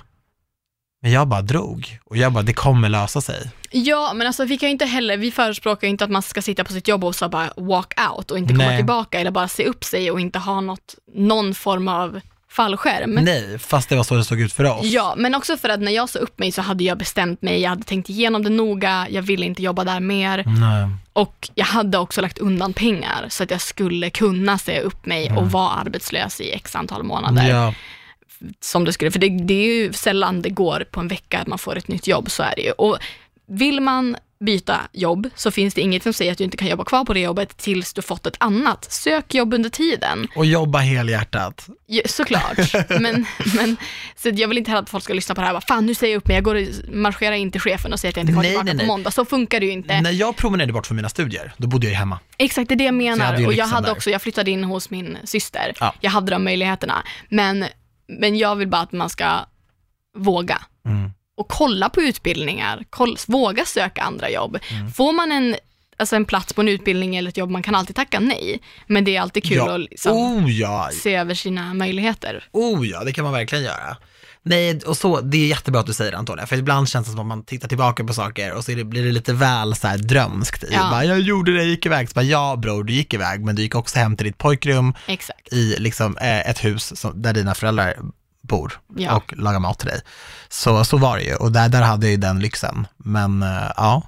Men 1.01 1.11
jag 1.11 1.27
bara 1.27 1.41
drog 1.41 1.99
och 2.03 2.17
jag 2.17 2.33
bara, 2.33 2.43
det 2.43 2.53
kommer 2.53 2.89
lösa 2.89 3.21
sig. 3.21 3.51
Ja, 3.71 4.11
men 4.15 4.27
alltså 4.27 4.45
vi 4.45 4.57
kan 4.57 4.69
ju 4.69 4.71
inte 4.71 4.85
heller, 4.85 5.17
vi 5.17 5.31
förespråkar 5.31 5.87
ju 5.87 5.91
inte 5.91 6.03
att 6.03 6.11
man 6.11 6.21
ska 6.21 6.41
sitta 6.41 6.63
på 6.63 6.73
sitt 6.73 6.87
jobb 6.87 7.03
och 7.03 7.15
så 7.15 7.29
bara 7.29 7.49
walk 7.55 7.93
out 8.11 8.31
och 8.31 8.37
inte 8.37 8.53
komma 8.53 8.65
Nej. 8.65 8.77
tillbaka 8.77 9.19
eller 9.19 9.31
bara 9.31 9.47
se 9.47 9.65
upp 9.65 9.83
sig 9.83 10.11
och 10.11 10.19
inte 10.19 10.39
ha 10.39 10.61
något, 10.61 10.95
någon 11.15 11.55
form 11.55 11.87
av 11.87 12.21
fallskärm. 12.49 13.11
Nej, 13.11 13.59
fast 13.59 13.89
det 13.89 13.95
var 13.95 14.03
så 14.03 14.15
det 14.15 14.23
såg 14.23 14.41
ut 14.41 14.53
för 14.53 14.63
oss. 14.63 14.85
Ja, 14.85 15.13
men 15.17 15.35
också 15.35 15.57
för 15.57 15.69
att 15.69 15.79
när 15.79 15.91
jag 15.91 16.09
sa 16.09 16.19
upp 16.19 16.39
mig 16.39 16.51
så 16.51 16.61
hade 16.61 16.83
jag 16.83 16.97
bestämt 16.97 17.41
mig, 17.41 17.61
jag 17.61 17.69
hade 17.69 17.83
tänkt 17.83 18.09
igenom 18.09 18.43
det 18.43 18.49
noga, 18.49 19.07
jag 19.09 19.21
ville 19.21 19.45
inte 19.45 19.63
jobba 19.63 19.83
där 19.83 19.99
mer 19.99 20.43
Nej. 20.45 20.89
och 21.13 21.49
jag 21.55 21.65
hade 21.65 21.97
också 21.97 22.21
lagt 22.21 22.37
undan 22.37 22.73
pengar 22.73 23.25
så 23.29 23.43
att 23.43 23.51
jag 23.51 23.61
skulle 23.61 24.09
kunna 24.09 24.57
säga 24.57 24.81
upp 24.81 25.05
mig 25.05 25.31
och 25.31 25.51
vara 25.51 25.69
arbetslös 25.69 26.41
i 26.41 26.51
x 26.51 26.75
antal 26.75 27.03
månader. 27.03 27.41
Mm. 27.43 27.55
Ja, 27.55 27.73
som 28.59 28.85
det 28.85 28.93
skulle, 28.93 29.11
för 29.11 29.19
det, 29.19 29.29
det 29.29 29.53
är 29.53 29.75
ju 29.75 29.93
sällan 29.93 30.41
det 30.41 30.49
går 30.49 30.85
på 30.91 30.99
en 30.99 31.07
vecka 31.07 31.39
att 31.39 31.47
man 31.47 31.57
får 31.59 31.75
ett 31.77 31.87
nytt 31.87 32.07
jobb, 32.07 32.31
så 32.31 32.43
är 32.43 32.53
det 32.55 32.61
ju. 32.61 32.71
Och 32.71 32.97
vill 33.49 33.81
man 33.81 34.15
byta 34.39 34.81
jobb 34.93 35.29
så 35.35 35.51
finns 35.51 35.73
det 35.73 35.81
inget 35.81 36.03
som 36.03 36.13
säger 36.13 36.31
att 36.31 36.37
du 36.37 36.43
inte 36.43 36.57
kan 36.57 36.67
jobba 36.67 36.83
kvar 36.85 37.05
på 37.05 37.13
det 37.13 37.19
jobbet 37.19 37.57
tills 37.57 37.93
du 37.93 38.01
fått 38.01 38.25
ett 38.27 38.35
annat. 38.39 38.91
Sök 38.91 39.33
jobb 39.33 39.53
under 39.53 39.69
tiden. 39.69 40.27
och 40.35 40.45
jobba 40.45 40.79
helhjärtat. 40.79 41.67
Ja, 41.85 42.01
såklart, 42.05 42.57
men, 42.89 43.25
men 43.55 43.77
så 44.15 44.29
jag 44.29 44.47
vill 44.47 44.57
inte 44.57 44.71
heller 44.71 44.83
att 44.83 44.89
folk 44.89 45.03
ska 45.03 45.13
lyssna 45.13 45.35
på 45.35 45.41
det 45.41 45.47
här 45.47 45.53
och 45.53 45.61
bara, 45.61 45.65
fan 45.75 45.85
nu 45.85 45.93
säger 45.95 46.13
jag 46.13 46.17
upp 46.19 46.27
mig, 46.27 46.35
jag 46.37 46.43
går 46.43 46.55
och 46.55 46.61
marscherar 46.93 47.35
in 47.35 47.51
till 47.51 47.61
chefen 47.61 47.93
och 47.93 47.99
säger 47.99 48.11
att 48.11 48.17
jag 48.17 48.23
inte 48.23 48.33
kommer 48.33 48.43
Nej, 48.43 48.51
tillbaka 48.51 48.65
nej, 48.65 48.75
nej. 48.75 48.85
på 48.85 48.91
måndag. 48.93 49.11
Så 49.11 49.25
funkar 49.25 49.59
det 49.59 49.65
ju 49.65 49.71
inte. 49.71 50.01
När 50.01 50.11
jag 50.11 50.35
promenerade 50.35 50.73
bort 50.73 50.87
från 50.87 50.95
mina 50.95 51.09
studier, 51.09 51.53
då 51.57 51.67
bodde 51.67 51.85
jag 51.87 51.91
ju 51.91 51.97
hemma. 51.97 52.19
Exakt, 52.37 52.69
det 52.69 52.75
är 52.75 52.77
det 52.77 52.83
jag 52.83 52.93
Så 52.93 53.01
jag 53.01 53.17
menar. 53.17 53.25
hade 53.25 53.41
ju 53.41 53.47
och 53.47 53.53
jag 53.53 53.67
hade 53.67 53.87
där. 53.87 53.91
också, 53.91 54.09
jag 54.09 54.21
flyttade 54.21 54.51
in 54.51 54.63
hos 54.63 54.89
min 54.89 55.17
syster. 55.23 55.73
Ja. 55.79 55.93
Jag 56.01 56.11
hade 56.11 56.31
de 56.31 56.43
möjligheterna. 56.43 57.03
Men, 57.29 57.65
men 58.07 58.37
jag 58.37 58.55
vill 58.55 58.67
bara 58.67 58.81
att 58.81 58.91
man 58.91 59.09
ska 59.09 59.45
våga. 60.15 60.61
Mm. 60.85 61.11
Och 61.35 61.47
kolla 61.47 61.89
på 61.89 62.01
utbildningar. 62.01 62.83
Koll, 62.89 63.17
våga 63.27 63.65
söka 63.65 64.01
andra 64.01 64.29
jobb. 64.29 64.57
Mm. 64.71 64.91
Får 64.91 65.13
man 65.13 65.31
en, 65.31 65.55
alltså 65.97 66.15
en 66.15 66.25
plats 66.25 66.53
på 66.53 66.61
en 66.61 66.67
utbildning 66.67 67.15
eller 67.15 67.29
ett 67.29 67.37
jobb, 67.37 67.49
man 67.49 67.63
kan 67.63 67.75
alltid 67.75 67.95
tacka 67.95 68.19
nej. 68.19 68.61
Men 68.87 69.03
det 69.03 69.15
är 69.15 69.21
alltid 69.21 69.43
kul 69.43 69.57
ja. 69.57 69.73
att 69.75 69.79
liksom 69.79 70.11
Oh 70.11 70.51
ja, 70.51 70.89
se 70.93 71.15
över 71.15 71.33
sina 71.33 71.73
möjligheter. 71.73 72.43
oh 72.51 72.87
ja, 72.87 73.03
det 73.03 73.13
kan 73.13 73.23
man 73.23 73.33
verkligen 73.33 73.63
göra. 73.63 73.97
Nej, 74.47 74.79
och 74.79 74.97
så, 74.97 75.21
det 75.21 75.37
är 75.37 75.47
jättebra 75.47 75.79
att 75.81 75.85
du 75.87 75.93
säger 75.93 76.11
det 76.11 76.17
Antonija, 76.17 76.47
för 76.47 76.57
ibland 76.57 76.89
känns 76.89 77.05
det 77.07 77.11
som 77.11 77.19
att 77.19 77.25
man 77.25 77.43
tittar 77.43 77.67
tillbaka 77.67 78.03
på 78.03 78.13
saker 78.13 78.53
och 78.53 78.63
så 78.65 78.71
det, 78.71 78.83
blir 78.83 79.05
det 79.05 79.11
lite 79.11 79.33
väl 79.33 79.75
så 79.75 79.87
här 79.87 79.97
drömskt 79.97 80.63
i, 80.63 80.67
Ja. 80.71 80.89
bara, 80.91 81.05
jag 81.05 81.19
gjorde 81.19 81.51
det, 81.51 81.57
jag 81.57 81.67
gick 81.67 81.85
iväg, 81.85 82.09
så 82.09 82.13
bara, 82.13 82.21
ja 82.25 82.55
bror, 82.55 82.83
du 82.83 82.93
gick 82.93 83.13
iväg, 83.13 83.45
men 83.45 83.55
du 83.55 83.61
gick 83.61 83.75
också 83.75 83.99
hem 83.99 84.17
till 84.17 84.25
ditt 84.25 84.37
pojkrum 84.37 84.93
Exakt. 85.07 85.53
i 85.53 85.75
liksom 85.79 86.17
eh, 86.17 86.49
ett 86.49 86.65
hus 86.65 86.99
som, 86.99 87.21
där 87.21 87.33
dina 87.33 87.55
föräldrar 87.55 87.95
bor 88.41 88.79
Ja. 88.95 89.15
och 89.15 89.33
lagar 89.37 89.59
mat 89.59 89.79
till 89.79 89.87
dig. 89.87 90.01
Så, 90.49 90.85
så 90.85 90.97
var 90.97 91.17
det 91.17 91.23
ju, 91.23 91.35
och 91.35 91.51
där, 91.51 91.69
där 91.69 91.81
hade 91.81 92.05
jag 92.05 92.11
ju 92.11 92.17
den 92.17 92.39
lyxen. 92.39 92.87
Men 92.97 93.43
eh, 93.43 93.71
ja, 93.77 94.03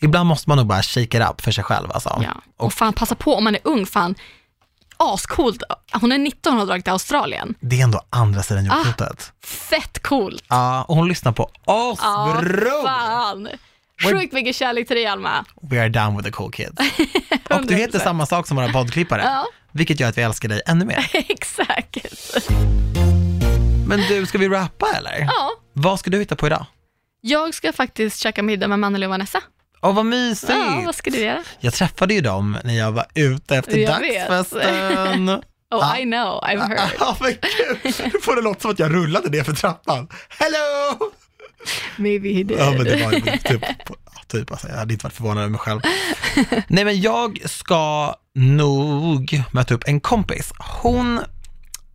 ibland 0.00 0.26
måste 0.28 0.50
man 0.50 0.58
nog 0.58 0.66
bara 0.66 0.82
shake 0.82 1.18
it 1.18 1.24
up 1.30 1.40
för 1.40 1.50
sig 1.50 1.64
själv 1.64 1.92
alltså. 1.92 2.20
Ja. 2.24 2.42
Och 2.56 2.72
fan, 2.72 2.92
passa 2.92 3.14
på 3.14 3.34
om 3.34 3.44
man 3.44 3.54
är 3.54 3.60
ung, 3.64 3.86
fan. 3.86 4.14
Ascoolt. 4.98 5.62
Hon 5.92 6.12
är 6.12 6.18
19 6.18 6.52
och 6.54 6.58
har 6.58 6.66
dragit 6.66 6.84
till 6.84 6.92
Australien. 6.92 7.54
Det 7.60 7.80
är 7.80 7.84
ändå 7.84 8.00
andra 8.10 8.42
sidan 8.42 8.70
Ah. 8.70 8.76
jordklotet. 8.76 9.32
Fett 9.44 10.02
coolt. 10.02 10.44
Ja, 10.48 10.82
och 10.82 10.96
hon 10.96 11.08
lyssnar 11.08 11.32
på 11.32 11.42
oss, 11.64 11.98
Ja, 12.02 12.38
bror! 12.42 12.86
fan. 12.86 13.48
Sjukt 14.04 14.32
mycket 14.32 14.56
kärlek 14.56 14.86
till 14.86 14.96
dig, 14.96 15.06
Alma. 15.06 15.44
We 15.62 15.80
are 15.80 15.88
down 15.88 16.16
with 16.16 16.24
the 16.26 16.32
cool 16.32 16.52
kids. 16.52 16.72
Och 17.50 17.66
du 17.66 17.74
heter 17.74 17.98
100%. 17.98 18.02
samma 18.04 18.26
sak 18.26 18.46
som 18.46 18.56
våra 18.56 18.68
poddklippare, 18.72 19.22
Ja. 19.24 19.46
vilket 19.72 20.00
gör 20.00 20.08
att 20.08 20.18
vi 20.18 20.22
älskar 20.22 20.48
dig 20.48 20.62
ännu 20.66 20.84
mer. 20.84 21.10
Exakt. 21.28 21.96
Men 23.86 24.00
du, 24.08 24.26
ska 24.26 24.38
vi 24.38 24.48
rappa 24.48 24.86
eller? 24.96 25.18
Ja, 25.20 25.50
Vad 25.72 25.98
ska 26.00 26.10
du 26.10 26.18
hitta 26.18 26.36
på 26.36 26.46
idag? 26.46 26.66
jag 27.20 27.54
ska 27.54 27.72
faktiskt 27.72 28.18
käka 28.18 28.42
middag 28.42 28.68
med 28.68 28.78
Maneli 28.78 29.06
och 29.06 29.10
Vanessa. 29.10 29.40
Åh, 29.82 29.94
vad 29.94 30.06
mysigt! 30.06 30.52
Ja, 30.52 30.82
vad 30.86 30.94
ska 30.94 31.10
du 31.10 31.18
göra? 31.18 31.42
Jag 31.60 31.72
träffade 31.74 32.14
ju 32.14 32.20
dem 32.20 32.56
när 32.64 32.74
jag 32.78 32.92
var 32.92 33.06
ute 33.14 33.56
efter 33.56 33.76
Jag 33.78 34.02
dagsfesten. 34.02 35.28
Oh, 35.70 35.78
Ja. 35.80 35.98
I 35.98 36.02
know, 36.02 36.42
I've 36.44 36.68
heard. 36.68 36.90
Ja, 37.00 37.16
men 37.20 37.30
gud, 37.30 37.94
nu 38.12 38.20
får 38.22 38.36
det 38.36 38.42
låta 38.42 38.60
som 38.60 38.70
att 38.70 38.78
jag 38.78 38.94
rullade 38.94 39.28
ner 39.30 39.44
för 39.44 39.52
trappan. 39.52 40.08
Hello! 40.28 41.10
Maybe 41.96 42.28
he 42.28 42.42
did. 42.42 42.58
Ja, 42.58 42.70
men 42.70 42.84
det 42.84 43.04
var 43.04 43.12
typ, 43.38 43.62
ja, 43.88 44.20
typ 44.28 44.50
alltså, 44.50 44.68
jag 44.68 44.76
hade 44.76 44.92
inte 44.94 45.04
varit 45.06 45.12
förvånad 45.14 45.38
över 45.38 45.48
mig 45.50 45.58
själv. 45.60 45.80
Nej, 46.68 46.84
men 46.84 47.00
jag 47.00 47.40
ska 47.50 48.14
nog 48.34 49.42
möta 49.52 49.74
upp 49.74 49.84
en 49.86 50.00
kompis. 50.00 50.52
Hon, 50.58 51.20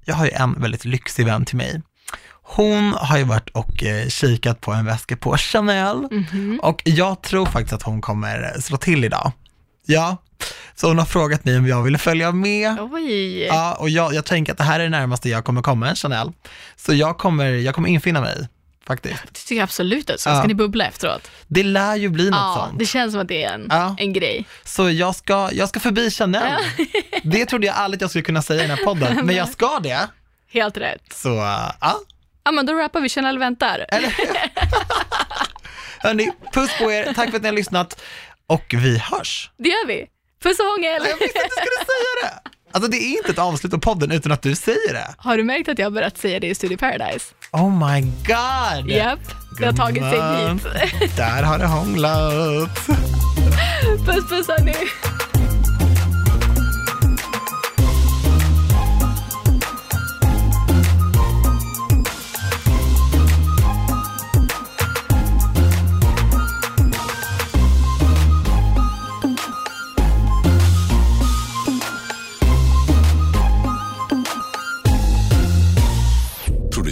jag 0.05 0.15
har 0.15 0.25
ju 0.25 0.31
en 0.31 0.61
väldigt 0.61 0.85
lyxig 0.85 1.25
vän 1.25 1.45
till 1.45 1.57
mig. 1.57 1.81
Hon 2.45 2.93
har 2.93 3.17
ju 3.17 3.23
varit 3.23 3.49
och 3.49 3.83
eh, 3.83 4.07
kikat 4.07 4.61
på 4.61 4.71
en 4.71 4.85
väska 4.85 5.17
på 5.17 5.37
Chanel 5.37 6.07
Mhm. 6.11 6.59
och 6.63 6.81
jag 6.85 7.21
tror 7.21 7.45
faktiskt 7.45 7.73
att 7.73 7.83
hon 7.83 8.01
kommer 8.01 8.59
slå 8.61 8.77
till 8.77 9.05
idag. 9.05 9.31
Ja, 9.85 10.17
så 10.75 10.87
hon 10.87 10.97
har 10.99 11.05
frågat 11.05 11.45
mig 11.45 11.57
om 11.57 11.67
jag 11.67 11.83
ville 11.83 11.97
följa 11.97 12.31
med. 12.31 12.77
Oj. 12.91 13.43
Ja, 13.43 13.73
och 13.73 13.89
jag, 13.89 14.13
jag 14.13 14.25
tänker 14.25 14.51
att 14.51 14.57
det 14.57 14.63
här 14.63 14.79
är 14.79 14.83
det 14.83 14.89
närmaste 14.89 15.29
jag 15.29 15.45
kommer 15.45 15.61
komma 15.61 15.89
en 15.89 15.95
Chanel. 15.95 16.31
Så 16.75 16.93
jag 16.93 17.17
kommer, 17.17 17.45
jag 17.45 17.75
kommer 17.75 17.89
infinna 17.89 18.21
mig, 18.21 18.47
faktiskt. 18.87 19.23
Det 19.27 19.33
tycker 19.39 19.55
jag 19.55 19.63
absolut 19.63 20.09
att 20.09 20.19
så. 20.19 20.29
Ja. 20.29 20.37
Ska 20.39 20.47
ni 20.47 20.53
bubbla 20.53 20.85
efteråt? 20.85 21.31
Det 21.47 21.63
lär 21.63 21.95
ju 21.95 22.09
bli 22.09 22.29
något 22.29 22.39
Ja, 22.39 22.65
sånt. 22.67 22.79
det 22.79 22.85
känns 22.85 23.11
som 23.13 23.21
att 23.21 23.27
det 23.27 23.43
är 23.43 23.53
en, 23.53 23.67
Ja. 23.69 23.95
en 23.99 24.13
grej. 24.13 24.45
Så 24.63 24.89
jag 24.89 25.15
ska, 25.15 25.49
jag 25.53 25.69
ska 25.69 25.79
förbi 25.79 26.11
Chanel. 26.11 26.59
Det 27.23 27.45
trodde 27.45 27.67
jag 27.67 27.75
aldrig 27.75 27.97
att 27.97 28.01
jag 28.01 28.09
skulle 28.09 28.23
kunna 28.23 28.41
säga 28.41 28.63
i 28.63 28.67
den 28.67 28.77
här 28.77 28.85
podden, 28.85 29.19
men 29.25 29.35
jag 29.35 29.49
ska 29.49 29.79
det. 29.79 30.07
Helt 30.51 30.77
rätt. 30.77 31.01
Så, 31.13 31.29
ja. 31.81 31.95
Ja, 32.45 32.51
men 32.51 32.65
då 32.65 32.73
rappar 32.73 33.01
vi 33.01 33.09
Chanel 33.09 33.39
väntar. 33.39 33.85
Hörni, 35.99 36.31
puss 36.53 36.77
på 36.77 36.91
er, 36.91 37.13
tack 37.13 37.29
för 37.29 37.35
att 37.37 37.41
ni 37.41 37.47
har 37.47 37.55
lyssnat 37.55 38.01
och 38.47 38.63
vi 38.77 38.97
hörs. 38.97 39.51
Det 39.57 39.69
gör 39.69 39.87
vi. 39.87 40.05
Puss 40.43 40.59
och 40.59 40.65
hångel. 40.65 41.01
Jag 41.09 41.17
visste 41.19 41.39
att 41.39 41.49
du 41.49 41.55
skulle 41.55 41.85
säga 41.85 42.11
det. 42.23 42.49
Alltså 42.71 42.91
det 42.91 42.97
är 42.97 43.17
inte 43.17 43.31
ett 43.31 43.39
avslut 43.39 43.73
av 43.73 43.77
podden 43.77 44.11
utan 44.11 44.31
att 44.31 44.41
du 44.41 44.55
säger 44.55 44.93
det. 44.93 45.15
Har 45.17 45.37
du 45.37 45.43
märkt 45.43 45.69
att 45.69 45.79
jag 45.79 45.85
har 45.85 45.91
börjat 45.91 46.17
säga 46.17 46.39
det 46.39 46.47
i 46.47 46.55
Studio 46.55 46.77
Paradise? 46.77 47.25
Oh 47.51 47.87
my 47.87 48.01
god! 48.01 48.89
Japp, 48.91 49.19
det 49.59 49.65
har 49.65 49.73
tagit 49.73 50.03
sig 50.03 50.19
dit. 50.99 51.17
Där 51.17 51.43
har 51.43 51.59
det 51.59 51.65
hånglat. 51.65 52.87
Puss 54.05 54.29
puss 54.29 54.47
hörni. 54.47 54.75